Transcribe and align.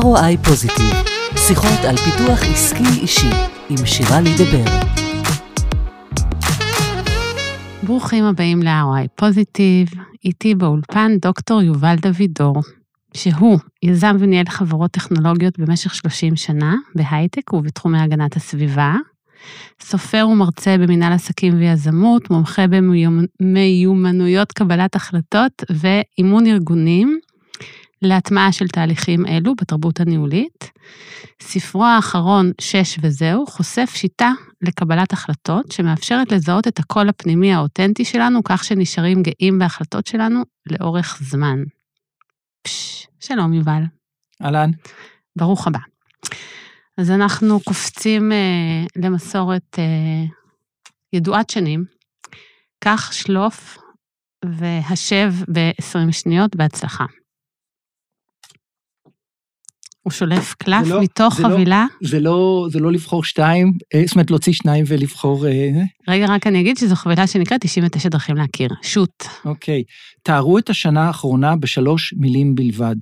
ROI 0.00 0.44
פוזיטיב, 0.44 0.94
שיחות 1.36 1.84
על 1.88 1.96
פיתוח 1.96 2.42
עסקי 2.42 3.00
אישי 3.02 3.30
עם 3.70 3.86
שירה 3.86 4.20
לידבר. 4.20 4.64
ברוכים 7.82 8.24
הבאים 8.24 8.62
ל-ROI 8.62 9.08
פוזיטיב, 9.14 9.88
איתי 10.24 10.54
באולפן 10.54 11.16
דוקטור 11.22 11.62
יובל 11.62 11.94
דוידור, 11.96 12.54
שהוא 13.14 13.58
יזם 13.82 14.16
וניהל 14.18 14.46
חברות 14.48 14.90
טכנולוגיות 14.90 15.58
במשך 15.58 15.94
30 15.94 16.36
שנה 16.36 16.74
בהייטק 16.94 17.52
ובתחומי 17.52 18.00
הגנת 18.00 18.36
הסביבה, 18.36 18.94
סופר 19.80 20.28
ומרצה 20.30 20.76
במנהל 20.78 21.12
עסקים 21.12 21.58
ויזמות, 21.58 22.30
מומחה 22.30 22.62
במיומנויות 23.40 24.52
קבלת 24.52 24.96
החלטות 24.96 25.64
ואימון 25.70 26.46
ארגונים 26.46 27.18
להטמעה 28.02 28.52
של 28.52 28.68
תהליכים 28.68 29.26
אלו 29.26 29.54
בתרבות 29.54 30.00
הניהולית. 30.00 30.70
ספרו 31.42 31.84
האחרון, 31.84 32.52
שש 32.60 32.98
וזהו, 33.02 33.46
חושף 33.46 33.90
שיטה 33.94 34.30
לקבלת 34.62 35.12
החלטות 35.12 35.72
שמאפשרת 35.72 36.32
לזהות 36.32 36.68
את 36.68 36.78
הקול 36.78 37.08
הפנימי 37.08 37.52
האותנטי 37.52 38.04
שלנו, 38.04 38.44
כך 38.44 38.64
שנשארים 38.64 39.22
גאים 39.22 39.58
בהחלטות 39.58 40.06
שלנו 40.06 40.42
לאורך 40.66 41.18
זמן. 41.22 41.58
פש, 42.62 43.06
שלום 43.20 43.52
יובל. 43.52 43.82
אהלן. 44.42 44.70
ברוך 45.36 45.66
הבא. 45.66 45.78
אז 46.98 47.10
אנחנו 47.10 47.60
קופצים 47.60 48.32
אה, 48.32 48.84
למסורת 48.96 49.78
אה, 49.78 50.24
ידועת 51.12 51.50
שנים. 51.50 51.84
קח, 52.84 53.12
שלוף 53.12 53.78
והשב 54.44 55.32
ב-20 55.52 56.12
שניות 56.12 56.56
בהצלחה. 56.56 57.04
הוא 60.02 60.12
שולף 60.12 60.54
קלף 60.54 60.84
זה 60.84 60.94
לא- 60.94 61.02
מתוך 61.02 61.36
זה 61.36 61.42
לא- 61.42 61.48
חבילה. 61.48 61.86
זה 62.02 62.20
לא, 62.20 62.66
זה 62.70 62.78
לא 62.78 62.92
לבחור 62.92 63.24
שתיים, 63.24 63.72
אה, 63.94 64.02
זאת 64.06 64.14
אומרת 64.14 64.30
להוציא 64.30 64.52
שניים 64.52 64.84
ולבחור... 64.88 65.46
אה, 65.46 65.70
רגע, 66.08 66.26
רק 66.28 66.46
אני 66.46 66.60
אגיד 66.60 66.76
שזו 66.76 66.96
חבילה 66.96 67.26
שנקראת 67.26 67.60
99 67.60 68.08
דרכים 68.08 68.36
להכיר. 68.36 68.68
שוט. 68.82 69.24
אוקיי. 69.44 69.82
תארו 70.22 70.58
את 70.58 70.70
השנה 70.70 71.06
האחרונה 71.06 71.56
בשלוש 71.56 72.14
מילים 72.16 72.54
בלבד. 72.54 72.96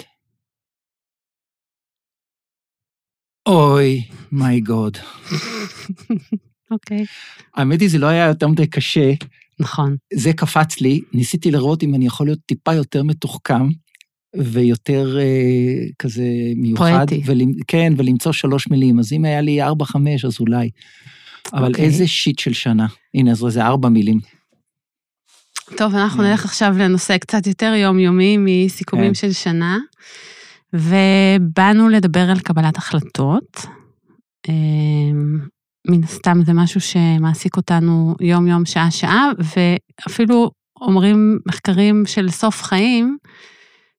אוי, 3.48 4.02
מיי 4.32 4.60
גוד. 4.60 4.96
אוקיי. 6.70 7.04
האמת 7.54 7.80
היא, 7.80 7.90
זה 7.90 7.98
לא 7.98 8.06
היה 8.06 8.26
יותר 8.26 8.48
מדי 8.48 8.66
קשה, 8.66 9.12
נכון. 9.60 9.96
זה 10.14 10.32
קפץ 10.32 10.80
לי, 10.80 11.00
ניסיתי 11.12 11.50
לראות 11.50 11.82
אם 11.82 11.94
אני 11.94 12.06
יכול 12.06 12.26
להיות 12.26 12.38
טיפה 12.46 12.74
יותר 12.74 13.02
מתוחכם, 13.02 13.68
ויותר 14.36 15.18
אה, 15.18 15.84
כזה 15.98 16.24
מיוחד. 16.56 17.06
פואטי. 17.10 17.22
כן, 17.66 17.92
ולמצוא 17.96 18.32
שלוש 18.32 18.68
מילים. 18.68 18.98
אז 18.98 19.12
אם 19.12 19.24
היה 19.24 19.40
לי 19.40 19.62
ארבע, 19.62 19.84
חמש, 19.84 20.24
אז 20.24 20.36
אולי. 20.40 20.70
אבל 21.52 21.68
אוקיי. 21.68 21.84
איזה 21.84 22.06
שיט 22.06 22.38
של 22.38 22.52
שנה. 22.52 22.86
הנה, 23.14 23.30
אז 23.30 23.38
זה 23.48 23.64
ארבע 23.64 23.88
מילים. 23.88 24.20
טוב, 25.76 25.94
אנחנו 25.94 26.22
Mm. 26.22 26.26
נלך 26.26 26.44
עכשיו 26.44 26.74
לנושא 26.78 27.18
קצת 27.18 27.46
יותר 27.46 27.72
יומיומי 27.76 28.36
מסיכומים 28.38 29.08
כן. 29.08 29.14
של 29.14 29.32
שנה, 29.32 29.78
ובאנו 30.72 31.88
לדבר 31.88 32.30
על 32.30 32.38
קבלת 32.40 32.76
החלטות. 32.76 33.66
אמ, 34.48 35.38
מן 35.88 36.04
הסתם 36.04 36.38
זה 36.46 36.52
משהו 36.52 36.80
שמעסיק 36.80 37.56
אותנו 37.56 38.14
יום-יום, 38.20 38.66
שעה-שעה, 38.66 39.28
ואפילו 39.38 40.50
אומרים 40.80 41.38
מחקרים 41.46 42.02
של 42.06 42.30
סוף 42.30 42.62
חיים, 42.62 43.16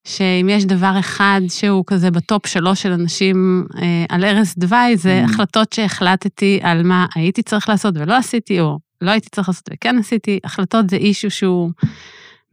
שאם 0.07 0.47
יש 0.49 0.65
דבר 0.65 0.95
אחד 0.99 1.41
שהוא 1.49 1.83
כזה 1.87 2.11
בטופ 2.11 2.47
שלוש 2.47 2.81
של 2.81 2.91
אנשים 2.91 3.65
אה, 3.81 4.05
על 4.09 4.23
ערש 4.23 4.53
דווי, 4.57 4.97
זה 4.97 5.21
Mm. 5.25 5.29
החלטות 5.29 5.73
שהחלטתי 5.73 6.59
על 6.63 6.83
מה 6.83 7.05
הייתי 7.15 7.43
צריך 7.43 7.69
לעשות 7.69 7.95
ולא 7.97 8.13
עשיתי, 8.13 8.59
או 8.59 8.79
לא 9.01 9.11
הייתי 9.11 9.29
צריך 9.29 9.49
לעשות 9.49 9.69
וכן 9.73 9.97
עשיתי. 9.99 10.39
החלטות 10.43 10.89
זה 10.89 10.95
אישו 10.95 11.29
שהוא 11.29 11.71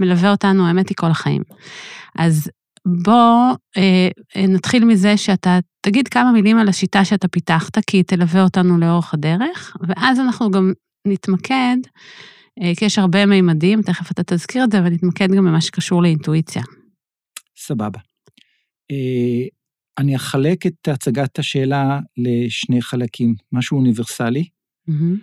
מלווה 0.00 0.30
אותנו, 0.30 0.66
האמת 0.66 0.88
היא, 0.88 0.96
כל 0.96 1.10
החיים. 1.10 1.42
אז 2.18 2.50
בוא 2.86 3.54
אה, 3.76 4.08
אה, 4.36 4.46
נתחיל 4.46 4.84
מזה 4.84 5.16
שאתה 5.16 5.58
תגיד 5.80 6.08
כמה 6.08 6.32
מילים 6.32 6.58
על 6.58 6.68
השיטה 6.68 7.04
שאתה 7.04 7.28
פיתחת, 7.28 7.78
כי 7.86 7.96
היא 7.96 8.04
תלווה 8.04 8.42
אותנו 8.42 8.78
לאורך 8.78 9.14
הדרך, 9.14 9.76
ואז 9.88 10.20
אנחנו 10.20 10.50
גם 10.50 10.72
נתמקד, 11.06 11.76
אה, 12.62 12.72
כי 12.76 12.84
יש 12.84 12.98
הרבה 12.98 13.26
מימדים, 13.26 13.82
תכף 13.82 14.10
אתה 14.10 14.22
תזכיר 14.26 14.64
את 14.64 14.72
זה, 14.72 14.78
אבל 14.78 14.90
נתמקד 14.90 15.28
גם 15.32 15.44
במה 15.44 15.60
שקשור 15.60 16.02
לאינטואיציה. 16.02 16.62
סבבה. 17.68 18.00
אה, 18.90 19.46
אני 19.98 20.16
אחלק 20.16 20.66
את 20.66 20.88
הצגת 20.88 21.38
השאלה 21.38 22.00
לשני 22.16 22.82
חלקים, 22.82 23.34
משהו 23.52 23.78
אוניברסלי, 23.78 24.48
מהמם. 24.86 25.18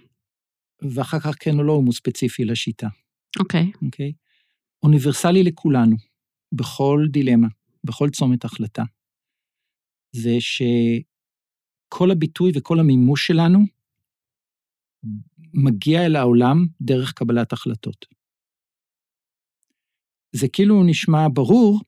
ואחר 0.82 1.20
כך 1.20 1.36
כן 1.40 1.58
או 1.60 1.64
לא, 1.64 1.74
הוא 1.74 1.94
ספציפי 1.94 2.46
לשיטה, 2.46 2.88
אוקיי, 3.40 3.72
אוקיי? 3.86 4.14
אוניברסלי 4.84 5.44
לכולנו, 5.44 5.96
בכל 6.52 7.06
דילמה, 7.12 7.48
בכל 7.84 8.10
צומת 8.10 8.46
החלטה, 8.46 8.84
זה 10.16 10.38
שכל 10.40 12.12
הביטוי 12.12 12.52
וכל 12.56 12.80
המימוש 12.80 13.28
שלנו 13.28 13.60
מגיע 15.54 16.06
אל 16.06 16.16
העולם 16.16 16.66
דרך 16.82 17.14
קבלת 17.14 17.54
החלטות. 17.54 18.06
זה 20.36 20.48
כאילו 20.54 20.84
נשמע 20.84 21.28
ברור, 21.34 21.82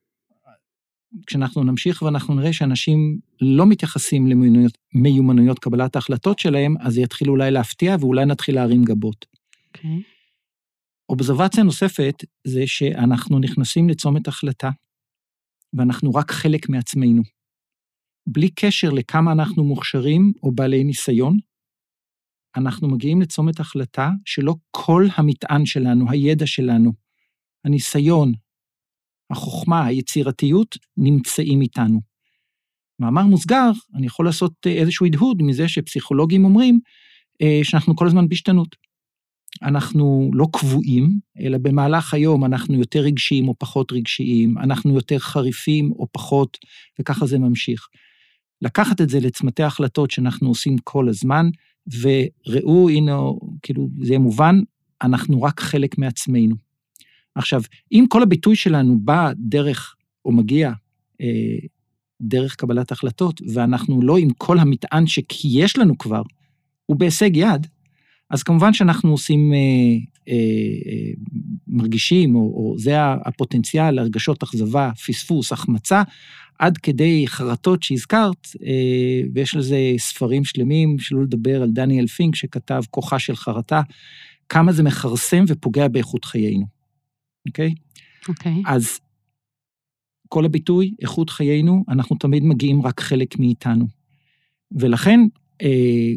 כשאנחנו 1.28 1.64
נמשיך 1.64 2.02
ואנחנו 2.02 2.36
נראה 2.36 2.54
שאנשים 2.54 3.20
לא 3.42 3.66
מתייחסים 3.66 4.28
למיומנויות 4.28 4.78
מיומנויות 4.94 5.60
קבלת 5.60 5.96
ההחלטות 5.96 6.40
שלהם, 6.40 6.76
אז 6.80 6.94
זה 6.94 7.02
יתחיל 7.02 7.30
אולי 7.30 7.52
להפתיע 7.52 7.96
ואולי 8.00 8.26
נתחיל 8.26 8.56
להרים 8.56 8.84
גבות. 8.84 9.26
אוקיי. 9.68 10.02
אובזרבציה 11.10 11.64
נוספת 11.64 12.24
זה 12.48 12.64
שאנחנו 12.66 13.40
נכנסים 13.40 13.90
לצומת 13.90 14.28
החלטה, 14.28 14.70
ואנחנו 15.74 16.14
רק 16.14 16.32
חלק 16.32 16.70
מעצמנו. 16.70 17.22
בלי 18.28 18.50
קשר 18.50 18.90
לכמה 18.90 19.32
אנחנו 19.32 19.64
מוכשרים 19.64 20.34
או 20.44 20.52
בעלי 20.52 20.84
ניסיון, 20.84 21.38
אנחנו 22.58 22.88
מגיעים 22.88 23.22
לצומת 23.22 23.60
החלטה 23.60 24.10
שלא 24.26 24.56
כל 24.72 25.06
המטען 25.16 25.66
שלנו, 25.66 26.12
הידע 26.12 26.48
שלנו, 26.48 26.94
הניסיון, 27.66 28.32
החוכמה, 29.32 29.86
היצירתיות, 29.86 30.78
נמצאים 30.98 31.62
איתנו. 31.62 32.00
מאמר 33.00 33.24
מוסגר, 33.24 33.72
אני 33.96 34.06
יכול 34.06 34.26
לעשות 34.26 34.54
אה, 34.66 34.72
איזשהו 34.72 35.06
הדהוד 35.06 35.44
מזה 35.44 35.68
שפסיכולוגים 35.68 36.46
אומרים 36.46 36.80
אה, 37.42 37.60
שאנחנו 37.64 37.96
כל 37.96 38.08
הזמן 38.08 38.30
בהשתנות. 38.30 38.76
אנחנו 39.64 40.32
לא 40.34 40.48
קבועים, 40.54 41.20
אלא 41.40 41.58
במהלך 41.58 42.14
היום 42.14 42.46
אנחנו 42.46 42.76
יותר 42.76 43.00
רגשיים 43.00 43.48
או 43.48 43.56
פחות 43.60 43.92
רגשיים, 43.92 44.58
אנחנו 44.58 44.96
יותר 44.96 45.20
חריפים 45.20 45.92
או 45.92 46.08
פחות, 46.12 46.58
וככה 47.00 47.26
זה 47.26 47.40
ממשיך. 47.40 47.88
לקחת 48.62 49.02
את 49.02 49.10
זה 49.10 49.20
לצמתי 49.20 49.64
החלטות 49.64 50.12
שאנחנו 50.12 50.50
עושים 50.50 50.78
כל 50.84 51.10
הזמן, 51.10 51.50
וראו, 52.02 52.90
הנה, 52.90 53.18
כאילו, 53.62 53.90
זה 54.02 54.08
יהיה 54.08 54.20
מובן, 54.20 54.56
אנחנו 55.02 55.42
רק 55.42 55.60
חלק 55.60 55.98
מעצמנו. 55.98 56.56
עכשיו, 57.38 57.62
אם 57.92 58.06
כל 58.10 58.24
הביטוי 58.24 58.56
שלנו 58.56 59.00
בא 59.00 59.32
דרך, 59.36 59.96
או 60.26 60.32
מגיע 60.32 60.72
אה, 61.22 61.58
דרך 62.22 62.56
קבלת 62.56 62.92
החלטות, 62.92 63.42
ואנחנו 63.54 64.02
לא 64.02 64.18
עם 64.18 64.30
כל 64.38 64.60
המטען 64.60 65.08
שיש 65.08 65.78
לנו 65.78 65.98
כבר, 65.98 66.22
הוא 66.86 66.98
בהישג 66.98 67.38
יד, 67.38 67.68
אז 68.30 68.44
כמובן 68.44 68.74
שאנחנו 68.74 69.12
עושים, 69.12 69.54
אה, 69.54 69.58
אה, 70.28 70.34
אה, 70.92 71.12
מרגישים, 71.68 72.36
או, 72.36 72.42
או 72.42 72.76
זה 72.78 72.94
הפוטנציאל, 73.02 74.00
הרגשות 74.00 74.44
אכזבה, 74.44 74.92
פספוס, 75.06 75.52
החמצה, 75.52 76.04
עד 76.60 76.78
כדי 76.78 77.24
חרטות 77.28 77.84
שהזכרת, 77.84 78.48
אה, 78.66 79.22
ויש 79.34 79.56
לזה 79.56 79.78
ספרים 79.98 80.44
שלמים, 80.44 81.00
שלא 81.00 81.24
לדבר 81.24 81.62
על 81.62 81.72
דניאל 81.72 82.08
פינק 82.08 82.36
שכתב 82.36 82.82
כוחה 82.92 83.20
של 83.20 83.36
חרטה, 83.36 83.82
כמה 84.50 84.72
זה 84.72 84.84
מכרסם 84.84 85.46
ופוגע 85.48 85.88
באיכות 85.88 86.26
חיינו, 86.26 86.77
אוקיי? 87.48 87.74
אוקיי. 88.30 88.62
אז 88.66 89.00
כל 90.30 90.46
הביטוי, 90.46 90.94
איכות 91.02 91.30
חיינו, 91.30 91.84
אנחנו 91.90 92.16
תמיד 92.16 92.44
מגיעים 92.44 92.82
רק 92.82 93.00
חלק 93.00 93.40
מאיתנו. 93.40 93.88
ולכן, 94.72 95.20
אה, 95.62 96.12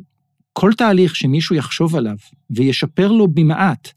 כל 0.53 0.73
תהליך 0.77 1.17
שמישהו 1.17 1.57
יחשוב 1.57 1.97
עליו 1.97 2.17
וישפר 2.51 3.13
לו 3.13 3.29
במעט 3.29 3.93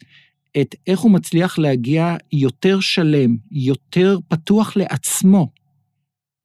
את 0.62 0.76
איך 0.88 1.00
הוא 1.00 1.12
מצליח 1.12 1.60
להגיע 1.60 2.16
יותר 2.32 2.80
שלם, 2.80 3.38
יותר 3.52 4.18
פתוח 4.28 4.78
לעצמו, 4.78 5.52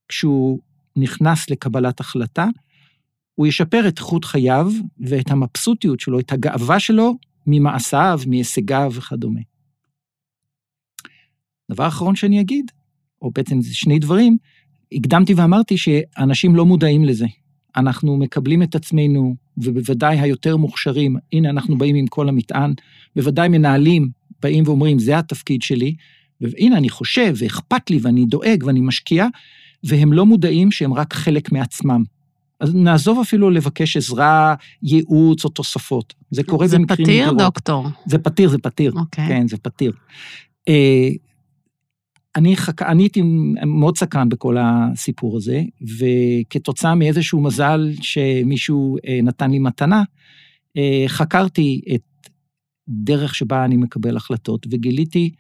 כשהוא 0.08 0.60
נכנס 0.96 1.50
לקבלת 1.50 2.00
החלטה, 2.00 2.46
הוא 3.34 3.46
ישפר 3.46 3.88
את 3.88 3.98
איכות 3.98 4.24
חייו 4.24 4.72
ואת 5.00 5.30
המבסוטיות 5.30 6.00
שלו, 6.00 6.20
את 6.20 6.32
הגאווה 6.32 6.80
שלו 6.80 7.18
ממעשיו, 7.46 8.20
מהישגיו 8.26 8.92
וכדומה. 8.94 9.40
דבר 11.70 11.86
אחרון 11.88 12.16
שאני 12.16 12.40
אגיד, 12.40 12.70
או 13.22 13.30
בעצם 13.30 13.62
זה 13.62 13.74
שני 13.74 13.98
דברים, 13.98 14.36
הקדמתי 14.92 15.34
ואמרתי 15.34 15.78
שאנשים 15.78 16.56
לא 16.56 16.66
מודעים 16.66 17.04
לזה. 17.04 17.26
אנחנו 17.76 18.16
מקבלים 18.16 18.62
את 18.62 18.74
עצמנו, 18.74 19.36
ובוודאי 19.58 20.20
היותר 20.20 20.56
מוכשרים, 20.56 21.16
הנה 21.32 21.50
אנחנו 21.50 21.78
באים 21.78 21.96
עם 21.96 22.06
כל 22.06 22.28
המטען, 22.28 22.72
בוודאי 23.16 23.48
מנהלים 23.48 24.08
באים 24.42 24.64
ואומרים, 24.66 24.98
זה 24.98 25.18
התפקיד 25.18 25.62
שלי, 25.62 25.94
והנה 26.40 26.76
אני 26.76 26.88
חושב, 26.88 27.34
ואכפת 27.36 27.90
לי, 27.90 27.98
ואני 28.02 28.26
דואג, 28.26 28.64
ואני 28.66 28.80
משקיע, 28.80 29.26
והם 29.84 30.12
לא 30.12 30.26
מודעים 30.26 30.70
שהם 30.70 30.94
רק 30.94 31.14
חלק 31.14 31.52
מעצמם. 31.52 32.04
אז 32.60 32.74
נעזוב 32.74 33.18
אפילו 33.20 33.50
לבקש 33.50 33.96
עזרה, 33.96 34.54
ייעוץ 34.82 35.44
או 35.44 35.50
תוספות. 35.50 36.14
זה 36.30 36.42
קורה 36.42 36.66
זה 36.66 36.78
במקרים... 36.78 37.06
פתיר, 37.06 37.24
נדירות. 37.24 37.38
דוקטור? 37.38 37.86
זה 38.06 38.18
פתיר, 38.18 38.48
זה 38.48 38.58
פתיר. 38.58 38.92
אוקיי. 38.96 39.28
כן, 39.28 39.48
זה 39.48 39.56
פתיר. 39.56 39.92
אני, 42.36 42.56
חק... 42.56 42.82
אני 42.82 43.02
הייתי 43.02 43.22
מאוד 43.66 43.98
סקרן 43.98 44.28
בכל 44.28 44.56
הסיפור 44.60 45.36
הזה, 45.36 45.62
וכתוצאה 45.98 46.94
מאיזשהו 46.94 47.40
מזל 47.40 47.90
שמישהו 48.00 48.96
אה, 49.06 49.18
נתן 49.22 49.50
לי 49.50 49.58
מתנה, 49.58 50.02
אה, 50.76 51.04
חקרתי 51.06 51.80
את 51.94 52.28
דרך 52.88 53.34
שבה 53.34 53.64
אני 53.64 53.76
מקבל 53.76 54.16
החלטות, 54.16 54.66
וגיליתי 54.70 55.30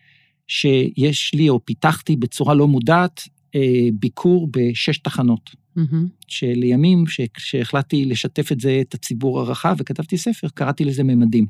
שיש 0.48 1.34
לי, 1.34 1.48
או 1.48 1.64
פיתחתי 1.64 2.16
בצורה 2.16 2.54
לא 2.54 2.68
מודעת, 2.68 3.28
אה, 3.54 3.88
ביקור 3.92 4.48
בשש 4.50 4.98
תחנות. 4.98 5.50
מהמם. 5.76 6.06
שלימים, 6.28 7.04
כשהחלטתי 7.34 8.04
לשתף 8.04 8.52
את 8.52 8.60
זה, 8.60 8.78
את 8.80 8.94
הציבור 8.94 9.40
הרחב, 9.40 9.76
וכתבתי 9.78 10.18
ספר, 10.18 10.48
קראתי 10.54 10.84
לזה 10.84 11.02
ממדים. 11.02 11.46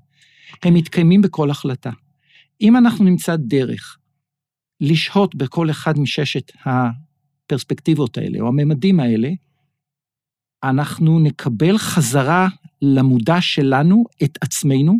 הם 0.62 0.74
מתקיימים 0.74 1.22
בכל 1.22 1.50
החלטה. 1.50 1.90
אם 2.60 2.76
אנחנו 2.76 3.04
נמצא 3.04 3.36
דרך 3.36 3.97
לשהות 4.80 5.34
בכל 5.34 5.70
אחד 5.70 5.98
מששת 5.98 6.52
הפרספקטיבות 6.64 8.18
האלה, 8.18 8.40
או 8.40 8.48
הממדים 8.48 9.00
האלה, 9.00 9.30
אנחנו 10.64 11.20
נקבל 11.20 11.78
חזרה 11.78 12.48
למודע 12.82 13.40
שלנו 13.40 14.04
את 14.22 14.38
עצמנו, 14.40 14.94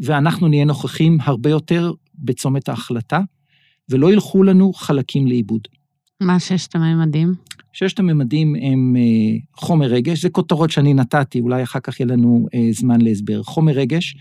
ואנחנו 0.00 0.48
נהיה 0.48 0.64
נוכחים 0.64 1.18
הרבה 1.20 1.50
יותר 1.50 1.92
בצומת 2.14 2.68
ההחלטה, 2.68 3.20
ולא 3.88 4.12
ילכו 4.12 4.42
לנו 4.42 4.72
חלקים 4.72 5.26
לאיבוד. 5.26 5.68
מה 6.22 6.40
ששת 6.40 6.74
הממדים? 6.74 7.34
ששת 7.72 7.98
הממדים 7.98 8.54
הם 8.54 8.96
אה, 8.96 9.38
חומר 9.56 9.86
רגש, 9.86 10.22
זה 10.22 10.30
כותרות 10.30 10.70
שאני 10.70 10.94
נתתי, 10.94 11.40
אולי 11.40 11.62
אחר 11.62 11.80
כך 11.80 12.00
יהיה 12.00 12.06
לנו 12.06 12.46
אה, 12.54 12.68
זמן 12.72 13.00
להסבר. 13.00 13.42
חומר 13.42 13.72
רגש, 13.72 14.16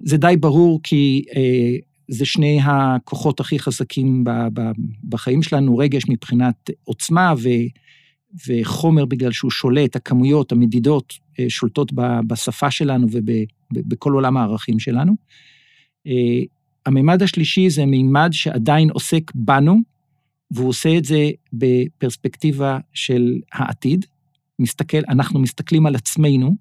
זה 0.00 0.16
די 0.16 0.34
ברור 0.40 0.80
כי 0.82 1.24
אה, 1.36 1.76
זה 2.08 2.24
שני 2.24 2.60
הכוחות 2.62 3.40
הכי 3.40 3.58
חזקים 3.58 4.24
ב, 4.24 4.30
ב, 4.52 4.60
בחיים 5.08 5.42
שלנו, 5.42 5.78
רגש 5.78 6.02
מבחינת 6.08 6.70
עוצמה 6.84 7.34
ו, 7.38 7.48
וחומר 8.48 9.04
בגלל 9.04 9.32
שהוא 9.32 9.50
שולט, 9.50 9.96
הכמויות, 9.96 10.52
המדידות, 10.52 11.12
אה, 11.38 11.44
שולטות 11.48 11.92
ב, 11.92 12.02
בשפה 12.26 12.70
שלנו 12.70 13.06
ובכל 13.72 14.12
עולם 14.12 14.36
הערכים 14.36 14.78
שלנו. 14.78 15.12
אה, 16.06 16.12
הממד 16.86 17.22
השלישי 17.22 17.70
זה 17.70 17.86
מימד 17.86 18.28
שעדיין 18.32 18.90
עוסק 18.90 19.32
בנו, 19.34 19.78
והוא 20.50 20.68
עושה 20.68 20.96
את 20.96 21.04
זה 21.04 21.30
בפרספקטיבה 21.52 22.78
של 22.92 23.40
העתיד. 23.52 24.06
מסתכל, 24.58 25.02
אנחנו 25.08 25.40
מסתכלים 25.40 25.86
על 25.86 25.94
עצמנו. 25.94 26.56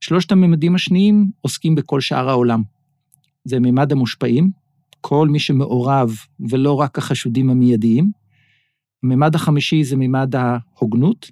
שלושת 0.00 0.32
הממדים 0.32 0.74
השניים 0.74 1.30
עוסקים 1.40 1.74
בכל 1.74 2.00
שאר 2.00 2.28
העולם. 2.28 2.62
זה 3.44 3.60
ממד 3.60 3.92
המושפעים, 3.92 4.50
כל 5.00 5.28
מי 5.28 5.38
שמעורב 5.38 6.14
ולא 6.50 6.72
רק 6.72 6.98
החשודים 6.98 7.50
המיידיים. 7.50 8.10
הממד 9.02 9.34
החמישי 9.34 9.84
זה 9.84 9.96
ממד 9.96 10.34
ההוגנות, 10.36 11.30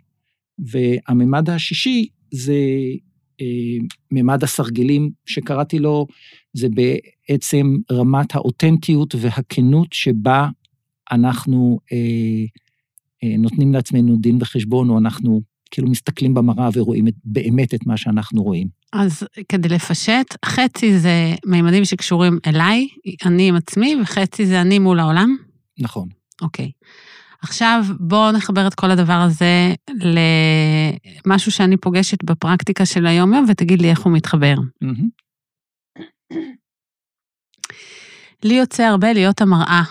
והממד 0.59 1.51
השישי 1.51 2.07
זה 2.31 2.55
אה, 3.41 3.87
ממד 4.11 4.45
הסרגלים, 4.45 5.11
שקראתי 5.27 5.79
לו, 5.79 6.07
זה 6.53 6.69
בעצם 6.69 7.77
רמת 7.93 8.35
האותנטיות 8.35 9.15
והכנות 9.19 9.93
שבה 9.93 10.49
אנחנו 11.13 11.79
אה, 11.93 12.45
אה, 13.25 13.37
נותנים 13.37 13.73
לעצמנו 13.73 14.17
דין 14.17 14.39
וחשבון, 14.41 14.91
או 14.91 14.99
אנחנו 14.99 15.43
כאילו 15.71 15.89
מסתכלים 15.89 16.35
במראה 16.35 16.69
ורואים 16.75 17.09
את, 17.09 17.15
באמת 17.25 17.75
את 17.75 17.87
מה 17.87 17.97
שאנחנו 17.97 18.43
רואים. 18.43 18.69
אז 18.95 19.23
כדי 19.49 19.69
לפשט, 19.69 20.27
חצי 20.45 20.99
זה 20.99 21.35
מימדים 21.47 21.85
שקשורים 21.85 22.39
אליי, 22.47 22.89
אני 23.27 23.49
עם 23.49 23.57
עצמי, 23.57 23.97
וחצי 24.03 24.47
זה 24.47 24.61
אני 24.61 24.79
מול 24.79 25.01
העולם? 25.01 25.37
נכון. 25.79 26.09
אוקיי. 26.43 26.71
עכשיו 27.43 27.85
בואו 28.01 28.33
נחבר 28.33 28.67
את 28.67 28.75
כל 28.75 28.91
הדבר 28.91 29.13
הזה 29.13 29.75
למשהו 31.27 31.53
שאני 31.53 31.77
פוגשת 31.77 32.25
בפרקטיקה 32.25 32.87
של 32.87 33.07
היום-יום, 33.07 33.47
ותגיד 33.49 33.83
לי 33.83 33.91
איך 33.91 34.01
הוא 34.01 34.13
מתחבר. 34.13 34.55
מהמם. 34.81 35.09
לי 38.45 38.55
יוצא 38.55 38.83
הרבה 38.83 39.13
להיות 39.13 39.41
המראה 39.41 39.83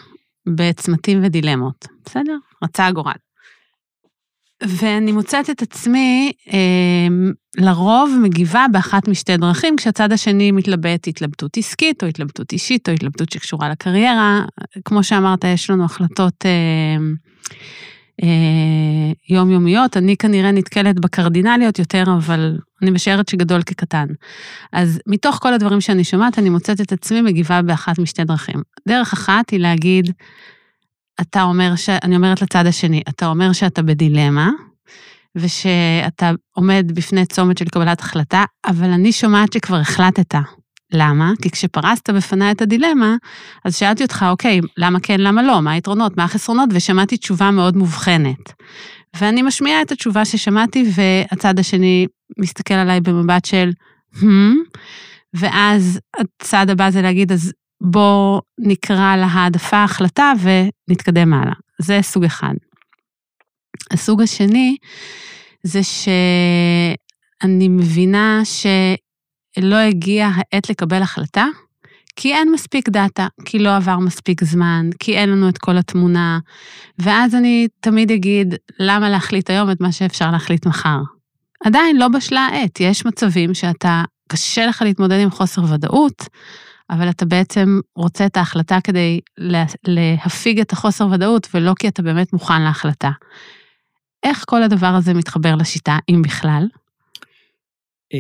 בצמתים 0.56 1.20
ודילמות, 1.24 1.88
בסדר? 2.06 2.38
רצה 2.64 2.88
הגורל. 2.88 3.14
ואני 4.68 5.12
מוצאת 5.12 5.50
את 5.50 5.62
עצמי 5.62 6.32
אה, 6.54 7.08
לרוב 7.58 8.20
מגיבה 8.22 8.66
באחת 8.72 9.08
משתי 9.08 9.38
דרכים, 9.38 9.76
כשהצד 9.78 10.12
השני 10.12 10.52
מתלבט 10.52 11.08
התלבטות 11.08 11.58
עסקית, 11.58 12.04
או 12.04 12.08
התלבטות 12.08 12.52
אישית, 12.52 12.90
או 12.90 12.94
התלבטות 12.94 13.32
שקשורה 13.32 13.70
לקריירה. 13.70 14.46
כמו 14.86 15.04
שאמרת, 15.04 15.44
יש 15.44 15.70
לנו 15.70 15.86
החלטות 15.86 16.46
אה, 16.46 16.98
אה, 18.24 19.12
יומיומיות, 19.30 19.98
אני 19.98 20.18
כנראה 20.18 20.52
נתקלת 20.52 21.00
בקרדינליות 21.00 21.80
יותר, 21.80 22.04
אבל 22.18 22.58
אני 22.82 22.92
משערת 22.92 23.28
שגדול 23.28 23.62
כקטן. 23.62 24.06
אז 24.74 25.00
מתוך 25.08 25.40
כל 25.42 25.54
הדברים 25.54 25.82
שאני 25.82 26.04
שומעת, 26.04 26.40
אני 26.40 26.50
מוצאת 26.50 26.82
את 26.82 26.92
עצמי 26.92 27.22
מגיבה 27.22 27.62
באחת 27.62 28.00
משתי 28.00 28.24
דרכים. 28.24 28.62
דרך 28.88 29.14
אחת 29.14 29.50
היא 29.50 29.60
להגיד, 29.60 30.12
אתה 31.22 31.44
אומר 31.44 31.76
ש... 31.76 31.90
אני 31.90 32.16
אומרת 32.16 32.42
לצד 32.42 32.66
השני, 32.66 33.02
אתה 33.10 33.28
אומר 33.28 33.54
שאתה 33.54 33.82
בדילמה, 33.82 34.50
ושאתה 35.38 36.32
עומד 36.52 36.92
בפני 36.94 37.26
צומת 37.26 37.58
של 37.58 37.66
קבלת 37.66 38.00
החלטה, 38.00 38.44
אבל 38.66 38.90
אני 38.90 39.12
שומעת 39.12 39.54
שכבר 39.54 39.78
החלטת. 39.78 40.36
למה? 40.94 41.32
כי 41.42 41.50
כשפרסת 41.50 42.10
בפניי 42.10 42.52
את 42.52 42.62
הדילמה, 42.62 43.16
אז 43.66 43.76
שאלתי 43.76 44.04
אותך, 44.04 44.26
אוקיי, 44.30 44.60
למה 44.78 45.00
כן, 45.00 45.20
למה 45.20 45.44
לא? 45.44 45.62
מה 45.62 45.72
היתרונות, 45.72 46.18
מה 46.18 46.24
החסרונות? 46.24 46.70
ושמעתי 46.74 47.18
תשובה 47.18 47.52
מאוד 47.52 47.78
מובחנת. 47.78 48.54
ואני 49.20 49.42
משמיעה 49.42 49.82
את 49.82 49.92
התשובה 49.92 50.26
ששמעתי, 50.26 50.86
והצד 50.96 51.60
השני 51.60 52.08
מסתכל 52.40 52.74
עליי 52.74 53.02
במבט 53.02 53.46
של, 53.46 53.72
hmm? 54.16 54.26
ואז 55.34 56.00
הצעד 56.20 56.70
הבא 56.70 56.90
זה 56.90 57.02
להגיד, 57.02 57.32
אז 57.32 57.54
בוא 57.84 58.42
נקרא 58.60 59.16
להעדפה 59.16 59.84
החלטה 59.84 60.34
ונתקדם 60.42 61.34
הלאה. 61.34 61.54
זה 61.82 62.00
סוג 62.02 62.24
אחד. 62.24 62.54
הסוג 63.92 64.22
השני 64.22 64.78
זה 65.64 65.80
שאני 65.84 67.68
מבינה 67.68 68.42
שלא 68.46 69.76
הגיעה 69.76 70.32
העת 70.36 70.70
לקבל 70.70 71.02
החלטה, 71.02 71.46
כי 72.16 72.34
אין 72.34 72.52
מספיק 72.52 72.90
דאטה, 72.90 73.28
כי 73.46 73.60
לא 73.60 73.76
עבר 73.76 74.00
מספיק 74.00 74.44
זמן, 74.44 74.90
כי 75.00 75.18
אין 75.18 75.30
לנו 75.30 75.50
את 75.50 75.58
כל 75.58 75.78
התמונה, 75.78 76.40
ואז 77.00 77.36
אני 77.36 77.68
תמיד 77.80 78.12
אגיד, 78.12 78.56
למה 78.80 79.10
להחליט 79.10 79.50
היום 79.50 79.72
את 79.72 79.82
מה 79.82 79.92
שאפשר 79.92 80.32
להחליט 80.32 80.66
מחר? 80.66 81.00
עדיין 81.66 81.98
לא 81.98 82.08
בשלה 82.08 82.48
העת, 82.52 82.80
יש 82.80 83.06
מצבים 83.06 83.54
שאתה, 83.54 84.04
קשה 84.28 84.66
לך 84.66 84.82
להתמודד 84.82 85.20
עם 85.20 85.30
חוסר 85.30 85.64
ודאות, 85.64 86.28
אבל 86.90 87.10
אתה 87.10 87.26
בעצם 87.26 87.80
רוצה 87.96 88.26
את 88.26 88.38
ההחלטה 88.38 88.78
כדי 88.84 89.20
לה- 89.38 89.66
להפיג 89.88 90.60
את 90.60 90.72
החוסר 90.74 91.08
ודאות, 91.08 91.48
ולא 91.54 91.74
כי 91.80 91.88
אתה 91.88 92.02
באמת 92.02 92.34
מוכן 92.34 92.62
להחלטה. 92.62 93.12
איך 94.24 94.44
כל 94.48 94.64
הדבר 94.64 94.88
הזה 94.88 95.14
מתחבר 95.14 95.56
לשיטה, 95.56 95.98
אם 96.10 96.22
בכלל? 96.22 96.68
אה, 98.14 98.20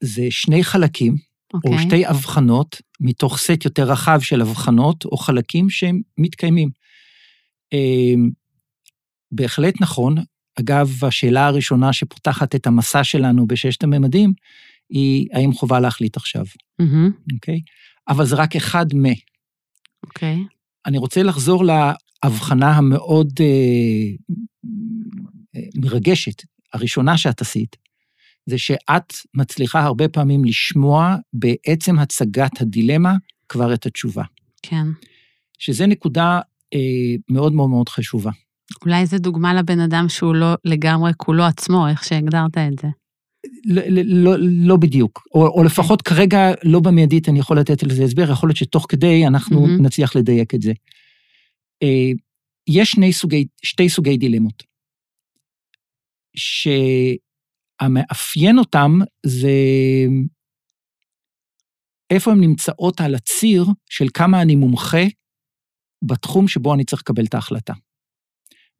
זה 0.00 0.26
שני 0.30 0.64
חלקים, 0.64 1.16
אוקיי. 1.54 1.72
או 1.72 1.78
שתי 1.78 2.06
הבחנות, 2.06 2.76
מתוך 3.00 3.38
סט 3.38 3.64
יותר 3.64 3.90
רחב 3.90 4.20
של 4.20 4.40
הבחנות 4.40 5.04
או 5.04 5.16
חלקים 5.16 5.70
שהם 5.70 6.00
מתקיימים. 6.18 6.68
אה, 7.72 8.14
בהחלט 9.32 9.74
נכון. 9.80 10.14
אגב, 10.60 10.90
השאלה 11.02 11.46
הראשונה 11.46 11.92
שפותחת 11.92 12.54
את 12.54 12.66
המסע 12.66 13.04
שלנו 13.04 13.46
בששת 13.46 13.82
הממדים, 13.84 14.32
היא 14.90 15.28
האם 15.32 15.52
חובה 15.52 15.80
להחליט 15.80 16.16
עכשיו, 16.16 16.44
אוקיי? 17.34 17.60
אבל 18.10 18.26
זה 18.26 18.36
רק 18.36 18.56
אחד 18.56 18.86
מ... 18.94 19.04
אוקיי. 20.06 20.44
אני 20.86 20.98
רוצה 20.98 21.22
לחזור 21.22 21.64
להבחנה 21.64 22.76
המאוד 22.76 23.32
אה, 23.40 24.36
מרגשת, 25.74 26.42
הראשונה 26.72 27.18
שאת 27.18 27.40
עשית, 27.40 27.76
זה 28.46 28.58
שאת 28.58 29.12
מצליחה 29.34 29.80
הרבה 29.80 30.08
פעמים 30.08 30.44
לשמוע 30.44 31.16
בעצם 31.32 31.98
הצגת 31.98 32.60
הדילמה 32.60 33.14
כבר 33.48 33.74
את 33.74 33.86
התשובה, 33.86 34.22
כן. 34.62 34.86
שזה 35.58 35.86
נקודה 35.86 36.40
אה, 36.74 36.78
מאוד 37.30 37.52
מאוד 37.52 37.70
מאוד 37.70 37.88
חשובה. 37.88 38.30
אולי 38.84 39.06
זו 39.06 39.18
דוגמה 39.18 39.54
לבן 39.54 39.80
אדם 39.80 40.08
שהוא 40.08 40.34
לא 40.34 40.54
לגמרי 40.64 41.12
כולו 41.16 41.44
עצמו, 41.44 41.88
איך 41.88 42.04
שהגדרת 42.04 42.58
את 42.58 42.78
זה. 42.82 42.88
לא, 43.64 43.82
לא, 44.04 44.36
לא 44.40 44.76
בדיוק, 44.76 45.22
או, 45.34 45.46
או 45.46 45.64
לפחות 45.64 46.02
כרגע 46.02 46.52
לא 46.64 46.80
במיידית 46.80 47.28
אני 47.28 47.38
יכול 47.38 47.58
לתת 47.58 47.82
לזה 47.82 48.04
הסבר, 48.04 48.30
יכול 48.30 48.48
להיות 48.48 48.56
שתוך 48.56 48.86
כדי 48.88 49.26
אנחנו 49.26 49.66
mm-hmm. 49.66 49.82
נצליח 49.82 50.16
לדייק 50.16 50.54
את 50.54 50.62
זה. 50.62 50.72
אה, 51.82 52.10
יש 52.68 52.90
שני 52.90 53.12
סוגי, 53.12 53.46
שתי 53.62 53.88
סוגי 53.88 54.16
דילמות, 54.16 54.62
שהמאפיין 57.80 58.58
אותם 58.58 58.98
זה 59.26 59.50
איפה 62.10 62.30
הן 62.30 62.40
נמצאות 62.40 63.00
על 63.00 63.14
הציר 63.14 63.64
של 63.90 64.06
כמה 64.14 64.42
אני 64.42 64.56
מומחה 64.56 65.04
בתחום 66.02 66.48
שבו 66.48 66.74
אני 66.74 66.84
צריך 66.84 67.02
לקבל 67.02 67.24
את 67.24 67.34
ההחלטה. 67.34 67.74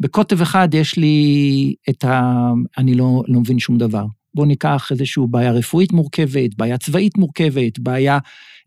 בקוטב 0.00 0.42
אחד 0.42 0.68
יש 0.74 0.96
לי 0.96 1.74
את 1.90 2.04
ה... 2.04 2.32
אני 2.78 2.94
לא, 2.94 3.22
לא 3.28 3.40
מבין 3.40 3.58
שום 3.58 3.78
דבר. 3.78 4.04
בואו 4.34 4.46
ניקח 4.46 4.88
איזושהי 4.90 5.22
בעיה 5.30 5.52
רפואית 5.52 5.92
מורכבת, 5.92 6.54
בעיה 6.56 6.78
צבאית 6.78 7.18
מורכבת, 7.18 7.78
בעיה 7.78 8.18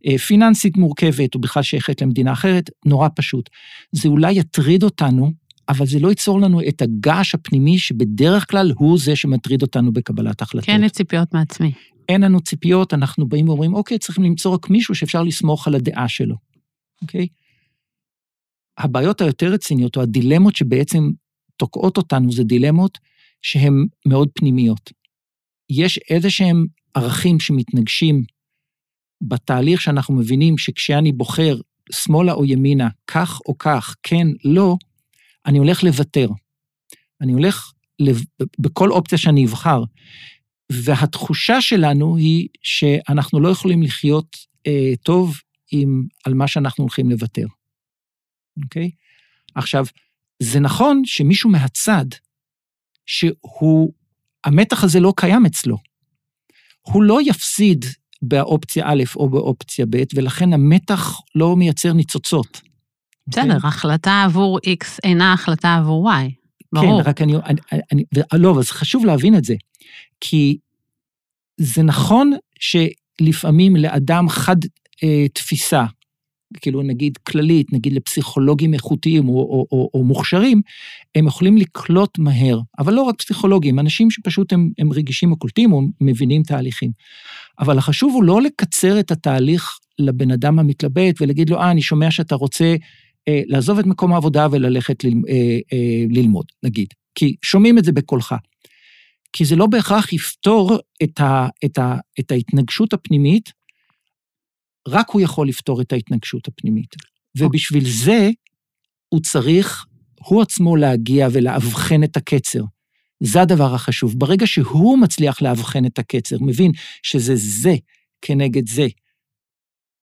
אה, 0.07 0.17
פיננסית 0.17 0.77
מורכבת, 0.77 1.35
או 1.35 1.39
בכלל 1.39 1.63
שייכת 1.63 2.01
למדינה 2.01 2.33
אחרת, 2.33 2.69
נורא 2.85 3.07
פשוט. 3.15 3.49
זה 3.91 4.09
אולי 4.09 4.31
יטריד 4.31 4.83
אותנו, 4.83 5.31
אבל 5.69 5.85
זה 5.85 5.99
לא 5.99 6.07
ייצור 6.09 6.41
לנו 6.41 6.61
את 6.67 6.81
הגעש 6.81 7.35
הפנימי 7.35 7.77
שבדרך 7.77 8.51
כלל 8.51 8.71
הוא 8.77 8.97
זה 8.97 9.15
שמטריד 9.15 9.61
אותנו 9.61 9.93
בקבלת 9.93 10.41
החלטות. 10.41 10.65
כן, 10.65 10.81
לציפיות 10.81 11.33
מעצמי. 11.33 11.71
אין 12.09 12.21
לנו 12.21 12.41
ציפיות, 12.41 12.93
אנחנו 12.93 13.27
באים 13.27 13.49
ואומרים, 13.49 13.73
אוקיי, 13.73 13.97
צריכים 13.97 14.23
למצוא 14.23 14.53
רק 14.53 14.69
מישהו 14.69 14.95
שאפשר 14.95 15.23
לסמוך 15.23 15.67
על 15.67 15.75
הדעה 15.75 16.07
שלו, 16.07 16.35
אוקיי? 17.01 17.27
הבעיות 18.77 19.21
היותר 19.21 19.51
רציניות, 19.51 19.97
או 19.97 20.01
הדילמות 20.01 20.55
שבעצם 20.55 21.09
תוקעות 21.57 21.97
אותנו, 21.97 22.31
זה 22.31 22.43
דילמות 22.43 22.97
שהן 23.41 23.85
מאוד 24.05 24.29
פנימיות. 24.33 24.91
יש 25.69 25.99
איזה 26.09 26.29
שהם 26.29 26.65
ערכים 26.93 27.39
שמתנגשים 27.39 28.23
בתהליך 29.21 29.81
שאנחנו 29.81 30.15
מבינים 30.15 30.57
שכשאני 30.57 31.11
בוחר 31.11 31.55
שמאלה 31.91 32.33
או 32.33 32.45
ימינה, 32.45 32.89
כך 33.07 33.39
או 33.45 33.57
כך, 33.57 33.95
כן, 34.03 34.27
לא, 34.45 34.75
אני 35.45 35.57
הולך 35.57 35.83
לוותר. 35.83 36.27
אני 37.21 37.33
הולך 37.33 37.71
לב... 37.99 38.21
בכל 38.59 38.91
אופציה 38.91 39.17
שאני 39.17 39.45
אבחר. 39.45 39.83
והתחושה 40.71 41.61
שלנו 41.61 42.17
היא 42.17 42.47
שאנחנו 42.61 43.39
לא 43.39 43.49
יכולים 43.49 43.83
לחיות 43.83 44.37
אה, 44.67 44.93
טוב 45.03 45.35
עם, 45.71 46.03
על 46.25 46.33
מה 46.33 46.47
שאנחנו 46.47 46.83
הולכים 46.83 47.09
לוותר, 47.09 47.45
אוקיי? 48.63 48.91
עכשיו, 49.55 49.85
זה 50.39 50.59
נכון 50.59 51.01
שמישהו 51.05 51.49
מהצד, 51.49 52.05
שהוא, 53.05 53.93
המתח 54.45 54.83
הזה 54.83 54.99
לא 54.99 55.13
קיים 55.17 55.45
אצלו. 55.45 55.77
הוא 56.81 57.03
לא 57.03 57.19
יפסיד 57.21 57.85
באופציה 58.21 58.83
א' 58.87 59.03
או 59.15 59.29
באופציה 59.29 59.85
ב', 59.89 60.03
ולכן 60.15 60.53
המתח 60.53 61.19
לא 61.35 61.55
מייצר 61.55 61.93
ניצוצות. 61.93 62.61
בסדר? 63.27 63.55
אוקיי? 63.55 63.67
החלטה 63.67 64.23
עבור 64.25 64.59
X 64.59 64.85
אינה 65.03 65.33
החלטה 65.33 65.75
עבור 65.75 66.11
Y, 66.11 66.15
ברור. 66.73 67.03
כן, 67.03 67.09
רק 67.09 67.21
אני, 67.21 67.35
אני, 67.35 67.81
אני, 67.91 68.03
לא, 68.33 68.51
אבל 68.51 68.63
חשוב 68.63 69.05
להבין 69.05 69.35
את 69.35 69.43
זה, 69.43 69.55
כי 70.21 70.57
זה 71.57 71.83
נכון 71.83 72.31
שלפעמים 72.59 73.75
לאדם 73.75 74.29
חד 74.29 74.55
אה, 75.03 75.27
תפיסה, 75.33 75.85
כאילו 76.57 76.81
נגיד 76.81 77.17
כללית, 77.17 77.73
נגיד 77.73 77.93
לפסיכולוגים 77.93 78.73
איכותיים 78.73 79.29
או, 79.29 79.33
או, 79.33 79.67
או, 79.71 79.89
או 79.93 80.03
מוכשרים, 80.03 80.61
הם 81.15 81.27
יכולים 81.27 81.57
לקלוט 81.57 82.17
מהר, 82.17 82.59
אבל 82.79 82.93
לא 82.93 83.01
רק 83.01 83.15
פסיכולוגים, 83.15 83.79
אנשים 83.79 84.11
שפשוט 84.11 84.53
הם, 84.53 84.69
הם 84.79 84.93
רגישים 84.93 85.31
וקולטים 85.31 85.73
או 85.73 85.81
מבינים 86.01 86.43
תהליכים. 86.43 86.91
אבל 87.59 87.77
החשוב 87.77 88.13
הוא 88.13 88.23
לא 88.23 88.41
לקצר 88.41 88.99
את 88.99 89.11
התהליך 89.11 89.77
לבן 89.99 90.31
אדם 90.31 90.59
המתלבט 90.59 91.21
ולהגיד 91.21 91.49
לו, 91.49 91.57
אה, 91.57 91.71
אני 91.71 91.81
שומע 91.81 92.11
שאתה 92.11 92.35
רוצה 92.35 92.75
אה, 93.27 93.41
לעזוב 93.45 93.79
את 93.79 93.85
מקום 93.85 94.13
העבודה 94.13 94.47
וללכת 94.51 95.03
ל, 95.03 95.07
אה, 95.07 95.33
אה, 95.73 96.05
ללמוד, 96.09 96.45
נגיד. 96.63 96.87
כי 97.15 97.35
שומעים 97.41 97.77
את 97.77 97.85
זה 97.85 97.91
בקולך. 97.91 98.35
כי 99.33 99.45
זה 99.45 99.55
לא 99.55 99.67
בהכרח 99.67 100.13
יפתור 100.13 100.79
את, 101.03 101.19
ה, 101.19 101.47
את, 101.65 101.77
ה, 101.77 101.95
את 102.19 102.31
ההתנגשות 102.31 102.93
הפנימית, 102.93 103.51
רק 104.87 105.09
הוא 105.09 105.21
יכול 105.21 105.47
לפתור 105.47 105.81
את 105.81 105.93
ההתנגשות 105.93 106.47
הפנימית. 106.47 106.95
ובשביל 107.37 107.83
זה 107.85 108.29
הוא 109.09 109.21
צריך, 109.21 109.85
הוא 110.19 110.41
עצמו 110.41 110.75
להגיע 110.75 111.27
ולאבחן 111.31 112.03
את 112.03 112.17
הקצר. 112.17 112.63
זה 113.23 113.41
הדבר 113.41 113.73
החשוב. 113.75 114.19
ברגע 114.19 114.47
שהוא 114.47 114.97
מצליח 114.97 115.41
לאבחן 115.41 115.85
את 115.85 115.99
הקצר, 115.99 116.37
מבין 116.41 116.71
שזה 117.03 117.35
זה 117.35 117.75
כנגד 118.21 118.67
זה, 118.67 118.87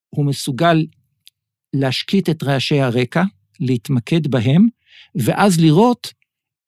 הוא 0.09 0.25
מסוגל 0.25 0.85
להשקיט 1.73 2.29
את 2.29 2.43
רעשי 2.43 2.79
הרקע, 2.79 3.23
להתמקד 3.59 4.27
בהם, 4.27 4.67
ואז 5.15 5.59
לראות 5.59 6.13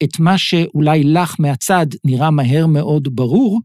את 0.02 0.18
מה 0.18 0.38
שאולי 0.38 1.04
לך 1.04 1.34
מהצד 1.38 1.86
נראה 2.04 2.30
מהר 2.30 2.66
מאוד 2.66 3.16
ברור, 3.16 3.60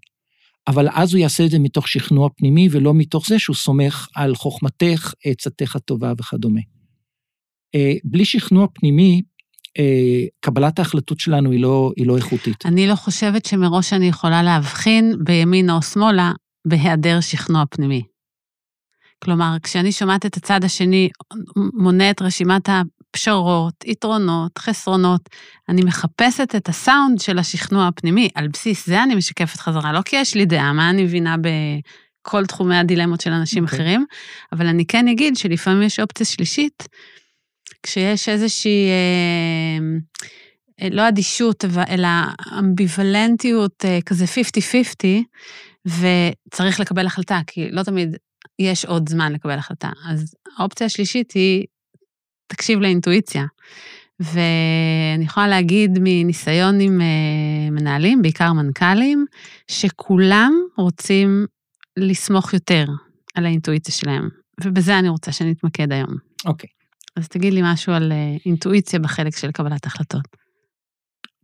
אבל 0.69 0.87
אז 0.93 1.13
הוא 1.13 1.19
יעשה 1.19 1.45
את 1.45 1.51
זה 1.51 1.59
מתוך 1.59 1.87
שכנוע 1.87 2.29
פנימי, 2.37 2.67
ולא 2.71 2.93
מתוך 2.93 3.27
זה 3.27 3.39
שהוא 3.39 3.55
סומך 3.55 4.07
על 4.15 4.35
חוכמתך, 4.35 5.13
עצתך 5.25 5.75
הטובה 5.75 6.13
וכדומה. 6.19 6.59
אה, 7.75 7.93
בלי 8.03 8.25
שכנוע 8.25 8.67
פנימי, 8.73 9.21
אה, 9.79 10.25
קבלת 10.39 10.79
ההחלטות 10.79 11.19
שלנו 11.19 11.51
היא 11.51 11.59
לא, 11.59 11.91
היא 11.95 12.07
לא 12.07 12.17
איכותית. 12.17 12.65
אני 12.65 12.87
לא 12.87 12.95
חושבת 12.95 13.45
שמראש 13.45 13.93
אני 13.93 14.05
יכולה 14.05 14.43
להבחין 14.43 15.15
בימינה 15.23 15.75
או 15.75 15.81
שמאלה 15.81 16.31
בהיעדר 16.67 17.21
שכנוע 17.21 17.63
פנימי. 17.69 18.03
כלומר, 19.23 19.57
כשאני 19.63 19.91
שומעת 19.91 20.25
את 20.25 20.37
הצד 20.37 20.63
השני 20.63 21.09
מונה 21.73 22.11
את 22.11 22.21
רשימת 22.21 22.69
פשרות, 23.11 23.73
יתרונות, 23.85 24.57
חסרונות. 24.57 25.29
אני 25.69 25.81
מחפשת 25.81 26.55
את 26.55 26.69
הסאונד 26.69 27.19
של 27.19 27.39
השכנוע 27.39 27.87
הפנימי, 27.87 28.29
על 28.35 28.47
בסיס 28.47 28.87
זה 28.87 29.03
אני 29.03 29.15
משקפת 29.15 29.59
חזרה, 29.59 29.93
לא 29.93 30.01
כי 30.01 30.15
יש 30.15 30.35
לי 30.35 30.45
דעה, 30.45 30.73
מה 30.73 30.89
אני 30.89 31.03
מבינה 31.03 31.35
בכל 31.37 32.45
תחומי 32.45 32.77
הדילמות 32.77 33.21
של 33.21 33.31
אנשים 33.31 33.63
okay. 33.63 33.67
אוקיי. 33.67 33.79
אחרים, 33.79 34.05
אבל 34.53 34.67
אני 34.67 34.85
כן 34.85 35.07
אגיד 35.07 35.37
שלפעמים 35.37 35.81
יש 35.81 35.99
אופציה 35.99 36.25
שלישית, 36.25 36.87
כשיש 37.83 38.29
איזושהי, 38.29 38.87
אה, 38.89 39.85
אה 40.81 40.89
לא 40.91 41.07
אדישות, 41.07 41.65
אלא 41.89 42.07
אמביוולנטיות 42.59 43.85
אה, 43.85 43.99
כזה 44.05 44.25
50-50, 44.25 45.07
וצריך 45.85 46.79
לקבל 46.79 47.05
החלטה, 47.05 47.39
כי 47.47 47.71
לא 47.71 47.83
תמיד 47.83 48.15
יש 48.59 48.85
עוד 48.85 49.09
זמן 49.09 49.33
לקבל 49.33 49.57
החלטה. 49.57 49.89
אז 50.09 50.35
האופציה 50.57 50.87
השלישית 50.87 51.31
היא 51.31 51.65
תקשיב 52.49 52.79
לאינטואיציה. 52.79 53.45
ואני 54.19 55.23
יכולה 55.25 55.47
להגיד 55.47 55.99
מניסיון 56.01 56.79
עם 56.79 57.01
uh, 57.01 57.71
מנהלים, 57.71 58.21
בעיקר 58.21 58.53
מנכ"לים, 58.53 59.25
שכולם 59.67 60.53
רוצים 60.77 61.45
לסמוך 61.97 62.53
יותר 62.53 62.85
על 63.35 63.45
האינטואיציה 63.45 63.93
שלהם, 63.93 64.29
ובזה 64.63 64.99
אני 64.99 65.09
רוצה 65.09 65.31
שנתמקד 65.31 65.91
היום. 65.91 66.15
אוקיי. 66.45 66.69
Okay. 66.69 66.73
אז 67.15 67.27
תגיד 67.27 67.53
לי 67.53 67.61
משהו 67.63 67.93
על 67.93 68.11
uh, 68.11 68.41
אינטואיציה 68.45 68.99
בחלק 68.99 69.37
של 69.37 69.51
קבלת 69.51 69.85
החלטות. 69.85 70.23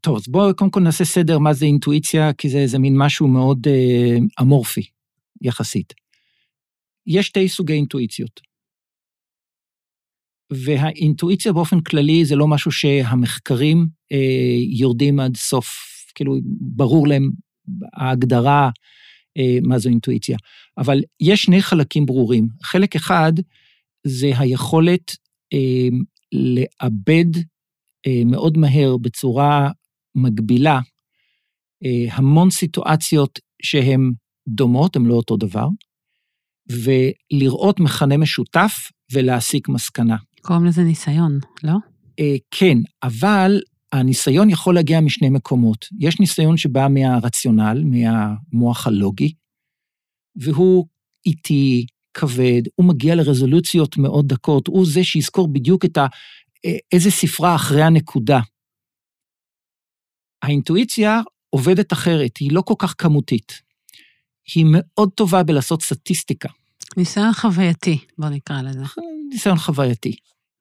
טוב, 0.01 0.15
אז 0.15 0.27
בואו 0.27 0.55
קודם 0.55 0.71
כל 0.71 0.79
נעשה 0.79 1.05
סדר 1.05 1.39
מה 1.39 1.53
זה 1.53 1.65
אינטואיציה, 1.65 2.33
כי 2.33 2.49
זה 2.49 2.57
איזה 2.57 2.79
מין 2.79 2.97
משהו 2.97 3.27
מאוד 3.27 3.67
uh, 3.67 4.41
אמורפי, 4.41 4.83
יחסית. 5.41 5.93
יש 7.07 7.27
שתי 7.27 7.49
סוגי 7.49 7.73
אינטואיציות. 7.73 8.41
והאינטואיציה 10.53 11.53
באופן 11.53 11.81
כללי 11.81 12.25
זה 12.25 12.35
לא 12.35 12.47
משהו 12.47 12.71
שהמחקרים 12.71 13.87
אה, 14.11 14.57
יורדים 14.69 15.19
עד 15.19 15.37
סוף, 15.37 15.67
כאילו, 16.15 16.37
ברור 16.61 17.07
להם 17.07 17.29
ההגדרה 17.93 18.69
אה, 19.37 19.57
מה 19.61 19.79
זו 19.79 19.89
אינטואיציה. 19.89 20.37
אבל 20.77 21.01
יש 21.19 21.43
שני 21.43 21.61
חלקים 21.61 22.05
ברורים. 22.05 22.47
חלק 22.63 22.95
אחד 22.95 23.33
זה 24.07 24.31
היכולת 24.37 25.15
אה, 25.53 25.87
לאבד 26.31 27.37
אה, 28.07 28.21
מאוד 28.25 28.57
מהר 28.57 28.97
בצורה 28.97 29.69
מגבילה 30.15 30.79
אה, 31.85 32.05
המון 32.11 32.49
סיטואציות 32.49 33.39
שהן 33.61 34.11
דומות, 34.47 34.95
הן 34.95 35.05
לא 35.05 35.13
אותו 35.13 35.37
דבר, 35.37 35.67
ולראות 36.71 37.79
מכנה 37.79 38.17
משותף 38.17 38.91
ולהסיק 39.11 39.69
מסקנה. 39.69 40.15
קוראים 40.45 40.65
לזה 40.65 40.83
ניסיון, 40.83 41.39
לא? 41.63 41.73
אה, 42.19 42.35
כן, 42.51 42.77
אבל 43.03 43.61
הניסיון 43.91 44.49
יכול 44.49 44.75
להגיע 44.75 45.01
משני 45.01 45.29
מקומות. 45.29 45.85
יש 45.99 46.19
ניסיון 46.19 46.57
שבא 46.57 46.87
מהרציונל, 46.89 47.83
מהמוח 47.83 48.87
הלוגי, 48.87 49.33
והוא 50.35 50.87
איטי, 51.25 51.85
כבד, 52.13 52.61
הוא 52.75 52.85
מגיע 52.85 53.15
לרזולוציות 53.15 53.97
מאוד 53.97 54.27
דקות, 54.27 54.67
הוא 54.67 54.85
זה 54.85 55.03
שיזכור 55.03 55.53
בדיוק 55.53 55.85
את 55.85 55.97
ה... 55.97 56.05
אה, 56.65 56.77
איזה 56.91 57.11
ספרה 57.11 57.55
אחרי 57.55 57.83
הנקודה. 57.83 58.39
האינטואיציה 60.41 61.21
עובדת 61.49 61.93
אחרת, 61.93 62.37
היא 62.37 62.51
לא 62.51 62.61
כל 62.61 62.75
כך 62.79 62.95
כמותית. 62.97 63.61
היא 64.55 64.65
מאוד 64.71 65.09
טובה 65.15 65.43
בלעשות 65.43 65.81
סטטיסטיקה. 65.81 66.49
ניסיון 66.97 67.33
חווייתי, 67.33 67.97
בוא 68.17 68.29
נקרא 68.29 68.61
לזה. 68.61 68.83
ניסיון 69.31 69.57
חווייתי. 69.57 70.15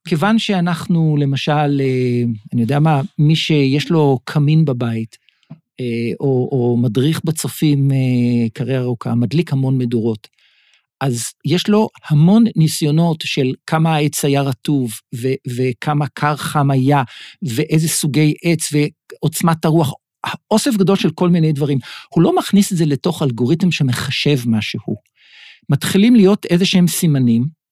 כיוון 0.09 0.39
שאנחנו, 0.39 1.17
למשל, 1.21 1.81
אה, 1.81 2.23
אני 2.53 2.63
יודע 2.63 2.79
מה, 2.79 3.01
מי 3.19 3.37
שיש 3.37 3.91
לו 3.91 4.19
קמין 4.25 4.65
בבית, 4.65 5.17
אה, 5.81 6.13
או, 6.21 6.49
או 6.53 6.77
מדריך 6.77 7.21
בצופים 7.25 7.91
אה, 7.93 8.49
קריירה 8.53 8.83
ארוכה, 8.83 9.15
מדליק 9.15 9.53
המון 9.53 9.79
מדורות. 9.79 10.29
אז 11.01 11.33
יש 11.45 11.69
לו 11.69 11.89
המון 12.09 12.45
ניסיונות 12.57 13.21
של 13.25 13.53
כמה 13.67 13.95
העץ 13.95 14.25
היה 14.25 14.43
רטוב, 14.43 14.93
ו- 15.15 15.35
וכמה 15.57 16.07
קר 16.15 16.37
חם 16.37 16.71
היה, 16.71 17.03
ואיזה 17.43 17.89
סוגי 17.89 18.35
עץ, 18.43 18.69
ועוצמת 18.73 19.65
הרוח, 19.65 19.93
אוסף 20.51 20.77
גדול 20.77 20.97
של 20.97 21.11
כל 21.11 21.29
מיני 21.29 21.53
דברים. 21.53 21.79
הוא 22.15 22.23
לא 22.23 22.37
מכניס 22.37 22.73
את 22.73 22.77
זה 22.77 22.87
לתוך 22.87 23.23
אלגוריתם 23.23 23.71
שמחשב 23.71 24.39
משהו. 24.47 24.97
מתחילים 25.69 26.15
להיות 26.15 26.47
איזה 26.47 26.67
שהם 26.67 26.89
סימנים. 26.89 27.64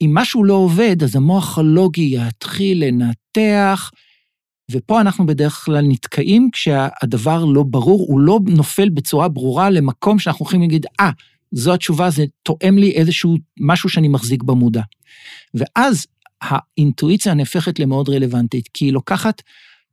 אם 0.00 0.10
משהו 0.14 0.44
לא 0.44 0.54
עובד, 0.54 1.02
אז 1.02 1.16
המוח 1.16 1.58
הלוגי 1.58 2.16
יתחיל 2.16 2.84
לנתח, 2.84 3.90
ופה 4.70 5.00
אנחנו 5.00 5.26
בדרך 5.26 5.64
כלל 5.64 5.84
נתקעים 5.88 6.48
כשהדבר 6.52 7.44
לא 7.44 7.62
ברור, 7.62 8.06
הוא 8.08 8.20
לא 8.20 8.40
נופל 8.48 8.88
בצורה 8.88 9.28
ברורה 9.28 9.70
למקום 9.70 10.18
שאנחנו 10.18 10.46
יכולים 10.46 10.60
להגיד, 10.60 10.86
אה, 11.00 11.08
ah, 11.08 11.12
זו 11.52 11.74
התשובה, 11.74 12.10
זה 12.10 12.24
תואם 12.42 12.78
לי 12.78 12.90
איזשהו 12.90 13.36
משהו 13.60 13.88
שאני 13.88 14.08
מחזיק 14.08 14.42
במודע. 14.42 14.82
ואז 15.54 16.06
האינטואיציה 16.42 17.34
נהפכת 17.34 17.78
למאוד 17.78 18.08
רלוונטית, 18.08 18.68
כי 18.74 18.84
היא 18.84 18.92
לוקחת 18.92 19.42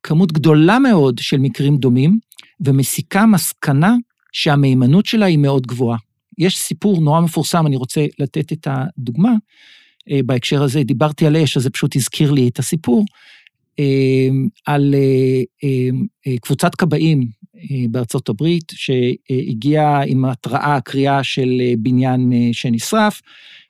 כמות 0.03 0.31
גדולה 0.31 0.79
מאוד 0.79 1.19
של 1.19 1.37
מקרים 1.37 1.77
דומים, 1.77 2.19
ומסיקה 2.65 3.25
מסקנה 3.25 3.95
שהמהימנות 4.31 5.05
שלה 5.05 5.25
היא 5.25 5.37
מאוד 5.37 5.67
גבוהה. 5.67 5.97
יש 6.37 6.57
סיפור 6.57 7.01
נורא 7.01 7.21
מפורסם, 7.21 7.67
אני 7.67 7.75
רוצה 7.75 8.05
לתת 8.19 8.51
את 8.51 8.67
הדוגמה. 8.71 9.31
אה, 10.11 10.19
בהקשר 10.25 10.63
הזה 10.63 10.83
דיברתי 10.83 11.27
על 11.27 11.37
אש, 11.37 11.57
אז 11.57 11.63
זה 11.63 11.69
פשוט 11.69 11.95
הזכיר 11.95 12.31
לי 12.31 12.47
את 12.47 12.59
הסיפור. 12.59 13.05
אה, 13.79 14.29
על 14.65 14.95
אה, 15.63 16.37
קבוצת 16.41 16.75
כבאים 16.75 17.27
בארצות 17.89 18.29
הברית, 18.29 18.71
שהגיעה 18.71 20.03
עם 20.03 20.25
התראה, 20.25 20.81
קריאה 20.81 21.23
של 21.23 21.61
בניין 21.77 22.31
שנשרף, 22.51 23.21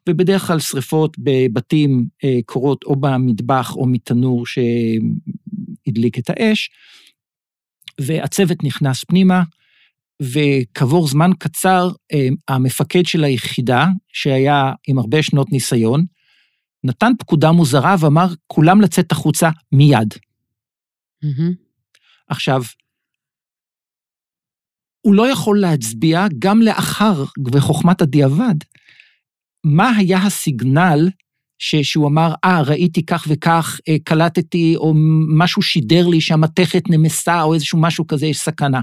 ובדרך 0.10 0.48
כלל 0.48 0.60
שריפות 0.60 1.18
בבתים 1.20 2.06
קורות 2.46 2.84
או 2.84 2.96
במטבח 2.96 3.76
או 3.76 3.86
מתנור 3.86 4.46
שהדליק 4.46 6.20
את 6.20 6.30
האש, 6.30 6.70
והצוות 8.02 8.64
נכנס 8.64 9.04
פנימה, 9.04 9.44
וכעבור 10.22 11.08
זמן 11.08 11.32
קצר, 11.40 11.90
המפקד 12.48 13.06
של 13.06 13.24
היחידה, 13.24 13.88
שהיה 14.14 14.72
עם 14.88 15.00
הרבה 15.00 15.24
שנות 15.24 15.52
ניסיון, 15.52 16.06
נתן 16.84 17.12
פקודה 17.20 17.52
מוזרה 17.52 17.96
ואמר, 18.00 18.28
כולם 18.48 18.82
לצאת 18.82 19.12
החוצה 19.12 19.50
מיד. 19.72 20.14
Mm-hmm. 21.26 21.54
עכשיו, 22.30 22.62
הוא 25.02 25.16
לא 25.16 25.32
יכול 25.32 25.60
להצביע 25.60 26.26
גם 26.40 26.62
לאחר, 26.62 27.24
בחוכמת 27.52 28.02
הדיעבד, 28.02 28.56
מה 29.64 29.90
היה 29.98 30.18
הסיגנל 30.18 31.10
ש, 31.60 31.76
שהוא 31.76 32.08
אמר, 32.08 32.34
אה, 32.46 32.62
ah, 32.62 32.64
ראיתי 32.64 33.06
כך 33.06 33.26
וכך, 33.30 33.80
אה, 33.90 33.96
קלטתי, 34.04 34.76
או 34.76 34.94
משהו 35.38 35.62
שידר 35.62 36.08
לי 36.08 36.22
שהמתכת 36.22 36.84
נמסה, 36.90 37.42
או 37.42 37.54
איזשהו 37.54 37.82
משהו 37.82 38.08
כזה, 38.08 38.26
יש 38.26 38.38
סכנה. 38.38 38.82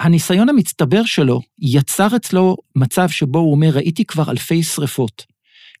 הניסיון 0.00 0.48
המצטבר 0.48 1.04
שלו 1.04 1.40
יצר 1.58 2.16
אצלו 2.16 2.56
מצב 2.76 3.08
שבו 3.08 3.38
הוא 3.38 3.52
אומר, 3.52 3.68
ראיתי 3.72 4.04
כבר 4.04 4.30
אלפי 4.30 4.62
שריפות. 4.62 5.26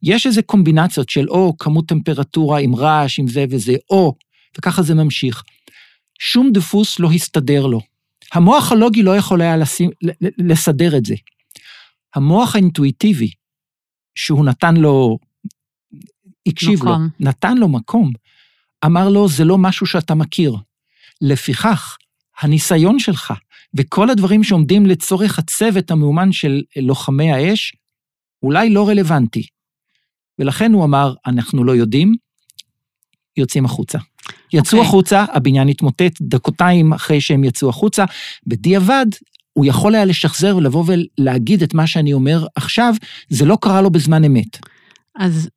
יש 0.02 0.26
איזה 0.26 0.42
קומבינציות 0.42 1.08
של 1.08 1.30
או 1.30 1.58
כמות 1.58 1.88
טמפרטורה 1.88 2.60
עם 2.60 2.74
רעש, 2.74 3.18
עם 3.18 3.28
זה 3.28 3.44
וזה, 3.50 3.72
או, 3.90 4.14
וככה 4.58 4.82
זה 4.82 4.94
ממשיך. 4.94 5.42
שום 6.18 6.52
דפוס 6.52 6.98
לא 7.00 7.10
הסתדר 7.12 7.66
לו. 7.66 7.80
המוח 8.32 8.72
הלוגי 8.72 9.02
לא 9.02 9.16
יכול 9.16 9.40
היה 9.40 9.56
לשים, 9.56 9.90
לסדר 10.38 10.96
את 10.96 11.04
זה. 11.04 11.14
המוח 12.14 12.54
האינטואיטיבי, 12.54 13.30
שהוא 14.14 14.44
נתן 14.44 14.76
לו, 14.76 15.18
הקשיב 16.46 16.78
מקום. 16.78 16.88
לו, 16.88 17.28
נתן 17.30 17.56
לו 17.56 17.68
מקום, 17.68 18.12
אמר 18.84 19.08
לו, 19.08 19.28
זה 19.28 19.44
לא 19.44 19.58
משהו 19.58 19.86
שאתה 19.86 20.14
מכיר. 20.14 20.56
לפיכך, 21.20 21.96
הניסיון 22.40 22.98
שלך 22.98 23.32
וכל 23.74 24.10
הדברים 24.10 24.44
שעומדים 24.44 24.86
לצורך 24.86 25.38
הצוות 25.38 25.90
המאומן 25.90 26.32
של 26.32 26.62
לוחמי 26.76 27.32
האש, 27.32 27.72
אולי 28.42 28.70
לא 28.70 28.88
רלוונטי. 28.88 29.46
ולכן 30.38 30.72
הוא 30.72 30.84
אמר, 30.84 31.14
אנחנו 31.26 31.64
לא 31.64 31.72
יודעים, 31.72 32.14
יוצאים 33.36 33.64
החוצה. 33.64 33.98
יצאו 34.52 34.60
okay. 34.60 34.80
אוקיי. 34.80 34.80
החוצה, 34.80 35.24
הבניין 35.32 35.68
התמוטט 35.68 36.12
דקותיים 36.20 36.92
אחרי 36.92 37.20
שהם 37.20 37.44
יצאו 37.44 37.68
החוצה. 37.68 38.04
בדיעבד, 38.46 39.06
הוא 39.52 39.66
יכול 39.66 39.94
היה 39.94 40.04
לשחזר 40.04 40.56
ולבוא 40.56 40.84
ולהגיד 40.86 41.62
את 41.62 41.74
מה 41.74 41.86
שאני 41.86 42.12
אומר 42.12 42.46
עכשיו, 42.54 42.94
זה 43.28 43.44
לא 43.44 43.58
קרה 43.60 43.82
לו 43.82 43.90
בזמן 43.90 44.24
אמת. 44.24 44.58
אז 45.18 45.48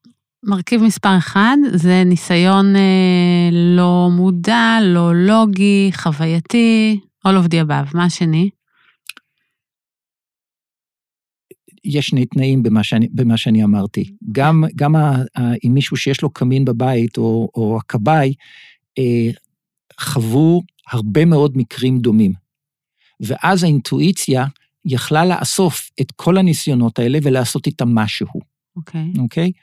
מרכיב 0.43 0.83
מספר 0.83 1.17
אחד 1.17 1.57
זה 1.73 2.03
ניסיון 2.05 2.75
אה, 2.75 3.49
לא 3.51 4.09
מודע, 4.11 4.77
לא 4.81 5.15
לוגי, 5.15 5.91
חווייתי, 5.93 6.99
all 7.27 7.29
of 7.29 7.47
the 7.47 7.67
above. 7.67 7.97
מה 7.97 8.05
השני? 8.05 8.49
יש 11.85 12.07
שני 12.07 12.25
תנאים 12.25 12.63
במה 12.63 12.83
שאני, 12.83 13.07
במה 13.11 13.37
שאני 13.37 13.63
אמרתי. 13.63 14.11
גם, 14.31 14.63
גם 14.75 14.95
אם 15.63 15.73
מישהו 15.73 15.97
שיש 15.97 16.21
לו 16.21 16.29
קמין 16.29 16.65
בבית, 16.65 17.17
או, 17.17 17.49
או 17.55 17.77
הכבאי, 17.77 18.33
אה, 18.99 19.29
חוו 19.99 20.61
הרבה 20.91 21.25
מאוד 21.25 21.57
מקרים 21.57 21.99
דומים. 21.99 22.33
ואז 23.19 23.63
האינטואיציה 23.63 24.45
יכלה 24.85 25.25
לאסוף 25.25 25.89
את 26.01 26.11
כל 26.11 26.37
הניסיונות 26.37 26.99
האלה 26.99 27.19
ולעשות 27.23 27.67
איתם 27.67 27.95
משהו. 27.95 28.27
אוקיי. 28.75 29.11
Okay. 29.15 29.19
אוקיי? 29.19 29.51
Okay? 29.55 29.59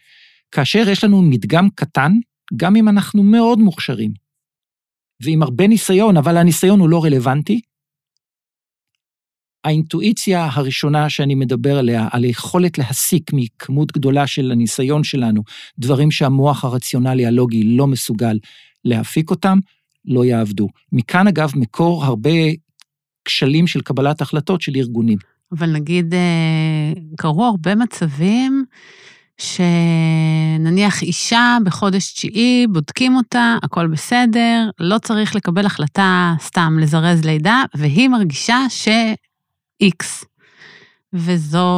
כאשר 0.52 0.88
יש 0.88 1.04
לנו 1.04 1.22
מדגם 1.22 1.68
קטן, 1.74 2.12
גם 2.56 2.76
אם 2.76 2.88
אנחנו 2.88 3.22
מאוד 3.22 3.58
מוכשרים, 3.58 4.12
ועם 5.22 5.42
הרבה 5.42 5.66
ניסיון, 5.66 6.16
אבל 6.16 6.36
הניסיון 6.36 6.80
הוא 6.80 6.88
לא 6.88 7.04
רלוונטי, 7.04 7.60
האינטואיציה 9.64 10.48
הראשונה 10.52 11.10
שאני 11.10 11.34
מדבר 11.34 11.78
עליה, 11.78 12.08
על 12.10 12.24
היכולת 12.24 12.78
להסיק 12.78 13.30
מכמות 13.32 13.92
גדולה 13.92 14.26
של 14.26 14.50
הניסיון 14.50 15.04
שלנו, 15.04 15.42
דברים 15.78 16.10
שהמוח 16.10 16.64
הרציונלי 16.64 17.26
הלוגי 17.26 17.62
לא 17.62 17.86
מסוגל 17.86 18.38
להפיק 18.84 19.30
אותם, 19.30 19.58
לא 20.04 20.24
יעבדו. 20.24 20.68
מכאן, 20.92 21.26
אגב, 21.26 21.52
מקור 21.56 22.04
הרבה 22.04 22.30
כשלים 23.24 23.66
של 23.66 23.80
קבלת 23.80 24.20
החלטות 24.20 24.60
של 24.60 24.72
ארגונים. 24.76 25.18
אבל 25.52 25.72
נגיד, 25.72 26.14
אה, 26.14 26.92
קרו 27.16 27.44
הרבה 27.44 27.74
מצבים 27.74 28.64
שנניח 29.38 31.02
אישה 31.02 31.56
בחודש 31.64 32.12
תשיעי, 32.12 32.66
בודקים 32.72 33.16
אותה, 33.16 33.56
הכל 33.62 33.86
בסדר, 33.86 34.70
לא 34.80 34.98
צריך 34.98 35.36
לקבל 35.36 35.66
החלטה 35.66 36.34
סתם 36.40 36.76
לזרז 36.80 37.24
לידה, 37.24 37.62
והיא 37.74 38.08
מרגישה 38.08 38.58
ש... 38.68 38.88
X. 39.82 40.26
וזו 41.12 41.68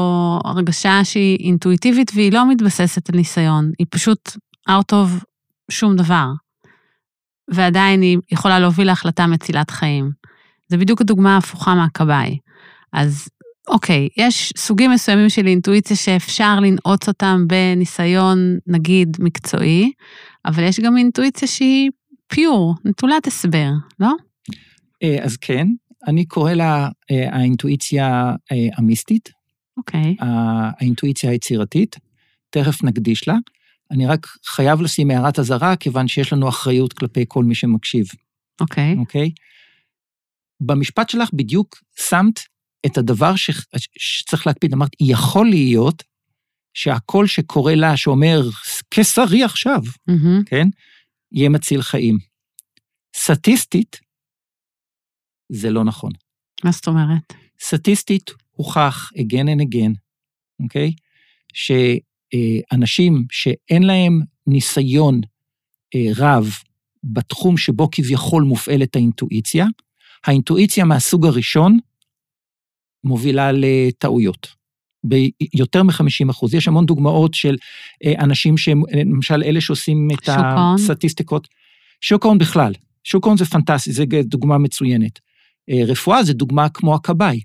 הרגשה 0.45 1.05
שהיא 1.05 1.39
אינטואיטיבית 1.39 2.13
והיא 2.15 2.33
לא 2.33 2.51
מתבססת 2.51 3.11
על 3.11 3.17
ניסיון, 3.17 3.73
היא 3.79 3.87
פשוט 3.91 4.31
out 4.69 4.93
of 4.93 5.25
שום 5.71 5.97
דבר. 5.97 6.27
ועדיין 7.51 8.03
היא 8.03 8.19
יכולה 8.33 8.59
להוביל 8.59 8.87
להחלטה 8.87 9.27
מצילת 9.27 9.71
חיים. 9.71 10.11
זה 10.69 10.77
בדיוק 10.77 11.01
הדוגמה 11.01 11.35
ההפוכה 11.35 11.75
מהכבאי. 11.75 12.39
אז 12.93 13.29
אוקיי, 13.69 14.09
יש 14.17 14.53
סוגים 14.57 14.91
מסוימים 14.91 15.29
של 15.29 15.47
אינטואיציה 15.47 15.97
שאפשר 15.97 16.61
לנעוץ 16.61 17.09
אותם 17.09 17.45
בניסיון, 17.47 18.59
נגיד, 18.67 19.17
מקצועי, 19.21 19.93
אבל 20.47 20.63
יש 20.63 20.81
גם 20.81 20.97
אינטואיציה 20.97 21.49
שהיא 21.49 21.91
פיור, 22.29 22.75
נטולת 22.85 23.27
הסבר, 23.27 23.71
לא? 24.01 24.13
אה, 25.03 25.17
אז 25.23 25.37
כן, 25.37 25.67
אני 26.07 26.25
קורא 26.25 26.53
לה 26.53 26.89
אה, 27.11 27.37
האינטואיציה 27.37 28.35
אה, 28.53 28.57
המיסטית. 28.77 29.29
אוקיי. 29.77 30.17
Okay. 30.21 30.25
האינטואיציה 30.25 31.31
היצירתית, 31.31 31.97
תכף 32.51 32.85
נקדיש 32.85 33.29
לה. 33.29 33.35
אני 33.91 34.07
רק 34.07 34.27
חייב 34.47 34.81
לשים 34.81 35.11
הערת 35.11 35.39
אזהרה, 35.39 35.77
כיוון 35.77 36.09
שיש 36.09 36.33
לנו 36.33 36.49
אחריות 36.49 36.93
כלפי 36.93 37.25
כל 37.29 37.45
מי 37.45 37.55
שמקשיב. 37.55 38.07
אוקיי. 38.61 38.95
Okay. 38.95 38.99
אוקיי? 38.99 39.27
Okay? 39.27 39.51
במשפט 40.61 41.11
שלך 41.11 41.29
בדיוק 41.33 41.83
שמת 42.09 42.41
את 42.87 42.99
הדבר 42.99 43.37
ש... 43.37 43.51
שצריך 43.99 44.47
להקפיד. 44.47 44.75
אמרת, 44.75 44.91
יכול 45.01 45.47
להיות 45.47 46.03
שהקול 46.75 47.27
שקורא 47.27 47.73
לה, 47.73 47.97
שאומר, 47.97 48.43
כסרי 48.91 49.45
עכשיו, 49.45 49.83
mm-hmm. 50.11 50.45
כן? 50.47 50.67
יהיה 51.33 51.49
מציל 51.49 51.83
חיים. 51.83 52.19
סטטיסטית, 53.17 54.01
זה 55.51 55.71
לא 55.71 55.85
נכון. 55.85 56.13
מה 56.65 56.71
זאת 56.71 56.87
אומרת? 56.87 57.33
סטטיסטית 57.61 58.31
הוכח 58.51 59.11
again 59.17 59.47
and 59.47 59.63
again, 59.63 59.95
אוקיי? 60.63 60.93
שאנשים 61.53 63.25
שאין 63.31 63.83
להם 63.83 64.21
ניסיון 64.47 65.21
אה, 65.95 66.07
רב 66.17 66.49
בתחום 67.05 67.57
שבו 67.57 67.89
כביכול 67.93 68.43
מופעלת 68.43 68.97
האינטואיציה, 68.97 69.67
האינטואיציה 70.25 70.85
מהסוג 70.85 71.27
הראשון 71.27 71.79
מובילה 73.05 73.51
לטעויות. 73.53 74.61
ביותר 75.05 75.83
מ-50 75.83 76.31
אחוז. 76.31 76.55
יש 76.55 76.69
המון 76.69 76.87
דוגמאות 76.87 77.35
של 77.35 77.57
אה, 78.05 78.13
אנשים 78.19 78.59
שהם, 78.59 78.83
למשל 78.93 79.43
אלה 79.43 79.61
שעושים 79.61 80.09
את. 80.15 80.29
הסטטיסטיקות. 80.29 81.49
שוק 82.01 82.25
ההון 82.25 82.39
בכלל. 82.39 82.73
שוק 83.05 83.27
ההון 83.27 83.37
זה 83.37 83.45
פנטסטי, 83.45 83.93
זו 83.93 84.05
דוגמה 84.25 84.59
מצוינת. 84.59 85.19
אה, 85.71 85.85
רפואה 85.87 86.23
זה 86.23 86.33
דוגמה 86.33 86.69
כמו 86.69 86.95
הכבאי. 86.95 87.41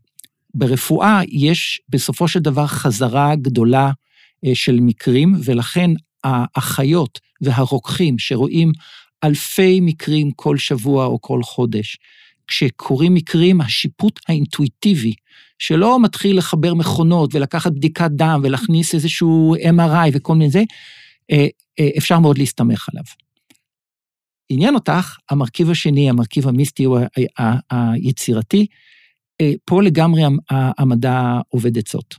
ברפואה 0.53 1.21
יש 1.27 1.81
בסופו 1.89 2.27
של 2.27 2.39
דבר 2.39 2.67
חזרה 2.67 3.35
גדולה 3.35 3.91
אה, 4.45 4.55
של 4.55 4.79
מקרים, 4.81 5.35
ולכן 5.43 5.91
האחיות 6.23 7.19
והרוקחים 7.41 8.19
שרואים 8.19 8.71
אלפי 9.23 9.79
מקרים 9.81 10.31
כל 10.31 10.57
שבוע 10.57 11.05
או 11.05 11.21
כל 11.21 11.43
חודש, 11.43 11.97
כשקורים 12.47 13.13
מקרים, 13.13 13.61
השיפוט 13.61 14.19
האינטואיטיבי, 14.27 15.13
שלא 15.59 15.99
מתחיל 15.99 16.37
לחבר 16.37 16.73
מכונות 16.73 17.35
ולקחת 17.35 17.71
בדיקת 17.71 18.11
דם 18.11 18.39
ולהכניס 18.43 18.93
איזשהו 18.95 19.55
MRI 19.55 20.09
וכל 20.13 20.35
מיני 20.35 20.49
זה, 20.49 20.63
אה, 21.31 21.47
אפשר 21.97 22.19
מאוד 22.19 22.37
להסתמך 22.37 22.89
עליו. 22.93 23.03
עניין 24.49 24.75
אותך, 24.75 25.17
המרכיב 25.29 25.69
השני, 25.69 26.09
המרכיב 26.09 26.47
המיסטי 26.47 26.85
או 26.85 26.97
היצירתי, 27.71 28.65
אה, 29.41 29.51
פה 29.65 29.83
לגמרי 29.83 30.21
המדע 30.49 31.39
עובד 31.49 31.77
עצות. 31.77 32.15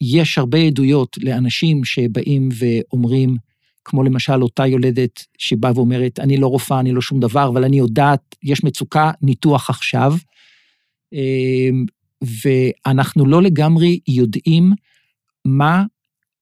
יש 0.00 0.38
הרבה 0.38 0.58
עדויות 0.58 1.16
לאנשים 1.22 1.84
שבאים 1.84 2.48
ואומרים, 2.58 3.36
כמו 3.84 4.02
למשל 4.02 4.42
אותה 4.42 4.66
יולדת 4.66 5.24
שבאה 5.38 5.72
ואומרת, 5.74 6.20
אני 6.20 6.36
לא 6.36 6.46
רופאה, 6.46 6.80
אני 6.80 6.92
לא 6.92 7.00
שום 7.00 7.20
דבר, 7.20 7.48
אבל 7.48 7.64
אני 7.64 7.78
יודעת, 7.78 8.34
יש 8.42 8.64
מצוקה, 8.64 9.10
ניתוח 9.22 9.70
עכשיו. 9.70 10.14
ואנחנו 12.86 13.26
לא 13.26 13.42
לגמרי 13.42 14.00
יודעים 14.08 14.72
מה 15.44 15.84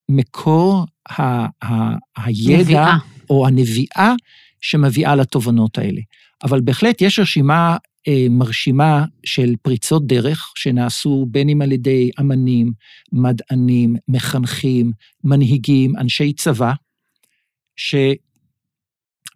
מקור 0.08 0.84
ה- 1.10 1.46
ה- 1.64 1.96
הידע 2.16 2.60
נביאה. 2.60 2.96
או 3.30 3.46
הנביאה 3.46 4.12
שמביאה 4.60 5.16
לתובנות 5.16 5.78
האלה. 5.78 6.00
אבל 6.44 6.60
בהחלט 6.60 7.00
יש 7.00 7.18
רשימה 7.18 7.76
אה, 8.08 8.26
מרשימה 8.30 9.04
של 9.24 9.54
פריצות 9.62 10.06
דרך 10.06 10.52
שנעשו 10.56 11.26
בין 11.30 11.48
אם 11.48 11.62
על 11.62 11.72
ידי 11.72 12.10
אמנים, 12.20 12.72
מדענים, 13.12 13.96
מחנכים, 14.08 14.92
מנהיגים, 15.24 15.96
אנשי 15.96 16.32
צבא, 16.32 16.72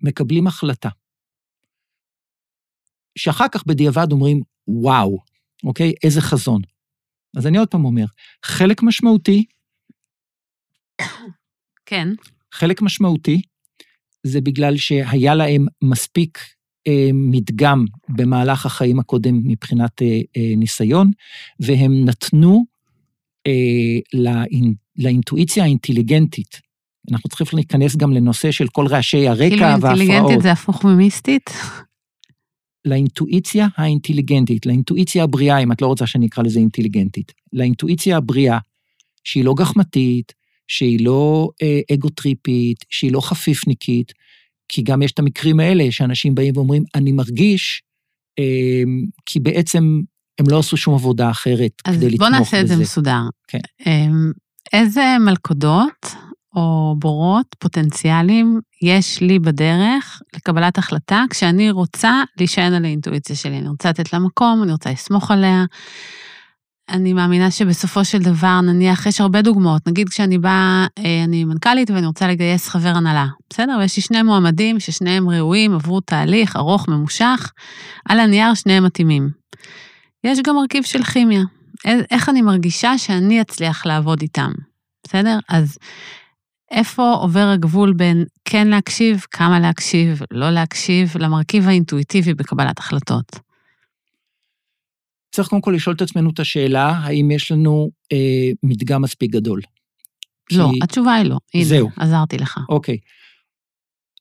שמקבלים 0.01 0.47
החלטה. 0.47 0.89
שאחר 3.19 3.47
כך 3.53 3.67
בדיעבד 3.67 4.13
אומרים, 4.13 4.41
וואו, 4.69 5.19
אוקיי? 5.65 5.93
איזה 6.03 6.21
חזון. 6.21 6.61
אז 7.37 7.47
אני 7.47 7.59
עוד 7.59 7.69
פעם 7.69 7.85
אומר, 7.85 8.05
חלק 8.45 8.83
משמעותי, 8.83 9.45
כן. 11.87 12.09
חלק 12.53 12.83
משמעותי, 12.83 13.43
זה 14.23 14.41
בגלל 14.41 14.77
שהיה 14.77 15.35
להם 15.35 15.67
מספיק 15.83 16.39
אה, 16.87 17.11
מדגם 17.13 17.85
במהלך 18.09 18.67
החיים 18.67 18.99
הקודם 18.99 19.41
מבחינת 19.45 20.03
אה, 20.03 20.21
אה, 20.37 20.53
ניסיון, 20.57 21.11
והם 21.61 22.05
נתנו 22.05 22.65
אה, 23.47 23.99
לאינ, 24.15 24.75
לאינטואיציה 24.97 25.65
האינטליגנטית. 25.65 26.61
אנחנו 27.11 27.29
צריכים 27.29 27.47
להיכנס 27.53 27.97
גם 27.97 28.13
לנושא 28.13 28.51
של 28.51 28.69
כל 28.69 28.87
רעשי 28.87 29.29
הרקע 29.29 29.49
כאילו 29.49 29.61
וההפרעות. 29.61 29.99
אינטליגנטית 30.01 30.43
זה 30.43 30.53
הפוך 30.53 30.85
ממיסטית? 30.85 31.51
לאינטואיציה 32.85 33.69
האינטליגנטית, 33.77 34.67
לאינטואיציה 34.67 35.25
הבריאה, 35.25 35.59
אם 35.59 35.73
את 35.73 35.83
לא 35.83 35.87
רוצה 35.87 36.07
שאני 36.07 36.27
אקרא 36.27 36.45
לזה 36.45 36.61
אינטליגנטית, 36.61 37.33
לאינטואיציה 37.53 38.17
הבריאה, 38.17 38.59
שהיא 39.25 39.45
לא 39.45 39.55
גחמתית, 39.55 40.33
שהיא 40.69 41.05
לא 41.05 41.49
אה, 41.63 41.95
אגוטריפית, 41.95 42.85
שהיא 42.91 43.13
לא 43.13 43.21
חפיפניקית, 43.21 44.13
כי 44.69 44.83
גם 44.83 45.03
יש 45.03 45.13
את 45.13 45.19
המקרים 45.19 45.61
האלה 45.61 45.85
שאנשים 45.91 46.35
באים 46.35 46.57
ואומרים, 46.57 46.85
אני 46.95 47.13
מרגיש, 47.13 47.83
אה, 48.39 48.83
כי 49.27 49.41
בעצם 49.41 50.01
הם 50.39 50.47
לא 50.51 50.59
עשו 50.59 50.77
שום 50.77 50.95
עבודה 50.95 51.31
אחרת 51.31 51.73
אז 51.85 51.97
כדי 51.97 52.07
לתמוך 52.07 52.21
בוא 52.21 52.29
בזה. 52.29 52.39
נעשה 52.39 52.61
את 52.61 52.69
זה 52.69 52.77
מסודר. 52.77 53.21
כן. 53.49 53.59
אמ, 53.87 54.33
איזה 54.73 55.17
מלכודות 55.21 56.15
או 56.57 56.95
בורות 56.99 57.47
פוטנציאליים 57.59 58.61
יש 58.83 59.21
לי 59.21 59.39
בדרך 59.39 60.23
לקבלת 60.37 60.79
החלטה 60.79 61.25
כשאני 61.31 61.71
רוצה 61.71 62.23
להישען 62.39 62.73
על 62.73 62.85
האינטואיציה 62.85 63.37
שלי? 63.37 63.59
אני 63.59 63.69
רוצה 63.69 63.89
לתת 63.89 64.13
לה 64.13 64.19
מקום, 64.19 64.63
אני 64.63 64.73
רוצה 64.73 64.91
לסמוך 64.91 65.31
עליה. 65.31 65.65
אני 66.89 67.13
מאמינה 67.13 67.51
שבסופו 67.51 68.05
של 68.05 68.19
דבר, 68.19 68.61
נניח, 68.61 69.07
יש 69.07 69.21
הרבה 69.21 69.43
דוגמאות. 69.43 69.87
נגיד 69.89 70.09
כשאני 70.09 70.39
באה, 70.39 70.87
אה, 70.99 71.25
אני 71.25 71.45
מנכ"לית 71.45 71.91
ואני 71.91 72.07
רוצה 72.07 72.29
לגייס 72.29 72.69
חבר 72.69 72.89
הנהלה, 72.89 73.27
בסדר? 73.51 73.77
ויש 73.81 73.97
לי 73.97 74.03
שני 74.03 74.23
מועמדים 74.23 74.81
ששניהם 74.81 75.31
ראויים, 75.31 75.75
עברו 75.75 76.01
תהליך 76.01 76.57
ארוך, 76.57 76.89
ממושך, 76.89 77.53
על 78.09 78.21
הנייר 78.21 78.55
שניהם 78.55 78.85
מתאימים. 78.85 79.31
יש 80.25 80.39
גם 80.45 80.57
מרכיב 80.57 80.85
של 80.85 81.03
כימיה. 81.03 81.43
א- 81.87 81.91
איך 82.11 82.29
אני 82.29 82.43
מרגישה 82.43 82.99
שאני 82.99 83.41
אצליח 83.41 83.87
לעבוד 83.87 84.21
איתם, 84.23 84.51
בסדר? 85.07 85.39
אז 85.49 85.79
איפה 86.71 87.13
עובר 87.13 87.49
הגבול 87.49 87.93
בין 87.93 88.25
כן 88.45 88.69
להקשיב, 88.69 89.25
כמה 89.31 89.61
להקשיב, 89.61 90.23
לא 90.31 90.51
להקשיב, 90.51 91.17
למרכיב 91.19 91.69
האינטואיטיבי 91.69 92.35
בקבלת 92.35 92.79
החלטות? 92.79 93.48
צריך 95.39 95.49
קודם 95.49 95.63
כל 95.63 95.73
לשאול 95.77 95.97
את 95.97 96.03
עצמנו 96.03 96.31
את 96.31 96.41
השאלה, 96.41 96.89
האם 96.89 97.31
יש 97.31 97.53
לנו 97.53 97.91
אה, 98.13 98.51
מדגם 98.63 99.03
מספיק 99.03 99.31
גדול. 99.31 99.61
לא, 100.53 100.71
כי- 100.73 100.79
התשובה 100.83 101.15
היא 101.15 101.25
לא. 101.25 101.37
הנה, 101.55 101.65
זהו. 101.65 101.89
עזרתי 101.97 102.39
לך. 102.39 102.59
אוקיי. 102.69 102.99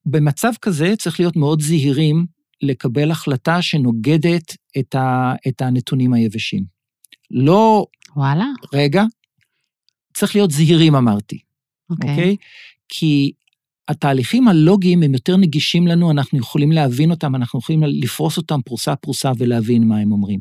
במצב 0.05 0.51
כזה 0.61 0.93
צריך 0.99 1.19
להיות 1.19 1.35
מאוד 1.35 1.61
זהירים 1.61 2.25
לקבל 2.61 3.11
החלטה 3.11 3.61
שנוגדת 3.61 4.55
את, 4.79 4.95
ה, 4.95 5.33
את 5.47 5.61
הנתונים 5.61 6.13
היבשים. 6.13 6.63
לא, 7.31 7.85
וואלה, 8.15 8.45
רגע, 8.73 9.03
צריך 10.13 10.35
להיות 10.35 10.51
זהירים, 10.51 10.95
אמרתי, 10.95 11.39
אוקיי. 11.89 12.09
אוקיי? 12.09 12.35
כי 12.89 13.31
התהליכים 13.87 14.47
הלוגיים 14.47 15.03
הם 15.03 15.13
יותר 15.13 15.37
נגישים 15.37 15.87
לנו, 15.87 16.11
אנחנו 16.11 16.39
יכולים 16.39 16.71
להבין 16.71 17.11
אותם, 17.11 17.35
אנחנו 17.35 17.59
יכולים 17.59 17.83
לפרוס 17.83 18.37
אותם 18.37 18.59
פרוסה 18.65 18.95
פרוסה 18.95 19.31
ולהבין 19.37 19.87
מה 19.87 19.97
הם 19.97 20.11
אומרים. 20.11 20.39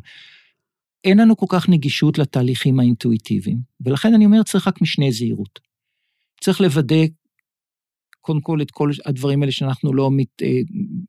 אין 1.06 1.18
לנו 1.20 1.36
כל 1.36 1.46
כך 1.48 1.68
נגישות 1.68 2.18
לתהליכים 2.18 2.80
האינטואיטיביים, 2.80 3.58
ולכן 3.80 4.14
אני 4.14 4.24
אומר, 4.24 4.42
צריך 4.42 4.68
רק 4.68 4.82
משנה 4.82 5.10
זהירות. 5.10 5.60
צריך 6.40 6.60
לוודא, 6.60 7.04
קודם 8.20 8.40
כל, 8.40 8.62
את 8.62 8.70
כל 8.70 8.90
הדברים 9.06 9.42
האלה 9.42 9.52
שאנחנו 9.52 9.94
לא 9.94 10.10
מת, 10.10 10.42
אה, 10.42 10.58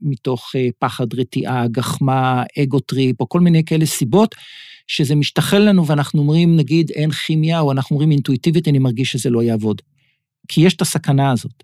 מתוך 0.01 0.51
אה, 0.55 0.67
פחד, 0.79 1.13
רתיעה, 1.13 1.67
גחמה, 1.67 2.43
ego 2.63 2.85
trip, 2.85 3.21
או 3.21 3.29
כל 3.29 3.39
מיני 3.39 3.65
כאלה 3.65 3.85
סיבות, 3.85 4.35
שזה 4.87 5.15
משתחל 5.15 5.59
לנו 5.59 5.87
ואנחנו 5.87 6.21
אומרים, 6.21 6.55
נגיד, 6.55 6.91
אין 6.91 7.11
כימיה, 7.11 7.59
או 7.59 7.71
אנחנו 7.71 7.93
אומרים 7.93 8.11
אינטואיטיבית, 8.11 8.67
אני 8.67 8.79
מרגיש 8.79 9.11
שזה 9.11 9.29
לא 9.29 9.43
יעבוד. 9.43 9.81
כי 10.47 10.61
יש 10.61 10.73
את 10.73 10.81
הסכנה 10.81 11.31
הזאת. 11.31 11.63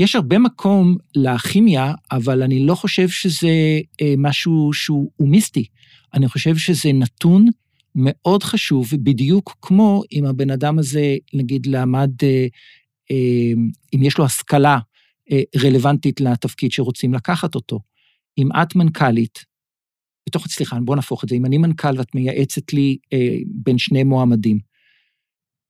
יש 0.00 0.16
הרבה 0.16 0.38
מקום 0.38 0.96
לכימיה, 1.14 1.94
אבל 2.12 2.42
אני 2.42 2.66
לא 2.66 2.74
חושב 2.74 3.08
שזה 3.08 3.80
אה, 4.00 4.14
משהו 4.18 4.72
שהוא 4.72 5.10
הוא 5.16 5.28
מיסטי. 5.28 5.64
אני 6.14 6.28
חושב 6.28 6.56
שזה 6.56 6.92
נתון 6.92 7.46
מאוד 7.94 8.42
חשוב, 8.42 8.90
בדיוק 9.02 9.56
כמו 9.62 10.02
אם 10.12 10.24
הבן 10.24 10.50
אדם 10.50 10.78
הזה, 10.78 11.16
נגיד, 11.34 11.66
למד, 11.66 12.10
אה, 12.22 12.46
אה, 13.10 13.52
אם 13.94 14.02
יש 14.02 14.18
לו 14.18 14.24
השכלה 14.24 14.78
אה, 15.32 15.42
רלוונטית 15.62 16.20
לתפקיד 16.20 16.72
שרוצים 16.72 17.14
לקחת 17.14 17.54
אותו. 17.54 17.80
אם 18.38 18.48
את 18.62 18.76
מנכ"לית, 18.76 19.44
בתוך, 20.28 20.46
סליחה, 20.46 20.78
בוא 20.84 20.96
נהפוך 20.96 21.24
את 21.24 21.28
זה, 21.28 21.34
אם 21.34 21.46
אני 21.46 21.58
מנכ"ל 21.58 21.98
ואת 21.98 22.14
מייעצת 22.14 22.72
לי 22.72 22.96
אה, 23.12 23.36
בין 23.46 23.78
שני 23.78 24.04
מועמדים, 24.04 24.58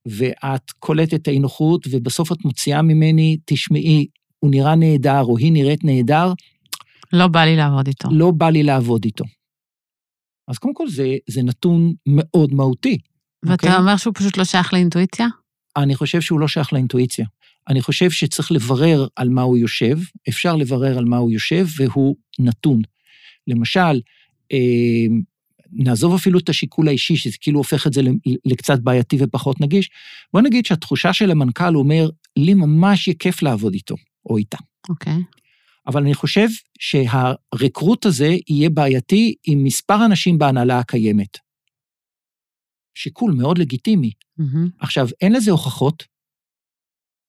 ואת 0.09 0.71
קולטת 0.71 1.15
את 1.15 1.29
האי-נוחות, 1.29 1.87
ובסוף 1.91 2.33
את 2.33 2.45
מוציאה 2.45 2.83
ממני, 2.83 3.37
תשמעי, 3.45 4.07
הוא 4.39 4.51
נראה 4.51 4.75
נהדר, 4.75 5.23
או 5.23 5.39
היא 5.39 5.53
נראית 5.53 5.85
נהדר, 5.85 6.33
לא 7.13 7.29
בא 7.29 7.45
לי 7.45 7.57
לעבוד 7.57 7.87
איתו. 7.87 8.09
לא 8.13 8.31
בא 8.31 8.51
לי 8.51 8.63
לעבוד 8.63 9.05
איתו. 9.05 9.25
אז 10.49 10.59
קודם 10.59 10.75
כל, 10.75 10.89
זה, 10.89 11.17
זה 11.29 11.43
נתון 11.43 11.93
מאוד 12.07 12.55
מהותי. 12.55 12.99
ואתה 13.43 13.53
אוקיי? 13.53 13.77
אומר 13.77 13.97
שהוא 13.97 14.15
פשוט 14.15 14.37
לא 14.37 14.45
שייך 14.45 14.73
לאינטואיציה? 14.73 15.27
אני 15.77 15.95
חושב 15.95 16.21
שהוא 16.21 16.41
לא 16.41 16.49
שייך 16.49 16.73
לאינטואיציה. 16.73 17.27
אני 17.69 17.83
חושב 17.83 18.11
שצריך 18.11 18.53
לברר 18.53 19.07
על 19.17 19.29
מה 19.29 19.43
הוא 19.43 19.57
יושב, 19.57 19.99
אפשר 20.29 20.57
לברר 20.57 20.99
על 20.99 21.05
מה 21.05 21.17
הוא 21.17 21.31
יושב, 21.31 21.67
והוא 21.77 22.17
נתון. 22.39 22.83
למשל, 23.47 24.01
אה, 24.53 25.07
נעזוב 25.73 26.15
אפילו 26.15 26.39
את 26.39 26.49
השיקול 26.49 26.89
האישי, 26.89 27.17
שזה 27.17 27.37
כאילו 27.41 27.61
הופך 27.61 27.87
את 27.87 27.93
זה 27.93 28.03
לקצת 28.45 28.79
בעייתי 28.79 29.17
ופחות 29.21 29.61
נגיש, 29.61 29.91
בוא 30.33 30.41
נגיד 30.41 30.67
שהתחושה 30.67 31.13
של 31.13 31.31
המנכ"ל 31.31 31.77
אומר, 31.77 32.11
לי 32.37 32.55
ממש 32.55 33.09
יהיה 33.09 33.17
כיף 33.19 33.43
לעבוד 33.43 33.75
איתו, 33.75 33.95
או 34.27 34.37
איתה. 34.37 34.59
אוקיי. 34.89 35.17
אבל 35.87 36.03
אני 36.03 36.15
חושב 36.15 36.47
שהרקרוט 36.79 38.07
הזה 38.07 38.29
יהיה 38.49 38.71
בעייתי 38.71 39.35
עם 39.47 39.65
מספר 39.65 40.07
אנשים 40.07 40.39
בהנהלה 40.39 40.79
הקיימת. 40.79 41.39
שיקול 42.95 43.33
מאוד 43.33 43.59
לגיטימי. 43.59 44.11
מהמם. 44.37 44.69
עכשיו, 44.79 45.07
אין 45.21 45.33
לזה 45.33 45.51
הוכחות, 45.51 46.05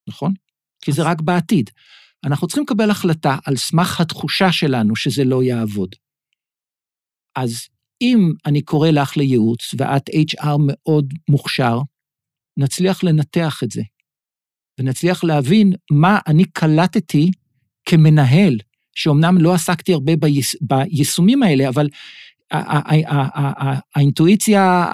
נכון? 0.10 0.34
כי 0.82 0.92
זה 0.92 1.02
רק 1.04 1.22
בעתיד. 1.22 1.70
אנחנו 2.26 2.48
צריכים 2.48 2.64
לקבל 2.64 2.90
החלטה 2.90 3.38
על 3.46 3.56
סמך 3.56 4.02
התחושה 4.02 4.52
שלנו 4.52 4.96
שזה 4.96 5.24
לא 5.24 5.44
יעבוד. 5.44 5.96
אז 7.36 7.68
אם 8.02 8.32
אני 8.46 8.62
קורא 8.62 8.90
לך 8.90 9.18
לייעוץ 9.18 9.74
ואת 9.78 10.10
HR 10.10 10.58
מאוד 10.68 11.14
מוכשר, 11.30 11.78
נצליח 12.60 13.04
לנתח 13.04 13.64
את 13.64 13.72
זה, 13.72 13.82
ונצליח 14.80 15.24
להבין 15.24 15.74
מה 15.92 16.20
אני 16.28 16.44
קלטתי 16.46 17.32
כמנהל, 17.86 18.58
שאומנם 18.96 19.38
לא 19.38 19.54
עסקתי 19.54 19.94
הרבה 19.94 20.16
ביש, 20.16 20.56
ביישומים 20.62 21.44
האלה, 21.44 21.70
אבל 21.70 21.88
האינטואיציה 23.96 24.86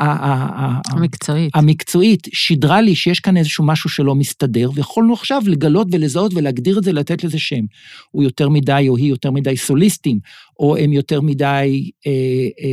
המקצועית. 0.92 1.56
המקצועית 1.56 2.28
שידרה 2.34 2.82
לי 2.82 2.96
שיש 2.96 3.20
כאן 3.20 3.38
איזשהו 3.38 3.66
משהו 3.66 3.90
שלא 3.90 4.16
מסתדר, 4.16 4.70
ויכולנו 4.74 5.14
עכשיו 5.14 5.42
לגלות 5.46 5.88
ולזהות 5.92 6.32
ולהגדיר 6.36 6.78
את 6.78 6.84
זה, 6.84 6.94
לתת 6.94 7.24
לזה 7.24 7.40
שם. 7.40 7.66
הוא 8.12 8.24
יותר 8.24 8.50
מדי, 8.50 8.86
או 8.90 8.98
היא 8.98 9.10
יותר 9.10 9.32
מדי 9.32 9.58
סוליסטים, 9.58 10.20
או 10.60 10.78
הם 10.78 10.94
יותר 10.94 11.22
מדי, 11.22 11.90
אה, 12.08 12.12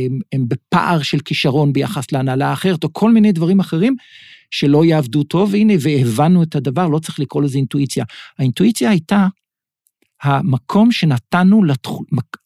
הם, 0.05 0.19
הם 0.33 0.45
בפער 0.47 1.01
של 1.01 1.19
כישרון 1.19 1.73
ביחס 1.73 2.11
להנהלה 2.11 2.47
האחרת, 2.47 2.83
או 2.83 2.93
כל 2.93 3.11
מיני 3.11 3.31
דברים 3.31 3.59
אחרים 3.59 3.95
שלא 4.51 4.85
יעבדו 4.85 5.23
טוב, 5.23 5.49
והנה, 5.53 5.73
והבנו 5.79 6.43
את 6.43 6.55
הדבר, 6.55 6.87
לא 6.87 6.99
צריך 6.99 7.19
לקרוא 7.19 7.43
לזה 7.43 7.57
אינטואיציה. 7.57 8.05
האינטואיציה 8.39 8.89
הייתה 8.89 9.27
המקום 10.21 10.91
שנתנו, 10.91 11.63
לתח... 11.63 11.91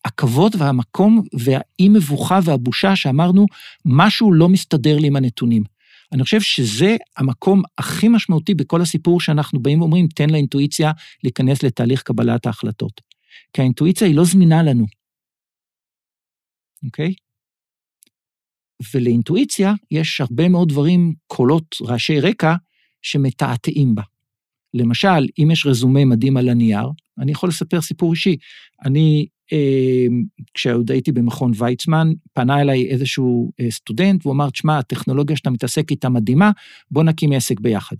הכבוד 0.05 0.55
והמקום 0.57 1.21
והאי 1.39 1.89
מבוכה 1.89 2.39
והבושה 2.43 2.95
שאמרנו, 2.95 3.45
משהו 3.85 4.33
לא 4.33 4.49
מסתדר 4.49 4.97
לי 4.97 5.07
עם 5.07 5.15
הנתונים. 5.15 5.63
אני 6.11 6.23
חושב 6.23 6.41
שזה 6.41 6.95
המקום 7.17 7.61
הכי 7.77 8.07
משמעותי 8.07 8.53
בכל 8.53 8.81
הסיפור 8.81 9.21
שאנחנו 9.21 9.59
באים 9.59 9.81
ואומרים, 9.81 10.07
תן 10.07 10.29
לאינטואיציה 10.29 10.91
להיכנס 11.23 11.63
לתהליך 11.63 12.01
קבלת 12.01 12.45
ההחלטות. 12.45 13.01
כי 13.53 13.61
האינטואיציה 13.61 14.07
היא 14.07 14.15
לא 14.15 14.23
זמינה 14.23 14.63
לנו, 14.63 14.85
אוקיי? 16.85 17.13
ולאינטואיציה 18.93 19.73
יש 19.91 20.21
הרבה 20.21 20.49
מאוד 20.49 20.69
דברים, 20.69 21.13
קולות, 21.27 21.75
רעשי 21.81 22.19
רקע, 22.19 22.55
שמתעתעים 23.01 23.95
בה. 23.95 24.03
למשל, 24.73 25.27
אם 25.39 25.51
יש 25.51 25.65
רזומה 25.65 26.05
מדהים 26.05 26.37
על 26.37 26.49
הנייר, 26.49 26.87
אני 27.21 27.31
יכול 27.31 27.49
לספר 27.49 27.81
סיפור 27.81 28.11
אישי. 28.11 28.37
אני, 28.85 29.27
אה, 29.53 30.05
כשעוד 30.53 30.91
הייתי 30.91 31.11
במכון 31.11 31.51
ויצמן, 31.57 32.07
פנה 32.33 32.61
אליי 32.61 32.89
איזשהו 32.89 33.51
אה, 33.59 33.71
סטודנט, 33.71 34.25
והוא 34.25 34.33
אמר, 34.33 34.49
תשמע, 34.49 34.77
הטכנולוגיה 34.77 35.35
שאתה 35.35 35.49
מתעסק 35.49 35.91
איתה 35.91 36.09
מדהימה, 36.09 36.51
בוא 36.91 37.03
נקים 37.03 37.31
עסק 37.31 37.59
ביחד. 37.59 37.95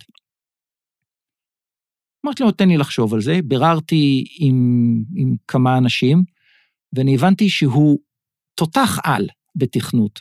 אמרתי 2.26 2.42
לו, 2.42 2.52
תן 2.52 2.68
לי 2.68 2.76
לחשוב 2.76 3.14
על 3.14 3.20
זה, 3.20 3.40
ביררתי 3.44 4.24
עם, 4.38 4.56
עם 5.16 5.34
כמה 5.48 5.78
אנשים, 5.78 6.22
ואני 6.92 7.14
הבנתי 7.14 7.48
שהוא 7.48 7.98
תותח 8.54 8.98
על 9.04 9.26
בתכנות. 9.56 10.20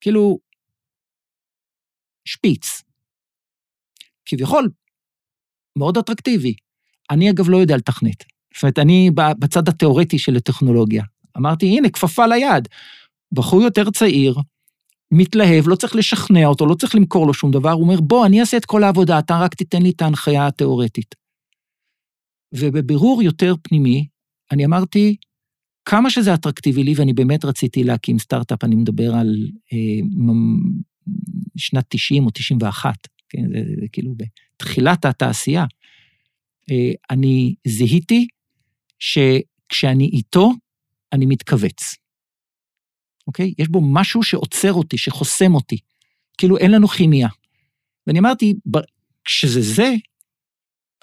כאילו, 0.00 0.38
שפיץ. 2.24 2.82
כביכול, 4.26 4.70
מאוד 5.78 5.98
אטרקטיבי. 5.98 6.54
אני 7.10 7.30
אגב 7.30 7.48
לא 7.48 7.56
יודע 7.56 7.76
לתכנת. 7.76 8.24
זאת 8.54 8.62
אומרת, 8.62 8.78
אני 8.78 9.10
בצד 9.38 9.68
התיאורטי 9.68 10.18
של 10.18 10.36
הטכנולוגיה. 10.36 11.04
אמרתי, 11.36 11.66
הנה, 11.66 11.88
כפפה 11.88 12.26
ליד. 12.26 12.68
בחור 13.32 13.62
יותר 13.62 13.90
צעיר, 13.90 14.34
מתלהב, 15.10 15.68
לא 15.68 15.76
צריך 15.76 15.96
לשכנע 15.96 16.46
אותו, 16.46 16.66
לא 16.66 16.74
צריך 16.74 16.94
למכור 16.94 17.26
לו 17.26 17.34
שום 17.34 17.50
דבר, 17.50 17.70
הוא 17.70 17.82
אומר, 17.82 18.00
בוא, 18.00 18.26
אני 18.26 18.40
אעשה 18.40 18.56
את 18.56 18.64
כל 18.64 18.84
העבודה, 18.84 19.18
אתה 19.18 19.38
רק 19.38 19.54
תיתן 19.54 19.82
לי 19.82 19.90
את 19.90 20.02
ההנחיה 20.02 20.46
התיאורטית. 20.46 21.14
ובבירור 22.54 23.22
יותר 23.22 23.54
פנימי, 23.62 24.06
אני 24.52 24.64
אמרתי, 24.64 25.16
כמה 25.84 26.10
שזה 26.10 26.34
אטרקטיבי 26.34 26.82
לי, 26.82 26.94
ואני 26.96 27.12
באמת 27.12 27.44
רציתי 27.44 27.84
להקים 27.84 28.18
סטארט-אפ, 28.18 28.64
אני 28.64 28.74
מדבר 28.74 29.14
על 29.14 29.36
אה, 29.72 30.34
שנת 31.56 31.84
90 31.88 32.24
או 32.24 32.30
91, 32.30 32.94
כן, 33.28 33.42
זה, 33.48 33.64
זה, 33.68 33.74
זה 33.80 33.86
כאילו 33.92 34.14
בתחילת 34.16 35.04
התעשייה. 35.04 35.64
אה, 36.70 36.92
אני 37.10 37.54
זיהיתי 37.66 38.26
שכשאני 38.98 40.10
איתו, 40.12 40.52
אני 41.12 41.26
מתכווץ. 41.26 41.94
אוקיי? 43.26 43.52
יש 43.58 43.68
בו 43.68 43.80
משהו 43.80 44.22
שעוצר 44.22 44.72
אותי, 44.72 44.98
שחוסם 44.98 45.54
אותי. 45.54 45.78
כאילו 46.38 46.58
אין 46.58 46.70
לנו 46.70 46.88
כימיה. 46.88 47.28
ואני 48.06 48.18
אמרתי, 48.18 48.54
כשזה 49.24 49.60
זה, 49.62 49.94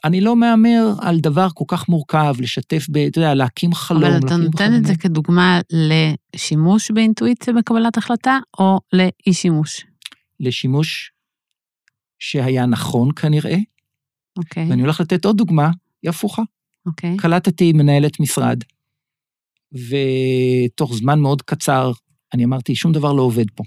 אני 0.04 0.21
לא 0.21 0.36
מהמר 0.36 0.93
על 1.01 1.19
דבר 1.19 1.47
כל 1.54 1.65
כך 1.67 1.89
מורכב, 1.89 2.36
לשתף, 2.39 2.86
ב, 2.89 2.97
אתה 2.97 3.19
יודע, 3.19 3.34
להקים 3.34 3.73
חלום. 3.73 4.04
אבל 4.04 4.17
אתה 4.25 4.38
נותן 4.38 4.75
את 4.78 4.86
זה 4.86 4.95
כדוגמה 4.95 5.62
לשימוש 5.71 6.91
באינטואיציה 6.91 7.54
בקבלת 7.54 7.97
החלטה, 7.97 8.39
או 8.60 8.80
לאי 8.93 9.34
שימוש? 9.34 9.86
לשימוש 10.39 11.12
שהיה 12.19 12.65
נכון 12.65 13.10
כנראה, 13.15 13.56
אוקיי. 14.38 14.69
ואני 14.69 14.82
הולך 14.82 15.02
לתת 15.02 15.26
עוד 15.26 15.38
דוגמה, 15.38 15.69
היא 16.04 16.10
הפוכה. 16.10 16.41
אוקיי. 16.86 17.17
קלטתי 17.17 17.74
מנהלת 17.74 18.19
משרד, 18.19 18.63
ותוך 19.74 20.95
זמן 20.95 21.19
מאוד 21.19 21.41
קצר, 21.41 21.91
אני 22.34 22.45
אמרתי, 22.45 22.76
שום 22.76 22.91
דבר 22.91 23.13
לא 23.13 23.21
עובד 23.21 23.52
פה. 23.56 23.63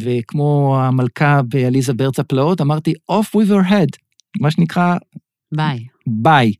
וכמו 0.00 0.78
המלכה 0.80 1.42
בעליזה 1.42 1.92
בארץ 1.92 2.18
הפלאות, 2.18 2.60
אמרתי, 2.60 2.94
off 3.12 3.36
with 3.36 3.48
your 3.48 3.70
head, 3.70 3.98
מה 4.40 4.50
שנקרא... 4.50 4.96
ביי. 5.54 5.86
ביי. 6.06 6.52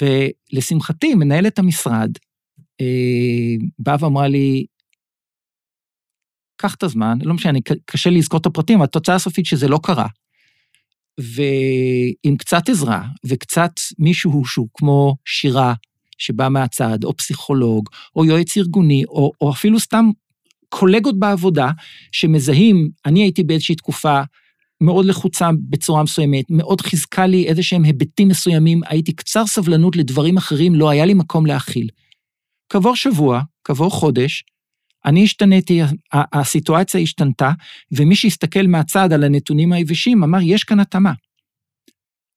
ולשמחתי, 0.00 1.14
מנהלת 1.14 1.58
המשרד 1.58 2.10
אה, 2.80 3.66
באה 3.78 3.96
ואמרה 4.00 4.28
לי, 4.28 4.66
קח 6.56 6.74
את 6.74 6.82
הזמן, 6.82 7.18
לא 7.22 7.34
משנה, 7.34 7.58
קשה 7.84 8.10
לי 8.10 8.18
לזכור 8.18 8.40
את 8.40 8.46
הפרטים, 8.46 8.82
התוצאה 8.82 9.14
הסופית 9.14 9.46
שזה 9.46 9.68
לא 9.68 9.80
קרה. 9.82 10.06
ועם 11.20 12.36
קצת 12.36 12.68
עזרה, 12.68 13.02
וקצת 13.24 13.72
מישהו 13.98 14.44
שהוא 14.44 14.68
כמו 14.74 15.16
שירה, 15.24 15.74
שבא 16.18 16.48
מהצד, 16.48 17.04
או 17.04 17.16
פסיכולוג, 17.16 17.88
או 18.16 18.24
יועץ 18.24 18.56
ארגוני, 18.56 19.04
או, 19.04 19.32
או 19.40 19.50
אפילו 19.50 19.80
סתם 19.80 20.10
קולגות 20.68 21.18
בעבודה, 21.18 21.70
שמזהים, 22.12 22.90
אני 23.06 23.22
הייתי 23.22 23.42
באיזושהי 23.42 23.74
תקופה 23.74 24.20
מאוד 24.80 25.06
לחוצה 25.06 25.50
בצורה 25.68 26.02
מסוימת, 26.02 26.44
מאוד 26.50 26.80
חיזקה 26.80 27.26
לי 27.26 27.46
איזה 27.46 27.62
שהם 27.62 27.84
היבטים 27.84 28.28
מסוימים, 28.28 28.80
הייתי 28.86 29.12
קצר 29.12 29.46
סבלנות 29.46 29.96
לדברים 29.96 30.36
אחרים, 30.36 30.74
לא 30.74 30.90
היה 30.90 31.04
לי 31.04 31.14
מקום 31.14 31.46
להכיל. 31.46 31.88
כעבור 32.68 32.96
שבוע, 32.96 33.40
כעבור 33.64 33.90
חודש, 33.90 34.44
אני 35.04 35.24
השתניתי, 35.24 35.80
הסיטואציה 36.12 37.00
השתנתה, 37.00 37.52
ומי 37.92 38.16
שהסתכל 38.16 38.66
מהצד 38.66 39.12
על 39.12 39.24
הנתונים 39.24 39.72
היבשים 39.72 40.24
אמר, 40.24 40.38
יש 40.42 40.64
כאן 40.64 40.80
התאמה. 40.80 41.12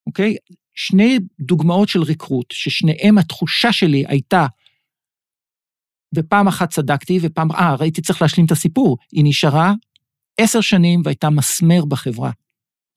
אוקיי? 0.08 0.36
שני 0.76 1.20
דוגמאות 1.40 1.90
של 1.90 2.02
ריקרוט, 2.02 2.52
ששניהם 2.52 3.18
התחושה 3.18 3.72
שלי 3.72 4.04
הייתה, 4.08 4.46
ופעם 6.16 6.48
אחת 6.48 6.70
צדקתי, 6.70 7.20
ופעם, 7.22 7.52
אה, 7.52 7.76
הייתי 7.80 8.02
צריך 8.02 8.22
להשלים 8.22 8.46
את 8.46 8.52
הסיפור, 8.52 8.98
היא 9.12 9.24
נשארה 9.26 9.74
עשר 10.38 10.62
שנים 10.62 11.02
והייתה 11.06 11.30
מסמר 11.30 11.86
בחברה. 11.86 12.32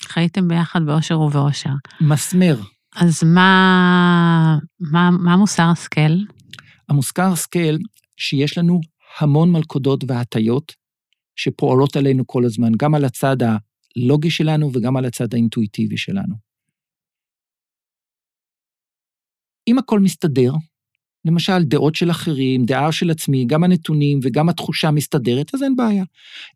חייתם 0.03 0.49
ביחד 0.49 0.87
באושר 0.87 1.21
ובאושר. 1.21 1.71
מסמר. 2.01 2.61
אז 2.97 3.25
מה, 3.25 4.59
מה, 4.81 5.11
מה 5.11 5.37
מוסר 5.37 5.71
השכל? 5.73 6.13
המוסר 6.89 7.33
השכל, 7.33 7.77
שיש 8.17 8.59
לנו 8.59 8.81
המון 9.21 9.53
מלכודות 9.53 10.05
והטיות 10.09 10.73
שפועלות 11.37 11.97
עלינו 11.97 12.27
כל 12.27 12.45
הזמן, 12.45 12.73
גם 12.77 12.95
על 12.95 13.05
הצד 13.05 13.37
הלוגי 13.43 14.31
שלנו 14.31 14.71
וגם 14.75 14.97
על 14.97 15.05
הצד 15.05 15.35
האינטואיטיבי 15.35 15.97
שלנו. 15.97 16.35
אם 19.69 19.79
הכל 19.79 20.01
מסתדר, 20.01 20.53
למשל 21.25 21.63
דעות 21.65 21.95
של 21.95 22.11
אחרים, 22.11 22.65
דעה 22.65 22.93
של 22.93 23.11
עצמי, 23.11 23.45
גם 23.47 23.65
הנתונים 23.65 24.21
וגם 24.23 24.49
התחושה 24.49 24.91
מסתדרת, 24.91 25.55
אז 25.55 25.63
אין 25.63 25.77
בעיה. 25.77 26.05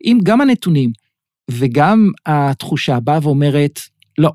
אם 0.04 0.18
גם 0.22 0.40
הנתונים 0.40 0.90
וגם 1.50 2.10
התחושה 2.26 3.00
באה 3.00 3.18
ואומרת, 3.22 3.78
לא, 4.18 4.30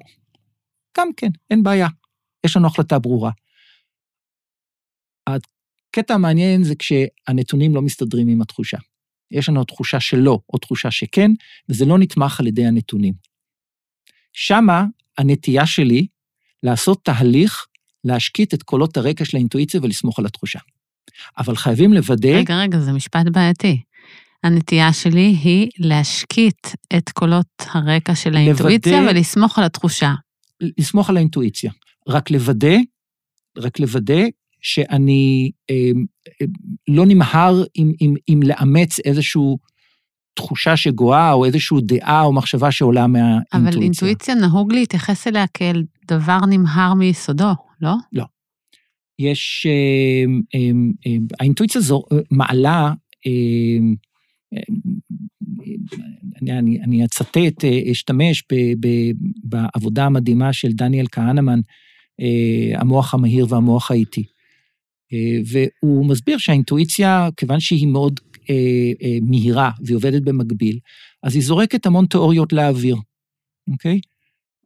גם 0.98 1.08
כן, 1.18 1.30
אין 1.50 1.64
בעיה, 1.64 1.88
יש 2.46 2.58
לנו 2.58 2.68
החלטה 2.68 3.00
ברורה. 3.00 3.32
הקטע 5.98 6.14
המעניין 6.14 6.64
זה 6.64 6.76
כשהנתונים 6.76 7.76
לא 7.76 7.82
מסתדרים 7.82 8.28
עם 8.28 8.42
התחושה. 8.42 8.78
יש 9.32 9.50
לנו 9.50 9.64
תחושה 9.64 10.00
שלא 10.00 10.40
או 10.54 10.58
תחושה 10.58 10.92
שכן, 10.92 11.32
וזה 11.70 11.86
לא 11.86 12.00
נתמך 12.00 12.40
על 12.40 12.48
ידי 12.48 12.66
הנתונים. 12.66 13.14
שמה 14.34 14.86
הנטייה 15.18 15.66
שלי 15.66 16.08
לעשות 16.64 17.06
תהליך, 17.06 17.66
להשקיט 18.04 18.54
את 18.54 18.64
קולות 18.64 18.98
הרקע 18.98 19.26
של 19.26 19.38
האינטואיציה 19.38 19.80
ולסמוך 19.84 20.20
על 20.20 20.26
התחושה. 20.26 20.60
אבל 21.38 21.56
חייבים 21.56 21.94
לוודא... 21.94 22.30
רגע, 22.30 22.58
רגע, 22.58 22.80
זה 22.80 22.92
משפט 22.92 23.26
בעייתי. 23.32 23.82
הנטייה 24.44 24.94
שלי 24.94 25.36
היא 25.44 25.70
להשקיט 25.80 26.68
את 26.98 27.10
קולות 27.10 27.48
הרקע 27.74 28.16
של 28.16 28.36
האינטואיציה 28.36 29.02
לוודא- 29.02 29.12
ולסמוך 29.12 29.60
על 29.60 29.64
התחושה. 29.66 30.14
לסמוך 30.78 31.10
על 31.10 31.18
האינטואיציה. 31.18 31.72
רק 32.08 32.32
לוודא, 32.32 32.76
רק 33.58 33.80
לוודא 33.80 34.24
שאני 34.68 35.52
אה, 35.70 35.92
אה, 36.42 36.46
לא 36.88 37.06
נמהר 37.06 37.64
עם, 37.76 37.92
עם, 38.00 38.14
עם 38.28 38.44
לאמץ 38.44 39.00
איזושהי 39.00 39.42
תחושה 40.34 40.78
שגואה, 40.78 41.34
או 41.34 41.46
איזושהי 41.46 41.78
דעה 41.82 42.24
או 42.24 42.34
מחשבה 42.34 42.72
שעולה 42.72 43.08
מהאינטואיציה. 43.08 43.60
אבל 43.60 43.82
אינטואיציה 43.82 44.36
נהוג 44.36 44.74
להתייחס 44.74 45.28
אליה 45.28 45.46
כאל 45.54 45.84
דבר 46.08 46.40
נמהר 46.50 46.94
מיסודו, 46.94 47.52
לא? 47.82 47.94
יש, 49.20 49.68
אה, 49.70 50.26
אה, 50.56 50.70
אה, 51.08 51.18
האינטואיציה 51.40 51.82
זו 51.82 52.04
אה, 52.12 52.18
מעלה, 52.32 52.94
אה, 53.28 53.32
אה, 54.54 54.62
אני, 56.42 56.60
אני, 56.60 56.82
אני 56.84 57.06
אצטט, 57.06 57.66
אה, 57.66 57.92
אשתמש 57.92 58.44
ב, 58.52 58.56
ב, 58.80 58.88
בעבודה 59.44 60.06
המדהימה 60.06 60.54
של 60.54 60.72
דניאל 60.72 61.06
כהנמן, 61.12 61.60
אה, 62.22 62.80
המוח 62.82 63.14
המהיר 63.14 63.46
והמוח 63.50 63.92
האיטי. 63.92 64.24
אה, 65.14 65.40
והוא 65.46 66.06
מסביר 66.06 66.38
שהאינטואיציה, 66.38 67.30
כיוון 67.38 67.60
שהיא 67.60 67.88
מאוד 67.88 68.20
אה, 68.50 68.56
אה, 69.02 69.18
מהירה 69.22 69.72
והיא 69.82 69.96
עובדת 69.96 70.22
במקביל, 70.22 70.80
אז 71.24 71.36
היא 71.36 71.44
זורקת 71.44 71.86
המון 71.86 72.06
תיאוריות 72.06 72.54
לאוויר, 72.54 72.96
אוקיי? 73.72 74.00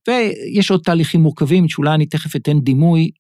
ויש 0.08 0.72
עוד 0.72 0.82
תהליכים 0.84 1.22
מורכבים, 1.22 1.70
שאולי 1.70 1.94
אני 1.94 2.06
תכף 2.06 2.36
אתן 2.36 2.60
דימוי 2.60 3.12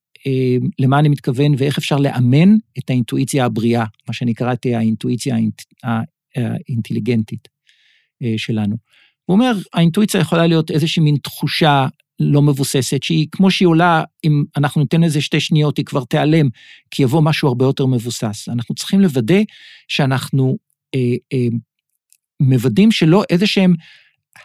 למה 0.80 1.00
אני 1.00 1.10
מתכוון 1.10 1.52
ואיך 1.58 1.78
אפשר 1.78 1.98
לאמן 1.98 2.56
את 2.80 2.90
האינטואיציה 2.90 3.46
הבריאה, 3.46 3.86
מה 4.08 4.14
שאני 4.14 4.34
קראתי 4.34 4.76
האינטואיציה 4.76 5.36
האינט, 5.36 5.62
האינטליגנטית 6.36 7.48
שלנו. 8.38 8.76
הוא 9.26 9.36
אומר, 9.36 9.54
האינטואיציה 9.74 10.22
יכולה 10.22 10.48
להיות 10.48 10.72
איזושהי 10.72 11.04
מין 11.04 11.16
תחושה 11.24 11.88
לא 12.22 12.42
מבוססת, 12.42 13.04
שהיא 13.04 13.28
כמו 13.32 13.52
שהיא 13.52 13.68
עולה, 13.68 14.04
אם 14.24 14.44
אנחנו 14.58 14.82
ניתן 14.82 15.02
לזה 15.02 15.22
שתי 15.22 15.40
שניות, 15.40 15.78
היא 15.78 15.86
כבר 15.86 16.04
תיעלם, 16.04 16.50
כי 16.92 17.04
יבוא 17.04 17.22
משהו 17.22 17.48
הרבה 17.48 17.66
יותר 17.66 17.86
מבוסס. 17.86 18.50
אנחנו 18.50 18.76
צריכים 18.76 19.02
לוודא 19.02 19.40
שאנחנו 19.88 20.58
אה, 20.96 21.00
אה, 21.34 21.48
מוודאים 22.40 22.92
שלא 22.92 23.24
איזה 23.30 23.48
שהן 23.48 23.76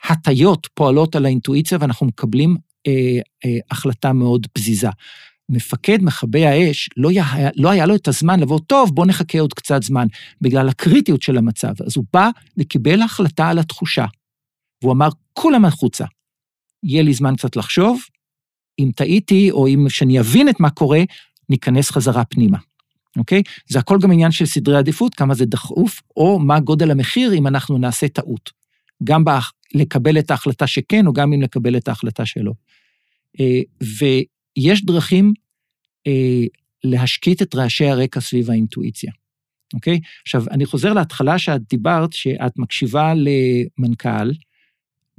הטיות 0.09 0.69
פועלות 0.75 1.17
על 1.17 1.25
האינטואיציה, 1.27 1.79
ואנחנו 1.81 2.07
מקבלים 2.07 2.57
אה, 2.87 2.93
אה, 3.45 3.59
החלטה 3.71 4.13
מאוד 4.13 4.47
פזיזה. 4.53 4.89
מפקד 5.49 5.99
מכבי 6.03 6.47
האש, 6.47 6.89
לא 6.97 7.11
היה, 7.11 7.25
לא 7.57 7.71
היה 7.71 7.87
לו 7.87 7.95
את 7.95 8.09
הזמן 8.09 8.41
לבוא, 8.41 8.61
טוב, 8.67 8.95
בוא 8.95 9.07
נחכה 9.07 9.41
עוד 9.41 9.55
קצת 9.55 9.83
זמן, 9.83 10.07
בגלל 10.41 10.69
הקריטיות 10.69 11.23
של 11.23 11.37
המצב. 11.37 11.73
אז 11.87 11.97
הוא 11.97 12.05
בא 12.13 12.31
וקיבל 12.57 13.03
החלטה 13.03 13.49
על 13.49 13.59
התחושה. 13.59 14.07
והוא 14.83 14.93
אמר, 14.93 15.09
כולם 15.33 15.65
החוצה. 15.65 16.05
יהיה 16.83 17.03
לי 17.03 17.15
זמן 17.15 17.37
קצת 17.37 17.57
לחשוב, 17.57 18.01
אם 18.79 18.91
טעיתי, 18.97 19.51
או 19.51 19.67
אם 19.69 19.87
שאני 19.89 20.21
אבין 20.21 20.49
את 20.49 20.61
מה 20.61 20.71
קורה, 20.71 21.03
ניכנס 21.49 21.91
חזרה 21.91 22.25
פנימה, 22.25 22.59
אוקיי? 23.17 23.43
זה 23.69 23.79
הכל 23.79 23.99
גם 24.03 24.13
עניין 24.13 24.31
של 24.31 24.47
סדרי 24.47 24.77
עדיפות, 24.77 25.15
כמה 25.15 25.35
זה 25.35 25.47
דחוף, 25.47 26.03
או 26.17 26.39
מה 26.39 26.61
גודל 26.61 26.91
המחיר 26.91 27.35
אם 27.35 27.47
אנחנו 27.47 27.79
נעשה 27.79 28.09
טעות. 28.09 28.51
גם 29.05 29.25
לקבל 29.75 30.19
את 30.19 30.31
ההחלטה 30.31 30.67
שכן, 30.67 31.07
או 31.07 31.13
גם 31.13 31.33
אם 31.33 31.43
לקבל 31.43 31.77
את 31.77 31.89
ההחלטה 31.89 32.27
שלא. 32.27 32.53
אה, 33.41 33.61
ויש 33.81 34.85
דרכים 34.85 35.33
אה, 36.07 36.45
להשקיט 36.85 37.43
את 37.43 37.55
רעשי 37.55 37.87
הרקע 37.87 38.21
סביב 38.21 38.51
האינטואיציה, 38.51 39.13
אוקיי? 39.75 40.01
עכשיו, 40.23 40.45
אני 40.51 40.67
חוזר 40.67 40.93
להתחלה 40.93 41.39
שאת 41.39 41.61
דיברת, 41.71 42.13
שאת 42.13 42.59
מקשיבה 42.59 43.13
למנכ"ל, 43.15 44.31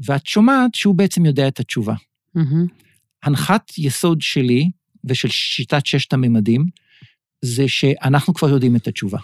ואת 0.06 0.26
שומעת 0.26 0.76
שהוא 0.76 0.96
בעצם 0.96 1.26
יודע 1.26 1.48
את 1.48 1.60
התשובה. 1.60 1.96
מהמם. 2.36 2.66
הנחת 3.24 3.72
יסוד 3.78 4.22
שלי 4.22 4.70
ושל 5.04 5.28
שיטת 5.28 5.86
ששת 5.86 6.14
הממדים, 6.14 6.66
זה 7.42 7.68
שאנחנו 7.68 8.34
כבר 8.34 8.50
יודעים 8.50 8.76
את 8.76 8.88
התשובה. 8.88 9.20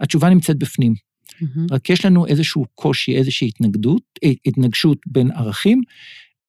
התשובה 0.00 0.28
נמצאת 0.28 0.58
בפנים, 0.58 0.94
מהמם. 1.40 1.66
רק 1.70 1.90
יש 1.90 2.04
לנו 2.04 2.26
איזשהו 2.26 2.64
קושי, 2.74 3.16
איזושהי 3.16 3.48
התנגדות, 3.48 4.02
אה, 4.24 4.30
התנגשות 4.46 4.98
בין 5.06 5.30
ערכים, 5.30 5.82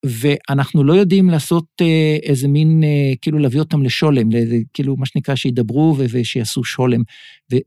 ואנחנו 0.06 0.84
לא 0.84 0.94
יודעים 0.94 1.30
לעשות 1.30 1.66
אה, 1.82 2.18
איזה 2.24 2.48
מין, 2.48 2.84
אה, 2.84 3.14
כאילו 3.22 3.40
להביא 3.40 3.60
אותם 3.60 3.84
לשולם, 3.84 4.32
לאיזה, 4.32 4.58
כאילו 4.74 4.98
מה 4.98 5.06
שנקרא 5.06 5.36
שידברו 5.36 5.96
ושיעשו 5.98 6.64
שולם, 6.64 7.02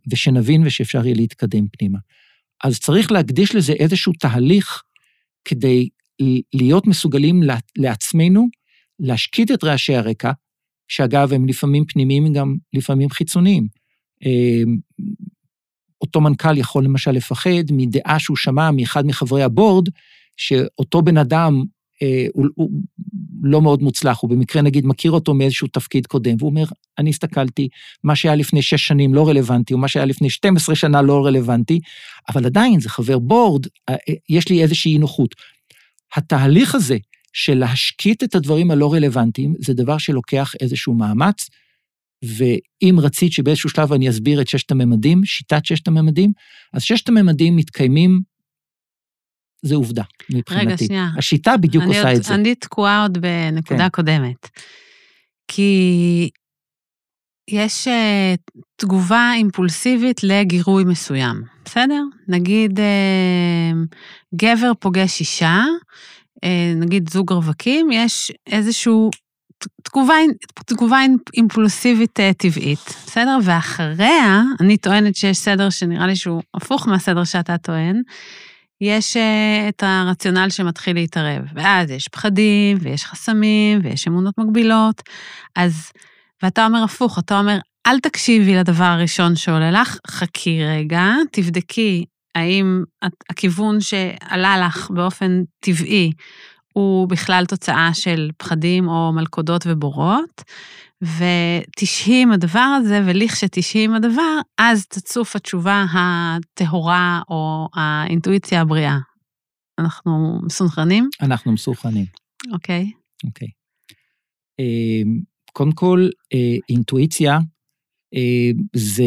ושנבין 0.06 0.66
ושאפשר 0.66 1.06
יהיה 1.06 1.16
להתקדם 1.16 1.66
פנימה. 1.78 1.98
אז 2.64 2.78
צריך 2.78 3.12
להקדיש 3.12 3.54
לזה 3.54 3.72
איזשהו 3.72 4.12
תהליך 4.12 4.82
כדי 5.44 5.88
להיות 6.54 6.86
מסוגלים 6.86 7.40
לעצמנו, 7.76 8.46
להשקיט 9.00 9.50
את 9.50 9.64
רעשי 9.64 9.94
הרקע, 9.94 10.32
שאגב, 10.88 11.32
הם 11.32 11.46
לפעמים 11.46 11.84
פנימיים, 11.84 12.32
גם 12.32 12.56
לפעמים 12.72 13.10
חיצוניים. 13.10 13.66
אה, 14.26 14.62
אותו 16.00 16.20
מנכ"ל 16.20 16.58
יכול 16.58 16.84
למשל 16.84 17.10
לפחד 17.10 17.64
מדעה 17.72 18.18
שהוא 18.18 18.36
שמע 18.36 18.70
מאחד 18.70 19.06
מחברי 19.06 19.42
הבורד, 19.42 19.88
שאותו 20.36 21.02
בן 21.02 21.16
אדם 21.16 21.62
אה, 22.02 22.26
הוא, 22.34 22.46
הוא 22.54 22.70
לא 23.42 23.62
מאוד 23.62 23.82
מוצלח, 23.82 24.18
הוא 24.20 24.30
במקרה 24.30 24.62
נגיד 24.62 24.86
מכיר 24.86 25.10
אותו 25.10 25.34
מאיזשהו 25.34 25.68
תפקיד 25.68 26.06
קודם, 26.06 26.36
והוא 26.38 26.50
אומר, 26.50 26.64
אני 26.98 27.10
הסתכלתי, 27.10 27.68
מה 28.04 28.16
שהיה 28.16 28.34
לפני 28.34 28.62
שש 28.62 28.86
שנים 28.86 29.14
לא 29.14 29.28
רלוונטי, 29.28 29.74
או 29.74 29.78
מה 29.78 29.88
שהיה 29.88 30.06
לפני 30.06 30.30
12 30.30 30.74
שנה 30.74 31.02
לא 31.02 31.26
רלוונטי, 31.26 31.80
אבל 32.28 32.46
עדיין 32.46 32.80
זה 32.80 32.88
חבר 32.88 33.18
בורד, 33.18 33.66
אה, 33.88 33.94
אה, 34.08 34.14
יש 34.28 34.48
לי 34.48 34.62
איזושהי 34.62 34.92
אי 34.92 34.98
נוחות. 34.98 35.34
התהליך 36.16 36.74
הזה 36.74 36.96
של 37.32 37.54
להשקיט 37.54 38.22
את 38.22 38.34
הדברים 38.34 38.70
הלא 38.70 38.92
רלוונטיים, 38.92 39.54
זה 39.58 39.74
דבר 39.74 39.98
שלוקח 39.98 40.52
איזשהו 40.60 40.94
מאמץ, 40.94 41.48
ואם 42.24 42.96
רצית 43.00 43.32
שבאיזשהו 43.32 43.70
שלב 43.70 43.92
אני 43.92 44.10
אסביר 44.10 44.40
את 44.40 44.48
ששת 44.48 44.70
הממדים, 44.70 45.24
שיטת 45.24 45.66
ששת 45.66 45.88
הממדים, 45.88 46.32
אז 46.72 46.82
ששת 46.82 47.08
הממדים 47.08 47.56
מתקיימים, 47.56 48.20
זה 49.64 49.74
עובדה 49.74 50.02
מבחינתי. 50.30 50.66
רגע, 50.66 50.76
שנייה. 50.76 51.08
השיטה 51.18 51.56
בדיוק 51.56 51.84
עושה 51.84 52.08
עוד, 52.08 52.16
את 52.16 52.22
זה. 52.22 52.34
אני 52.34 52.54
תקועה 52.54 53.02
עוד 53.02 53.18
בנקודה 53.18 53.82
כן. 53.84 53.88
קודמת. 53.88 54.48
כי 55.48 56.30
יש 57.50 57.88
אה, 57.88 58.34
תגובה 58.76 59.32
אימפולסיבית 59.34 60.20
לגירוי 60.24 60.84
מסוים, 60.84 61.42
בסדר? 61.64 62.02
נגיד 62.28 62.80
אה, 62.80 63.72
גבר 64.34 64.72
פוגש 64.80 65.20
אישה, 65.20 65.62
אה, 66.44 66.72
נגיד 66.76 67.10
זוג 67.10 67.32
רווקים, 67.32 67.92
יש 67.92 68.32
איזשהו 68.46 69.10
ת- 69.58 69.66
תגובה, 69.82 70.14
תגובה 70.66 70.98
אימפולסיבית 71.36 72.18
טבעית, 72.38 72.78
בסדר? 73.06 73.38
ואחריה, 73.44 74.42
אני 74.60 74.76
טוענת 74.76 75.16
שיש 75.16 75.36
סדר 75.38 75.70
שנראה 75.70 76.06
לי 76.06 76.16
שהוא 76.16 76.42
הפוך 76.54 76.88
מהסדר 76.88 77.24
שאתה 77.24 77.58
טוען, 77.58 78.02
יש 78.80 79.16
אה, 79.16 79.68
את 79.68 79.82
הרציונל 79.82 80.50
שמתחיל 80.50 80.96
להתערב. 80.96 81.42
ואז 81.54 81.90
יש 81.90 82.08
פחדים, 82.08 82.76
ויש 82.80 83.04
חסמים, 83.04 83.80
ויש 83.82 84.08
אמונות 84.08 84.38
מגבילות. 84.38 85.02
אז, 85.56 85.92
ואתה 86.42 86.66
אומר 86.66 86.82
הפוך, 86.82 87.18
אתה 87.18 87.38
אומר, 87.38 87.58
אל 87.86 88.00
תקשיבי 88.00 88.54
לדבר 88.54 88.84
הראשון 88.84 89.36
שעולה 89.36 89.70
לך, 89.70 89.98
חכי 90.06 90.64
רגע, 90.64 91.12
תבדקי 91.32 92.04
האם 92.34 92.84
הכיוון 93.30 93.80
שעלה 93.80 94.58
לך 94.58 94.90
באופן 94.90 95.42
טבעי 95.60 96.12
הוא 96.72 97.08
בכלל 97.08 97.44
תוצאה 97.46 97.90
של 97.94 98.30
פחדים 98.36 98.88
או 98.88 99.12
מלכודות 99.12 99.64
ובורות, 99.66 100.42
ותשהי 101.02 102.22
עם 102.22 102.32
הדבר 102.32 102.76
הזה, 102.78 103.02
ולכשתשהי 103.06 103.84
עם 103.84 103.94
הדבר, 103.94 104.40
אז 104.58 104.86
תצוף 104.86 105.36
התשובה 105.36 105.84
הטהורה 105.94 107.22
או 107.28 107.68
האינטואיציה 107.74 108.60
הבריאה. 108.60 108.98
אנחנו 109.78 110.40
מסונכרנים? 110.42 111.08
אנחנו 111.20 111.52
מסוכנים, 111.52 112.06
אוקיי. 112.52 112.90
אוקיי. 113.26 113.48
אה, 114.60 115.02
קודם 115.52 115.72
כל, 115.72 116.08
אה, 116.34 116.56
אינטואיציה 116.68 117.38
אה, 118.14 118.50
זה 118.76 119.04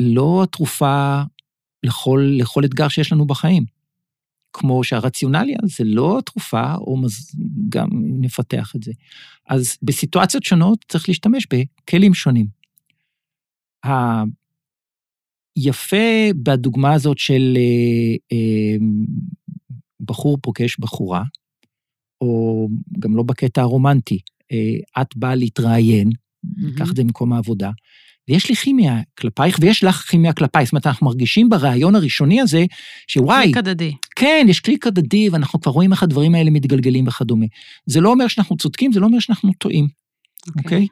לא 0.00 0.42
התרופה 0.42 1.22
לכל, 1.82 2.28
לכל 2.38 2.64
אתגר 2.64 2.88
שיש 2.88 3.12
לנו 3.12 3.26
בחיים. 3.26 3.77
כמו 4.58 4.84
שהרציונליה 4.84 5.58
זה 5.64 5.84
לא 5.84 6.18
התרופה, 6.18 6.74
או 6.74 6.96
מז... 6.96 7.36
גם 7.68 7.88
נפתח 8.20 8.72
את 8.76 8.82
זה. 8.82 8.92
אז 9.48 9.78
בסיטואציות 9.82 10.42
שונות 10.42 10.84
צריך 10.88 11.08
להשתמש 11.08 11.46
בכלים 11.46 12.14
שונים. 12.14 12.46
יפה 15.56 16.30
בדוגמה 16.42 16.92
הזאת 16.92 17.18
של 17.18 17.56
אה, 17.56 18.16
אה, 18.32 18.76
בחור 20.00 20.38
פוגש 20.42 20.76
בחורה, 20.78 21.22
או 22.20 22.68
גם 22.98 23.16
לא 23.16 23.22
בקטע 23.22 23.60
הרומנטי, 23.60 24.18
אה, 24.52 25.02
את 25.02 25.16
באה 25.16 25.34
להתראיין, 25.34 26.10
ניקח 26.56 26.90
את 26.90 26.96
זה 26.96 27.04
ממקום 27.04 27.32
העבודה, 27.32 27.70
ויש 28.28 28.48
לי 28.48 28.56
כימיה 28.56 29.00
כלפייך 29.18 29.58
ויש 29.60 29.84
לך 29.84 29.96
כימיה 29.96 30.32
כלפיי. 30.32 30.64
זאת 30.64 30.72
אומרת, 30.72 30.86
אנחנו 30.86 31.06
מרגישים 31.06 31.48
ברעיון 31.48 31.94
הראשוני 31.94 32.40
הזה, 32.40 32.64
שוואי, 33.08 33.52
הדדי. 33.56 33.94
כן, 34.18 34.46
יש 34.48 34.60
קליק 34.60 34.86
הדדי, 34.86 35.28
ואנחנו 35.28 35.60
כבר 35.60 35.72
רואים 35.72 35.92
איך 35.92 36.02
הדברים 36.02 36.34
האלה 36.34 36.50
מתגלגלים 36.50 37.08
וכדומה. 37.08 37.46
זה 37.86 38.00
לא 38.00 38.10
אומר 38.10 38.28
שאנחנו 38.28 38.56
צודקים, 38.56 38.92
זה 38.92 39.00
לא 39.00 39.06
אומר 39.06 39.18
שאנחנו 39.18 39.52
טועים, 39.58 39.88
אוקיי? 40.58 40.86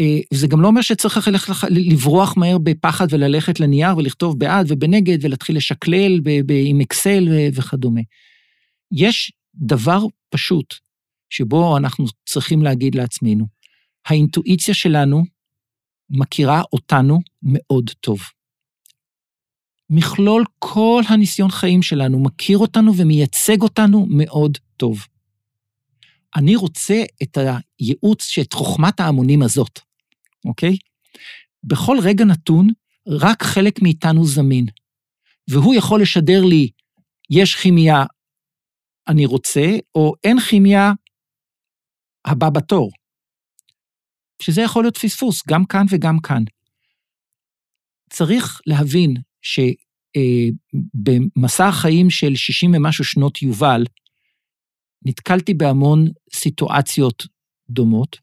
אה, 0.00 0.18
וזה 0.34 0.46
גם 0.46 0.60
לא 0.60 0.66
אומר 0.66 0.80
שצריך 0.80 1.28
ללכת 1.28 1.54
לברוח 1.70 2.36
מהר 2.36 2.58
בפחד 2.58 3.06
וללכת 3.10 3.60
לנייר 3.60 3.96
ולכתוב 3.96 4.38
בעד 4.38 4.66
ובנגד 4.68 5.24
ולהתחיל 5.24 5.56
לשקלל 5.56 6.20
ב- 6.20 6.40
ב- 6.46 6.62
עם 6.64 6.80
אקסל 6.80 7.28
ו- 7.30 7.48
וכדומה. 7.54 8.00
יש 8.92 9.32
דבר 9.54 10.00
פשוט 10.30 10.74
שבו 11.30 11.76
אנחנו 11.76 12.04
צריכים 12.26 12.62
להגיד 12.62 12.94
לעצמנו, 12.94 13.46
האינטואיציה 14.06 14.74
שלנו 14.74 15.24
מכירה 16.10 16.62
אותנו 16.72 17.20
מאוד 17.42 17.90
טוב. 18.00 18.20
מכלול 19.90 20.44
כל 20.58 21.02
הניסיון 21.08 21.50
חיים 21.50 21.82
שלנו 21.82 22.22
מכיר 22.22 22.58
אותנו 22.58 22.92
ומייצג 22.96 23.62
אותנו 23.62 24.06
מאוד 24.10 24.58
טוב. 24.76 25.06
אני 26.36 26.56
רוצה 26.56 27.02
את 27.22 27.38
הייעוץ, 27.38 28.38
את 28.38 28.52
חוכמת 28.52 29.00
ההמונים 29.00 29.42
הזאת, 29.42 29.80
אוקיי? 30.44 30.76
בכל 31.64 31.96
רגע 32.02 32.24
נתון, 32.24 32.68
רק 33.08 33.42
חלק 33.42 33.82
מאיתנו 33.82 34.24
זמין. 34.26 34.66
והוא 35.50 35.74
יכול 35.74 36.02
לשדר 36.02 36.44
לי, 36.44 36.68
יש 37.30 37.54
כימיה, 37.56 38.04
אני 39.08 39.26
רוצה, 39.26 39.66
או 39.94 40.12
אין 40.24 40.40
כימיה, 40.40 40.92
הבא 42.24 42.50
בתור. 42.50 42.90
שזה 44.42 44.62
יכול 44.62 44.84
להיות 44.84 44.96
פספוס, 44.96 45.42
גם 45.48 45.64
כאן 45.64 45.84
וגם 45.90 46.18
כאן. 46.22 46.42
צריך 48.10 48.60
להבין 48.66 49.14
שבמסע 50.16 51.68
החיים 51.68 52.10
של 52.10 52.36
60 52.36 52.74
ומשהו 52.74 53.04
שנות 53.04 53.42
יובל, 53.42 53.84
נתקלתי 55.04 55.54
בהמון 55.54 56.08
סיטואציות 56.34 57.26
דומות. 57.70 58.18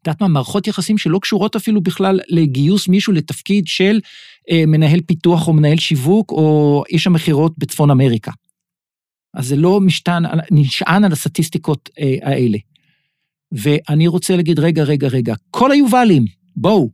את 0.00 0.06
יודעת 0.06 0.20
מה, 0.20 0.28
מערכות 0.28 0.66
יחסים 0.66 0.98
שלא 0.98 1.18
קשורות 1.22 1.56
אפילו 1.56 1.80
בכלל 1.80 2.20
לגיוס 2.28 2.88
מישהו 2.88 3.12
לתפקיד 3.12 3.66
של 3.66 4.00
אה, 4.50 4.66
מנהל 4.66 5.00
פיתוח 5.00 5.48
או 5.48 5.52
מנהל 5.52 5.78
שיווק 5.78 6.30
או 6.32 6.82
איש 6.88 7.06
המכירות 7.06 7.58
בצפון 7.58 7.90
אמריקה. 7.90 8.30
אז 9.34 9.46
זה 9.46 9.56
לא 9.56 9.80
משתן, 9.80 10.22
נשען 10.50 11.04
על 11.04 11.12
הסטטיסטיקות 11.12 11.90
אה, 11.98 12.16
האלה. 12.22 12.58
ואני 13.52 14.08
רוצה 14.08 14.36
להגיד, 14.36 14.58
רגע, 14.58 14.82
רגע, 14.82 15.08
רגע, 15.08 15.34
כל 15.50 15.72
היובלים, 15.72 16.24
בואו, 16.56 16.90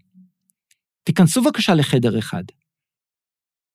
תיכנסו 1.05 1.43
בבקשה 1.43 1.74
לחדר 1.74 2.18
אחד. 2.18 2.45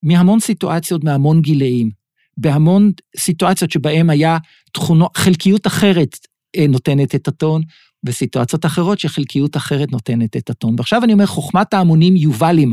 מהמון 0.03 0.39
סיטואציות, 0.39 1.03
מהמון 1.03 1.41
גילאים, 1.41 1.91
בהמון 2.37 2.91
סיטואציות 3.17 3.71
שבהן 3.71 4.09
היה 4.09 4.37
תכונות, 4.73 5.17
חלקיות 5.17 5.67
אחרת 5.67 6.17
אה, 6.57 6.67
נותנת 6.67 7.15
את 7.15 7.27
הטון, 7.27 7.61
וסיטואציות 8.03 8.65
אחרות 8.65 8.99
שחלקיות 8.99 9.57
אחרת 9.57 9.91
נותנת 9.91 10.37
את 10.37 10.49
הטון. 10.49 10.75
ועכשיו 10.77 11.03
אני 11.03 11.13
אומר, 11.13 11.25
חוכמת 11.25 11.73
ההמונים 11.73 12.15
יובלים, 12.15 12.71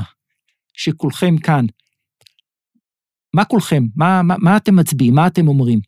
שכולכם 0.75 1.39
כאן. 1.39 1.67
מה 3.35 3.45
כולכם? 3.45 3.85
מה, 3.97 4.23
מה, 4.23 4.35
מה 4.39 4.57
אתם 4.57 4.77
מצביעים? 4.77 5.15
מה 5.15 5.27
אתם 5.27 5.49
אומרים? 5.49 5.81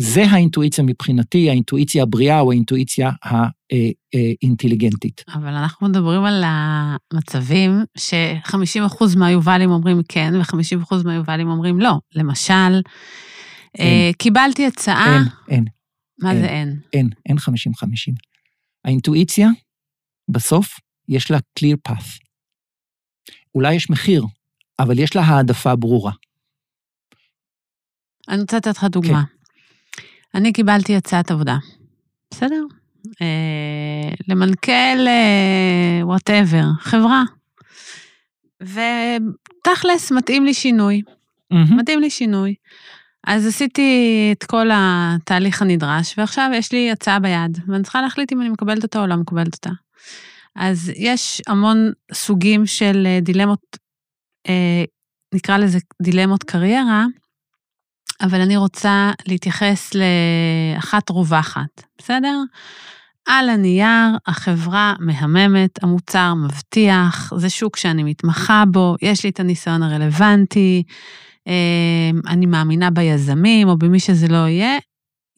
זה 0.00 0.24
האינטואיציה 0.30 0.84
מבחינתי, 0.84 1.50
האינטואיציה 1.50 2.02
הבריאה 2.02 2.40
או 2.40 2.50
האינטואיציה 2.52 3.10
האינטליגנטית. 4.42 5.24
אבל 5.34 5.54
אנחנו 5.54 5.88
מדברים 5.88 6.24
על 6.24 6.44
המצבים 6.46 7.84
ש-50% 7.98 9.18
מהיובלים 9.18 9.70
אומרים 9.70 10.00
כן, 10.08 10.32
ו-50% 10.36 10.94
מהיובלים 11.04 11.48
אומרים 11.48 11.80
לא. 11.80 11.98
למשל, 12.14 12.80
אין. 13.78 14.12
קיבלתי 14.12 14.66
הצעה... 14.66 15.16
אין, 15.16 15.22
אין. 15.48 15.64
מה 16.18 16.30
אין, 16.30 16.40
זה 16.40 16.46
אין? 16.46 16.80
אין, 16.92 17.08
אין 17.28 17.36
50-50. 17.36 17.40
האינטואיציה, 18.84 19.48
בסוף, 20.30 20.80
יש 21.08 21.30
לה 21.30 21.38
clear 21.38 21.92
path. 21.92 22.18
אולי 23.54 23.74
יש 23.74 23.90
מחיר, 23.90 24.24
אבל 24.78 24.98
יש 24.98 25.16
לה 25.16 25.22
העדפה 25.22 25.76
ברורה. 25.76 26.12
אני 28.28 28.40
רוצה 28.40 28.56
לתת 28.56 28.76
לך 28.76 28.84
דוגמה. 28.84 29.24
כן. 29.24 29.39
אני 30.34 30.52
קיבלתי 30.52 30.96
הצעת 30.96 31.30
עבודה, 31.30 31.56
בסדר? 32.30 32.62
אה, 33.22 34.14
למנכ"ל 34.28 35.06
וואטאבר, 36.02 36.58
אה, 36.58 36.64
חברה. 36.80 37.22
ותכלס, 38.60 40.12
מתאים 40.12 40.44
לי 40.44 40.54
שינוי. 40.54 41.02
Mm-hmm. 41.52 41.74
מתאים 41.74 42.00
לי 42.00 42.10
שינוי. 42.10 42.54
אז 43.26 43.46
עשיתי 43.46 44.28
את 44.32 44.44
כל 44.44 44.68
התהליך 44.72 45.62
הנדרש, 45.62 46.14
ועכשיו 46.18 46.50
יש 46.54 46.72
לי 46.72 46.90
הצעה 46.90 47.18
ביד, 47.18 47.58
ואני 47.66 47.82
צריכה 47.82 48.02
להחליט 48.02 48.32
אם 48.32 48.40
אני 48.40 48.48
מקבלת 48.48 48.82
אותה 48.82 49.00
או 49.00 49.06
לא 49.06 49.16
מקבלת 49.16 49.54
אותה. 49.54 49.70
אז 50.56 50.92
יש 50.96 51.42
המון 51.46 51.92
סוגים 52.12 52.66
של 52.66 53.06
אה, 53.06 53.18
דילמות, 53.22 53.76
אה, 54.48 54.84
נקרא 55.34 55.58
לזה 55.58 55.78
דילמות 56.02 56.42
קריירה, 56.42 57.06
אבל 58.20 58.40
אני 58.40 58.56
רוצה 58.56 59.10
להתייחס 59.28 59.90
לאחת 59.94 61.10
רווחת, 61.10 61.82
בסדר? 61.98 62.42
על 63.26 63.48
הנייר, 63.48 64.16
החברה 64.26 64.94
מהממת, 65.00 65.84
המוצר 65.84 66.34
מבטיח, 66.34 67.32
זה 67.36 67.50
שוק 67.50 67.76
שאני 67.76 68.02
מתמחה 68.02 68.64
בו, 68.70 68.96
יש 69.02 69.24
לי 69.24 69.30
את 69.30 69.40
הניסיון 69.40 69.82
הרלוונטי, 69.82 70.82
אמ, 71.46 72.20
אני 72.28 72.46
מאמינה 72.46 72.90
ביזמים 72.90 73.68
או 73.68 73.78
במי 73.78 74.00
שזה 74.00 74.28
לא 74.28 74.48
יהיה, 74.48 74.78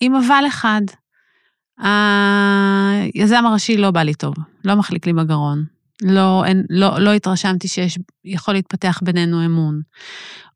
עם 0.01 0.15
אבל 0.15 0.45
אחד. 0.49 0.83
היזם 1.79 3.47
הראשי 3.47 3.77
לא 3.77 3.91
בא 3.91 4.03
לי 4.03 4.15
טוב, 4.15 4.35
לא 4.65 4.75
מחליק 4.75 5.07
לי 5.07 5.13
בגרון. 5.13 5.65
לא, 6.03 6.45
אין, 6.45 6.65
לא, 6.71 6.99
לא 6.99 7.13
התרשמתי 7.13 7.69
שיש, 7.69 7.99
יכול 8.25 8.55
להתפתח 8.55 9.01
בינינו 9.03 9.47
אמון. 9.47 9.81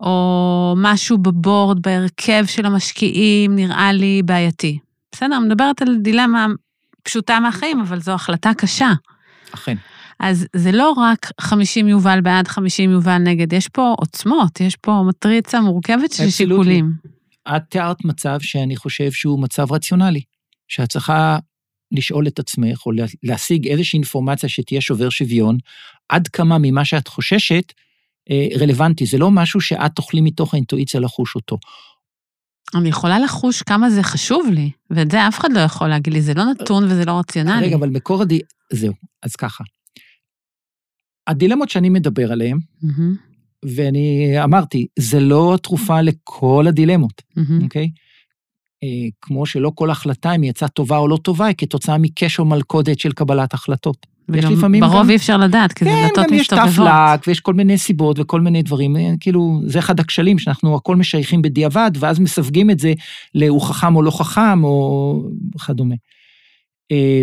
או 0.01 0.75
משהו 0.77 1.19
בבורד, 1.19 1.83
בהרכב 1.83 2.45
של 2.47 2.67
המשקיעים, 2.67 3.55
נראה 3.55 3.93
לי 3.93 4.23
בעייתי. 4.25 4.79
בסדר, 5.13 5.39
מדברת 5.39 5.83
על 5.83 5.97
דילמה 5.97 6.47
פשוטה 7.03 7.41
מהחיים, 7.41 7.81
אבל 7.81 8.01
זו 8.01 8.13
החלטה 8.13 8.55
קשה. 8.55 8.93
אכן. 9.55 9.77
אז 10.21 10.47
זה 10.57 10.73
לא 10.73 10.93
רק 10.93 11.31
50 11.41 11.89
יובל 11.89 12.21
בעד 12.21 12.49
50 12.49 12.91
יובל 12.91 13.19
נגד, 13.19 13.53
יש 13.53 13.69
פה 13.69 13.95
עוצמות, 13.99 14.61
יש 14.61 14.77
פה 14.77 15.03
מטריצה 15.09 15.61
מורכבת 15.61 16.13
של 16.13 16.31
שיקולים. 16.31 16.93
את 17.57 17.63
תיארת 17.69 18.05
מצב 18.05 18.39
שאני 18.41 18.77
חושב 18.77 19.11
שהוא 19.13 19.43
מצב 19.43 19.73
רציונלי, 19.73 20.21
שאת 20.69 20.89
צריכה 20.89 21.39
לשאול 21.93 22.27
את 22.27 22.39
עצמך, 22.39 22.87
או 22.87 22.91
להשיג 23.23 23.69
איזושהי 23.69 23.97
אינפורמציה 23.97 24.49
שתהיה 24.49 24.81
שובר 24.81 25.09
שוויון, 25.09 25.59
עד 26.09 26.29
כמה 26.29 26.59
ממה 26.59 26.85
שאת 26.85 27.09
חוששת 27.09 27.73
אה, 28.31 28.49
רלוונטי. 28.61 29.07
זה 29.07 29.19
לא 29.19 29.31
משהו 29.31 29.61
שאת 29.61 29.93
תוכלי 29.95 30.21
מתוך 30.21 30.55
האינטואיציה 30.55 31.01
לחוש 31.01 31.35
אותו. 31.35 31.59
אני 32.75 32.89
יכולה 32.89 33.19
לחוש 33.19 33.63
כמה 33.63 33.91
זה 33.91 34.03
חשוב 34.03 34.47
לי, 34.53 34.71
ואת 34.91 35.11
זה 35.11 35.29
אף 35.29 35.39
אחד 35.39 35.49
לא 35.53 35.61
יכול 35.61 35.89
להגיד 35.89 36.13
לי, 36.13 36.23
זה 36.23 36.35
לא 36.35 36.45
נתון 36.45 36.85
וזה 36.85 37.05
לא 37.05 37.13
רציונלי. 37.19 37.67
רגע, 37.67 37.77
אבל 37.77 37.89
מקור 37.89 38.23
הדי... 38.23 38.41
זהו, 38.73 38.93
אז 39.23 39.37
ככה. 39.37 39.65
הדילמות 41.27 41.69
שאני 41.71 41.89
מדבר 41.89 42.33
עליהן, 42.33 42.59
mm-hmm. 42.59 43.67
ואני 43.75 44.35
אמרתי, 44.45 44.87
זה 44.99 45.21
לא 45.21 45.55
התרופה 45.55 46.01
לכל 46.01 46.65
הדילמות, 46.69 47.23
אוקיי? 47.63 47.85
Mm-hmm. 47.85 47.89
Okay? 47.89 48.06
אה, 48.83 49.09
כמו 49.21 49.47
שלא 49.47 49.73
כל 49.75 49.91
החלטה, 49.91 50.33
אם 50.33 50.45
יצאה 50.45 50.69
טובה 50.69 50.99
או 50.99 51.09
לא 51.09 51.17
טובה, 51.17 51.47
היא 51.47 51.55
כתוצאה 51.59 51.99
מקשר 51.99 52.45
מלכודת 52.45 52.99
של 52.99 53.13
קבלת 53.13 53.55
החלטות. 53.55 54.07
יש 54.35 54.45
לפעמים 54.45 54.81
ברוב 54.81 55.03
גם... 55.03 55.11
אי 55.11 55.17
אפשר 55.17 55.37
לדעת, 55.37 55.73
כי 55.73 55.85
כן, 55.85 55.91
זה 55.91 55.97
דלתות 56.03 56.33
מסתובבות. 56.33 56.49
כן, 56.49 56.57
גם 56.57 56.69
יש 56.69 56.75
תפלק, 56.75 57.29
ויש 57.29 57.41
כל 57.41 57.55
מיני 57.55 57.79
סיבות 57.79 58.19
וכל 58.19 58.41
מיני 58.41 58.63
דברים. 58.63 58.97
אה, 58.97 59.11
כאילו, 59.21 59.61
זה 59.67 59.79
אחד 59.79 60.01
הכשלים, 60.01 60.39
שאנחנו 60.39 60.77
הכל 60.77 60.97
משייכים 60.97 61.43
בדיעבד, 61.43 61.91
ואז 61.99 62.19
מסווגים 62.19 62.71
את 62.71 62.79
זה 62.79 62.93
ל"הוא 63.35 63.63
חכם 63.63 63.97
או 63.97 64.03
לא 64.03 64.11
חכם", 64.11 64.65
או 64.65 65.23
וכדומה. 65.55 65.95
אה, 66.93 67.23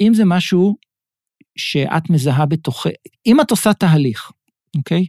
אם 0.00 0.14
זה 0.14 0.24
משהו 0.24 0.76
שאת 1.56 2.10
מזהה 2.10 2.46
בתוך... 2.46 2.86
אם 3.26 3.40
את 3.40 3.50
עושה 3.50 3.72
תהליך, 3.72 4.30
אוקיי? 4.76 5.06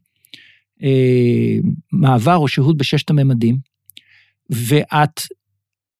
מעבר 1.91 2.35
או 2.35 2.47
שהות 2.47 2.77
בששת 2.77 3.09
הממדים, 3.09 3.57
ואת 4.49 5.21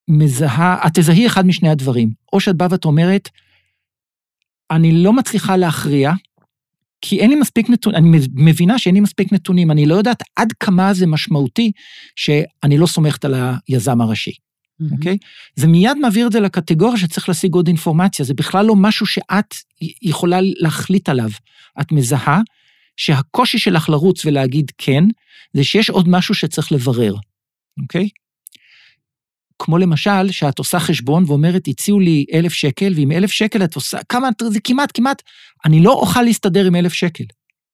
מזהה, 0.07 0.87
את 0.87 0.91
תזהי 0.99 1.27
אחד 1.27 1.45
משני 1.45 1.69
הדברים. 1.69 2.11
או 2.33 2.39
שאת 2.39 2.55
באה 2.55 2.67
ואת 2.71 2.85
אומרת, 2.85 3.29
אני 4.71 4.91
לא 5.03 5.13
מצליחה 5.13 5.57
להכריע, 5.57 6.11
כי 7.01 7.19
אין 7.19 7.29
לי 7.29 7.35
מספיק 7.35 7.69
נתונים, 7.69 7.99
אני 7.99 8.27
מבינה 8.33 8.79
שאין 8.79 8.95
לי 8.95 9.01
מספיק 9.01 9.33
נתונים, 9.33 9.71
אני 9.71 9.85
לא 9.85 9.95
יודעת 9.95 10.23
עד 10.35 10.53
כמה 10.59 10.93
זה 10.93 11.07
משמעותי 11.07 11.71
שאני 12.15 12.77
לא 12.77 12.87
סומכת 12.87 13.25
על 13.25 13.35
היזם 13.67 14.01
הראשי, 14.01 14.31
אוקיי? 14.91 15.13
Mm-hmm. 15.13 15.15
Okay? 15.15 15.55
זה 15.55 15.67
מיד 15.67 15.97
מעביר 15.97 16.27
את 16.27 16.31
זה 16.31 16.39
לקטגוריה 16.39 16.97
שצריך 16.97 17.29
להשיג 17.29 17.53
עוד 17.53 17.67
אינפורמציה, 17.67 18.25
זה 18.25 18.33
בכלל 18.33 18.65
לא 18.65 18.75
משהו 18.75 19.05
שאת 19.05 19.55
יכולה 20.01 20.39
להחליט 20.41 21.09
עליו. 21.09 21.29
את 21.81 21.91
מזהה 21.91 22.41
שהקושי 22.97 23.59
שלך 23.59 23.89
לרוץ 23.89 24.25
ולהגיד 24.25 24.71
כן, 24.77 25.03
זה 25.53 25.63
שיש 25.63 25.89
עוד 25.89 26.09
משהו 26.09 26.35
שצריך 26.35 26.71
לברר, 26.71 27.15
אוקיי? 27.81 28.05
Okay? 28.05 28.28
כמו 29.59 29.77
למשל, 29.77 30.31
שאת 30.31 30.59
עושה 30.59 30.79
חשבון 30.79 31.23
ואומרת, 31.27 31.67
הציעו 31.67 31.99
לי 31.99 32.25
אלף 32.33 32.53
שקל, 32.53 32.93
ועם 32.95 33.11
אלף 33.11 33.31
שקל 33.31 33.63
את 33.63 33.75
עושה, 33.75 33.97
כמה, 34.09 34.29
זה 34.49 34.59
כמעט, 34.63 34.91
כמעט, 34.93 35.21
אני 35.65 35.83
לא 35.83 35.91
אוכל 35.91 36.21
להסתדר 36.21 36.65
עם 36.65 36.75
אלף 36.75 36.93
שקל, 36.93 37.23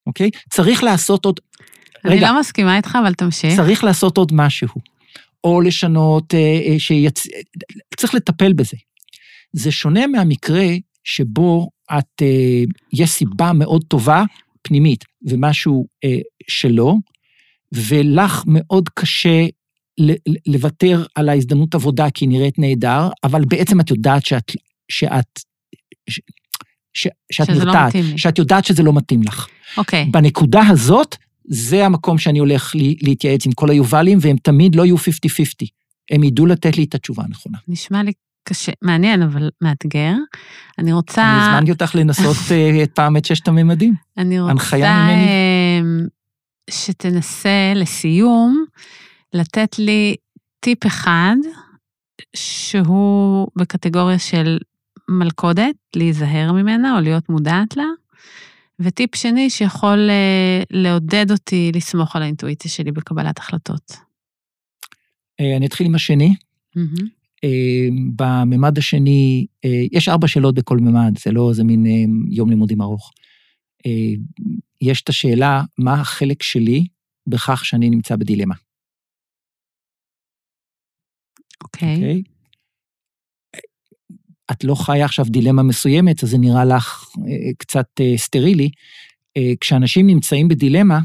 אוקיי? 0.07 0.29
צריך 0.49 0.83
לעשות 0.83 1.25
עוד... 1.25 1.39
אני 2.05 2.15
רגע, 2.15 2.31
לא 2.31 2.39
מסכימה 2.39 2.77
איתך, 2.77 2.97
אבל 3.03 3.13
תמשיך. 3.13 3.55
צריך 3.55 3.83
לעשות 3.83 4.17
עוד 4.17 4.31
משהו. 4.33 4.67
או 5.43 5.61
לשנות, 5.61 6.33
אה, 6.33 6.39
אה, 6.39 6.79
שיצ... 6.79 7.27
צריך 7.97 8.15
לטפל 8.15 8.53
בזה. 8.53 8.77
זה 9.53 9.71
שונה 9.71 10.07
מהמקרה 10.07 10.67
שבו 11.03 11.69
את, 11.97 12.21
אה, 12.21 12.63
יש 12.93 13.09
סיבה 13.09 13.53
מאוד 13.53 13.83
טובה, 13.87 14.23
פנימית, 14.61 15.05
ומשהו 15.27 15.87
שלא, 16.47 16.93
ולך 17.71 18.43
מאוד 18.47 18.89
קשה 18.89 19.45
לוותר 20.47 21.03
על 21.15 21.29
ההזדמנות 21.29 21.75
עבודה 21.75 22.09
כי 22.09 22.25
היא 22.25 22.29
נראית 22.29 22.59
נהדר, 22.59 23.09
אבל 23.23 23.45
בעצם 23.45 23.79
את 23.79 23.89
יודעת 23.91 24.25
שאת, 24.25 24.51
שאת, 24.89 25.39
ש, 26.09 26.19
ש, 26.93 27.07
שאת 27.31 27.49
לא 27.49 27.55
נרתעת, 27.55 27.95
לא 27.95 28.17
שאת 28.17 28.37
יודעת 28.37 28.65
שזה 28.65 28.83
לא 28.83 28.93
מתאים 28.93 29.23
לך. 29.23 29.47
אוקיי. 29.77 30.03
Okay. 30.03 30.11
בנקודה 30.11 30.61
הזאת, 30.67 31.15
זה 31.47 31.85
המקום 31.85 32.17
שאני 32.17 32.39
הולך 32.39 32.71
להתייעץ 33.01 33.45
עם 33.45 33.51
כל 33.51 33.69
היובלים, 33.69 34.17
והם 34.21 34.37
תמיד 34.37 34.75
לא 34.75 34.85
יהיו 34.85 34.97
50-50. 34.97 34.99
הם 36.11 36.23
ידעו 36.23 36.45
לתת 36.45 36.77
לי 36.77 36.83
את 36.83 36.95
התשובה 36.95 37.23
הנכונה. 37.23 37.57
נשמע 37.67 38.03
לי 38.03 38.11
קשה, 38.43 38.71
מעניין, 38.81 39.21
אבל 39.21 39.49
מאתגר. 39.61 40.13
אני 40.79 40.93
רוצה... 40.93 41.21
אני 41.21 41.41
הזמנתי 41.41 41.71
אותך 41.71 41.95
לנסות 41.95 42.37
אה, 42.51 42.83
את 42.83 42.91
פעם 42.91 43.17
את 43.17 43.25
ששת 43.25 43.47
הממדים. 43.47 43.93
אני 44.17 44.39
רוצה 44.39 44.77
אה, 44.77 45.79
שתנסה 46.69 47.73
לסיום 47.75 48.64
לתת 49.35 49.79
לי 49.79 50.15
טיפ 50.59 50.87
אחד, 50.87 51.35
שהוא 52.35 53.47
בקטגוריה 53.55 54.19
של 54.19 54.57
מלכודת, 55.09 55.75
להיזהר 55.95 56.51
ממנה 56.51 56.95
או 56.95 57.01
להיות 57.01 57.29
מודעת 57.29 57.77
לה, 57.77 57.83
וטיפ 58.79 59.15
שני 59.15 59.49
שיכול 59.49 60.09
אה, 60.09 60.63
לעודד 60.71 61.31
אותי 61.31 61.71
לסמוך 61.75 62.15
על 62.15 62.21
האינטואיציה 62.21 62.71
שלי 62.71 62.91
בקבלת 62.91 63.37
החלטות. 63.37 63.91
אה, 65.39 65.57
אני 65.57 65.65
אתחיל 65.65 65.87
עם 65.87 65.95
השני. 65.95 66.35
Mm-hmm. 66.77 67.03
בממד 68.15 68.77
השני, 68.77 69.45
יש 69.91 70.09
ארבע 70.09 70.27
שאלות 70.27 70.55
בכל 70.55 70.77
ממד, 70.77 71.17
זה 71.23 71.31
לא 71.31 71.49
איזה 71.49 71.63
מין 71.63 71.85
יום 72.29 72.49
לימודים 72.49 72.81
ארוך. 72.81 73.11
יש 74.81 75.01
את 75.01 75.09
השאלה, 75.09 75.63
מה 75.77 75.93
החלק 75.93 76.43
שלי 76.43 76.85
בכך 77.27 77.65
שאני 77.65 77.89
נמצא 77.89 78.15
בדילמה? 78.15 78.55
אוקיי. 81.63 81.87
Okay. 81.87 81.95
אוקיי? 81.95 82.21
Okay? 82.25 82.35
את 84.51 84.63
לא 84.63 84.75
חיה 84.75 85.05
עכשיו 85.05 85.25
דילמה 85.25 85.63
מסוימת, 85.63 86.23
אז 86.23 86.29
זה 86.29 86.37
נראה 86.37 86.65
לך 86.65 87.09
אה, 87.17 87.53
קצת 87.57 87.85
אה, 87.99 88.13
סטרילי. 88.17 88.69
אה, 89.37 89.53
כשאנשים 89.61 90.07
נמצאים 90.07 90.47
בדילמה, 90.47 90.99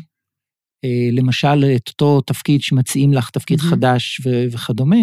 למשל, 1.12 1.64
את 1.76 1.88
אותו 1.88 2.20
תפקיד 2.20 2.62
שמציעים 2.62 3.12
לך, 3.12 3.30
תפקיד 3.30 3.60
mm-hmm. 3.60 3.70
חדש 3.70 4.20
ו- 4.24 4.44
וכדומה, 4.50 4.96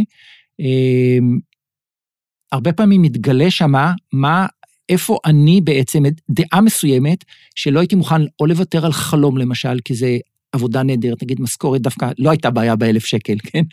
הרבה 2.51 2.73
פעמים 2.73 3.01
מתגלה 3.01 3.51
שמה 3.51 3.93
מה, 4.13 4.45
איפה 4.89 5.17
אני 5.25 5.61
בעצם, 5.61 6.03
דעה 6.29 6.61
מסוימת, 6.61 7.23
שלא 7.55 7.79
הייתי 7.79 7.95
מוכן 7.95 8.21
או 8.39 8.45
לוותר 8.45 8.85
על 8.85 8.91
חלום, 8.91 9.37
למשל, 9.37 9.79
כי 9.85 9.95
זה 9.95 10.17
עבודה 10.51 10.83
נהדרת, 10.83 11.23
נגיד 11.23 11.41
משכורת 11.41 11.81
דווקא, 11.81 12.11
לא 12.17 12.29
הייתה 12.29 12.49
בעיה 12.49 12.75
באלף 12.75 13.05
שקל, 13.05 13.37
כן? 13.43 13.63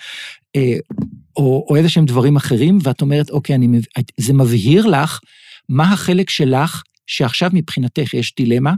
או, 1.36 1.66
או 1.68 1.76
איזה 1.76 1.88
שהם 1.88 2.04
דברים 2.04 2.36
אחרים, 2.36 2.78
ואת 2.82 3.02
אומרת, 3.02 3.30
אוקיי, 3.30 3.56
אני, 3.56 3.80
זה 4.16 4.32
מבהיר 4.32 4.86
לך 4.86 5.20
מה 5.68 5.92
החלק 5.92 6.30
שלך, 6.30 6.82
שעכשיו 7.06 7.50
מבחינתך 7.52 8.14
יש 8.14 8.34
דילמה, 8.36 8.72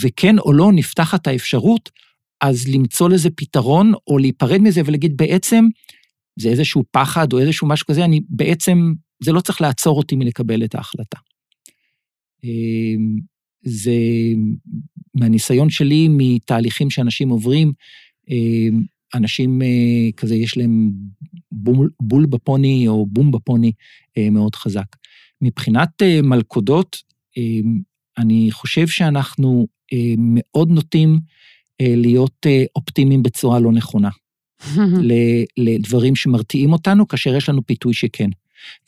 וכן 0.00 0.38
או 0.38 0.52
לא 0.52 0.72
נפתחת 0.72 1.26
האפשרות, 1.26 1.90
אז 2.40 2.68
למצוא 2.68 3.08
לזה 3.08 3.28
פתרון, 3.36 3.92
או 4.06 4.18
להיפרד 4.18 4.60
מזה 4.60 4.80
ולהגיד, 4.84 5.16
בעצם, 5.16 5.64
זה 6.38 6.48
איזשהו 6.48 6.84
פחד 6.90 7.32
או 7.32 7.38
איזשהו 7.38 7.68
משהו 7.68 7.86
כזה, 7.86 8.04
אני 8.04 8.20
בעצם, 8.28 8.92
זה 9.22 9.32
לא 9.32 9.40
צריך 9.40 9.60
לעצור 9.60 9.98
אותי 9.98 10.16
מלקבל 10.16 10.64
את 10.64 10.74
ההחלטה. 10.74 11.18
אמ, 12.44 13.16
זה 13.62 13.92
מהניסיון 15.14 15.70
שלי, 15.70 16.08
מתהליכים 16.10 16.90
שאנשים 16.90 17.28
עוברים, 17.28 17.72
אמ, 18.28 18.82
אנשים 19.16 19.62
אה, 19.62 20.12
כזה, 20.16 20.34
יש 20.34 20.56
להם 20.56 20.92
בול, 21.52 21.90
בול 22.00 22.26
בפוני 22.26 22.88
או 22.88 23.06
בום 23.06 23.30
בפוני 23.30 23.72
אה, 24.18 24.30
מאוד 24.30 24.54
חזק. 24.54 24.96
מבחינת 25.40 26.02
אה, 26.02 26.22
מלכודות, 26.22 26.96
אני 28.18 28.48
חושב 28.50 28.86
שאנחנו 28.86 29.66
מאוד 30.18 30.70
נוטים 30.70 31.18
להיות 31.80 32.46
אופטימיים 32.76 33.22
בצורה 33.22 33.60
לא 33.60 33.72
נכונה. 33.72 34.08
לדברים 35.56 36.16
שמרתיעים 36.16 36.72
אותנו, 36.72 37.08
כאשר 37.08 37.36
יש 37.36 37.48
לנו 37.48 37.66
פיתוי 37.66 37.94
שכן. 37.94 38.30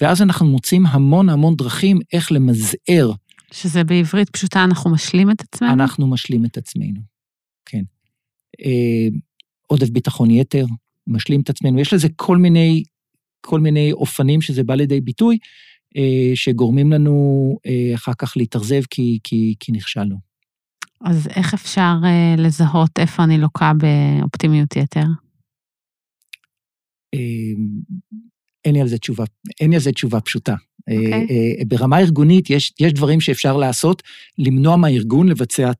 ואז 0.01 0.23
אנחנו 0.23 0.47
מוצאים 0.47 0.87
המון 0.87 1.29
המון 1.29 1.57
דרכים 1.57 1.99
איך 2.13 2.33
למזער. 2.33 3.13
שזה 3.53 3.85
בעברית 3.85 4.31
פשוטה, 4.31 4.65
אנחנו 4.65 4.91
משלים 4.91 5.31
את 5.31 5.41
עצמנו? 5.41 5.73
אנחנו 5.73 6.07
משלים 6.07 6.45
את 6.45 6.57
עצמנו, 6.57 7.01
כן. 7.65 7.83
עודף 9.69 9.89
ביטחון 9.91 10.31
יתר, 10.31 10.65
משלים 11.07 11.41
את 11.41 11.51
עצמנו. 11.51 11.81
יש 11.81 11.95
לזה 11.95 12.09
כל 12.17 12.37
מיני, 12.37 12.83
כל 13.41 13.61
מיני 13.61 13.93
אופנים 13.93 14.41
שזה 14.41 14.63
בא 14.63 14.75
לידי 14.75 15.01
ביטוי, 15.01 15.39
אה, 15.97 16.31
שגורמים 16.35 16.93
לנו 16.93 17.57
אה, 17.67 17.95
אחר 17.95 18.13
כך 18.19 18.37
להתאכזב 18.37 18.83
כי, 18.91 19.19
כי, 19.25 19.55
כי 19.61 19.73
נכשלנו. 19.73 20.17
אז 21.05 21.29
איך 21.37 21.55
אפשר 21.55 21.95
אה, 22.05 22.35
לזהות 22.39 22.99
איפה 22.99 23.25
אני 23.25 23.39
לוקה 23.39 23.73
באופטימיות 23.75 24.77
יתר? 24.77 25.07
אין 28.65 28.75
לי 28.75 28.81
על 28.81 28.89
זה 28.89 28.99
תשובה, 28.99 29.25
אין 29.61 29.71
לי 29.71 29.77
על 29.77 29.83
זה 29.83 29.93
תשובה 29.93 30.21
פשוטה. 30.21 30.55
Okay. 30.55 30.95
אוקיי. 30.95 31.65
ברמה 31.67 31.99
ארגונית 31.99 32.51
יש, 32.51 32.73
יש 32.81 32.93
דברים 32.93 33.21
שאפשר 33.21 33.57
לעשות, 33.57 34.03
למנוע 34.39 34.77
מהארגון 34.77 35.29
לבצע 35.29 35.73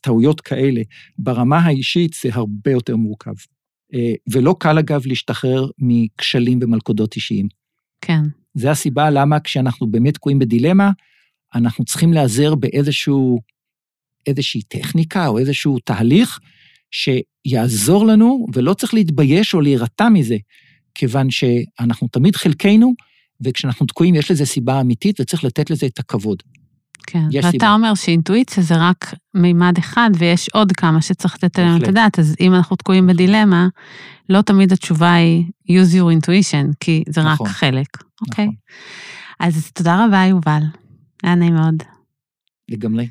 טעויות 0.00 0.40
כאלה. 0.40 0.82
ברמה 1.18 1.58
האישית 1.58 2.16
זה 2.22 2.28
הרבה 2.32 2.70
יותר 2.70 2.96
מורכב. 2.96 3.34
ולא 4.30 4.56
קל, 4.60 4.78
אגב, 4.78 5.06
להשתחרר 5.06 5.66
מכשלים 5.78 6.58
ומלכודות 6.62 7.16
אישיים. 7.16 7.48
כן. 8.00 8.20
זה 8.54 8.70
הסיבה 8.70 9.10
למה 9.10 9.40
כשאנחנו 9.40 9.86
באמת 9.86 10.14
תקועים 10.14 10.38
בדילמה, 10.38 10.90
אנחנו 11.54 11.84
צריכים 11.84 12.12
להיעזר 12.12 12.54
באיזשהו, 12.54 13.40
איזושהי 14.26 14.62
טכניקה 14.62 15.26
או 15.26 15.38
איזשהו 15.38 15.78
תהליך 15.78 16.40
שיעזור 16.90 18.06
לנו, 18.06 18.46
ולא 18.54 18.74
צריך 18.74 18.94
להתבייש 18.94 19.54
או 19.54 19.60
להירתע 19.60 20.08
מזה, 20.08 20.36
כיוון 20.94 21.30
שאנחנו 21.30 22.08
תמיד 22.08 22.36
חלקנו, 22.36 22.94
וכשאנחנו 23.44 23.86
תקועים 23.86 24.14
יש 24.14 24.30
לזה 24.30 24.46
סיבה 24.46 24.80
אמיתית 24.80 25.20
וצריך 25.20 25.44
לתת 25.44 25.70
לזה 25.70 25.86
את 25.86 25.98
הכבוד. 25.98 26.42
כן, 27.06 27.22
ואתה 27.32 27.50
סיבה. 27.50 27.74
אומר 27.74 27.94
שאינטואיציה 27.94 28.62
זה 28.62 28.74
רק 28.76 29.14
מימד 29.34 29.78
אחד 29.78 30.10
ויש 30.18 30.48
עוד 30.48 30.72
כמה 30.72 31.02
שצריך 31.02 31.34
לתת 31.34 31.58
עליהם 31.58 31.82
את 31.82 31.88
הדעת, 31.88 32.18
אז 32.18 32.36
אם 32.40 32.54
אנחנו 32.54 32.76
תקועים 32.76 33.06
בדילמה, 33.06 33.68
לא 34.28 34.42
תמיד 34.42 34.72
התשובה 34.72 35.14
היא 35.14 35.44
use 35.68 35.94
your 35.94 36.18
intuition, 36.18 36.74
כי 36.80 37.02
זה 37.08 37.22
נכון, 37.22 37.46
רק 37.46 37.52
חלק, 37.52 37.86
אוקיי? 38.22 38.44
נכון. 38.44 38.56
אז 39.40 39.70
תודה 39.72 40.04
רבה, 40.04 40.24
יובל. 40.24 40.62
היה 41.22 41.34
נעים 41.34 41.54
מאוד. 41.54 41.82
לגמרי. 42.68 43.08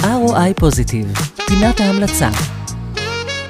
ROI 0.00 0.54
פוזיטיב, 0.56 1.12
פינת 1.48 1.80
ההמלצה. 1.80 2.53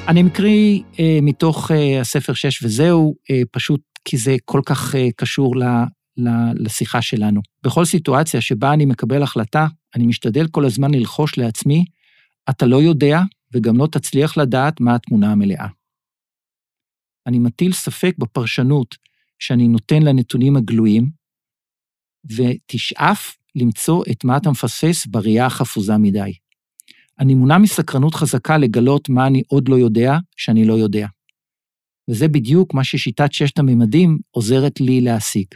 אני 0.09 0.23
מקריא 0.23 0.83
אה, 1.01 1.19
מתוך 1.23 1.71
אה, 1.71 2.01
הספר 2.01 2.35
6 2.35 2.63
וזהו, 2.63 3.15
אה, 3.31 3.43
פשוט 3.51 3.81
כי 4.05 4.17
זה 4.17 4.37
כל 4.45 4.61
כך 4.67 4.95
אה, 4.95 5.09
קשור 5.17 5.57
ל, 5.57 5.63
ל, 6.17 6.29
לשיחה 6.55 7.03
שלנו. 7.03 7.41
בכל 7.63 7.85
סיטואציה 7.85 8.41
שבה 8.41 8.73
אני 8.73 8.87
מקבל 8.87 9.23
החלטה, 9.23 9.67
אני 9.95 10.07
משתדל 10.07 10.47
כל 10.49 10.65
הזמן 10.65 10.95
ללחוש 10.95 11.39
לעצמי, 11.39 11.85
אתה 12.51 12.67
לא 12.67 12.77
יודע 12.77 13.21
וגם 13.53 13.77
לא 13.77 13.87
תצליח 13.87 14.37
לדעת 14.37 14.81
מה 14.81 14.95
התמונה 14.95 15.33
המלאה. 15.33 15.67
אני 17.27 17.39
מטיל 17.39 17.73
ספק 17.73 18.15
בפרשנות 18.19 18.97
שאני 19.39 19.69
נותן 19.69 20.03
לנתונים 20.03 20.57
הגלויים, 20.57 21.11
ותשאף 22.25 23.37
למצוא 23.55 24.05
את 24.11 24.25
מה 24.25 24.37
אתה 24.37 24.51
מפספס 24.51 25.07
בראייה 25.07 25.47
החפוזה 25.47 25.97
מדי. 25.99 26.33
אני 27.21 27.35
מונע 27.35 27.59
מסקרנות 27.59 28.15
חזקה 28.15 28.59
לגלות 28.59 29.09
מה 29.09 29.27
אני 29.27 29.43
עוד 29.49 29.69
לא 29.69 29.77
יודע 29.77 30.19
שאני 30.37 30.65
לא 30.65 30.75
יודע. 30.75 31.07
וזה 32.11 32.29
בדיוק 32.29 32.75
מה 32.75 32.85
ששיטת 32.85 33.33
ששת 33.33 33.59
הממדים 33.59 34.19
עוזרת 34.31 34.81
לי 34.81 35.01
להשיג. 35.01 35.47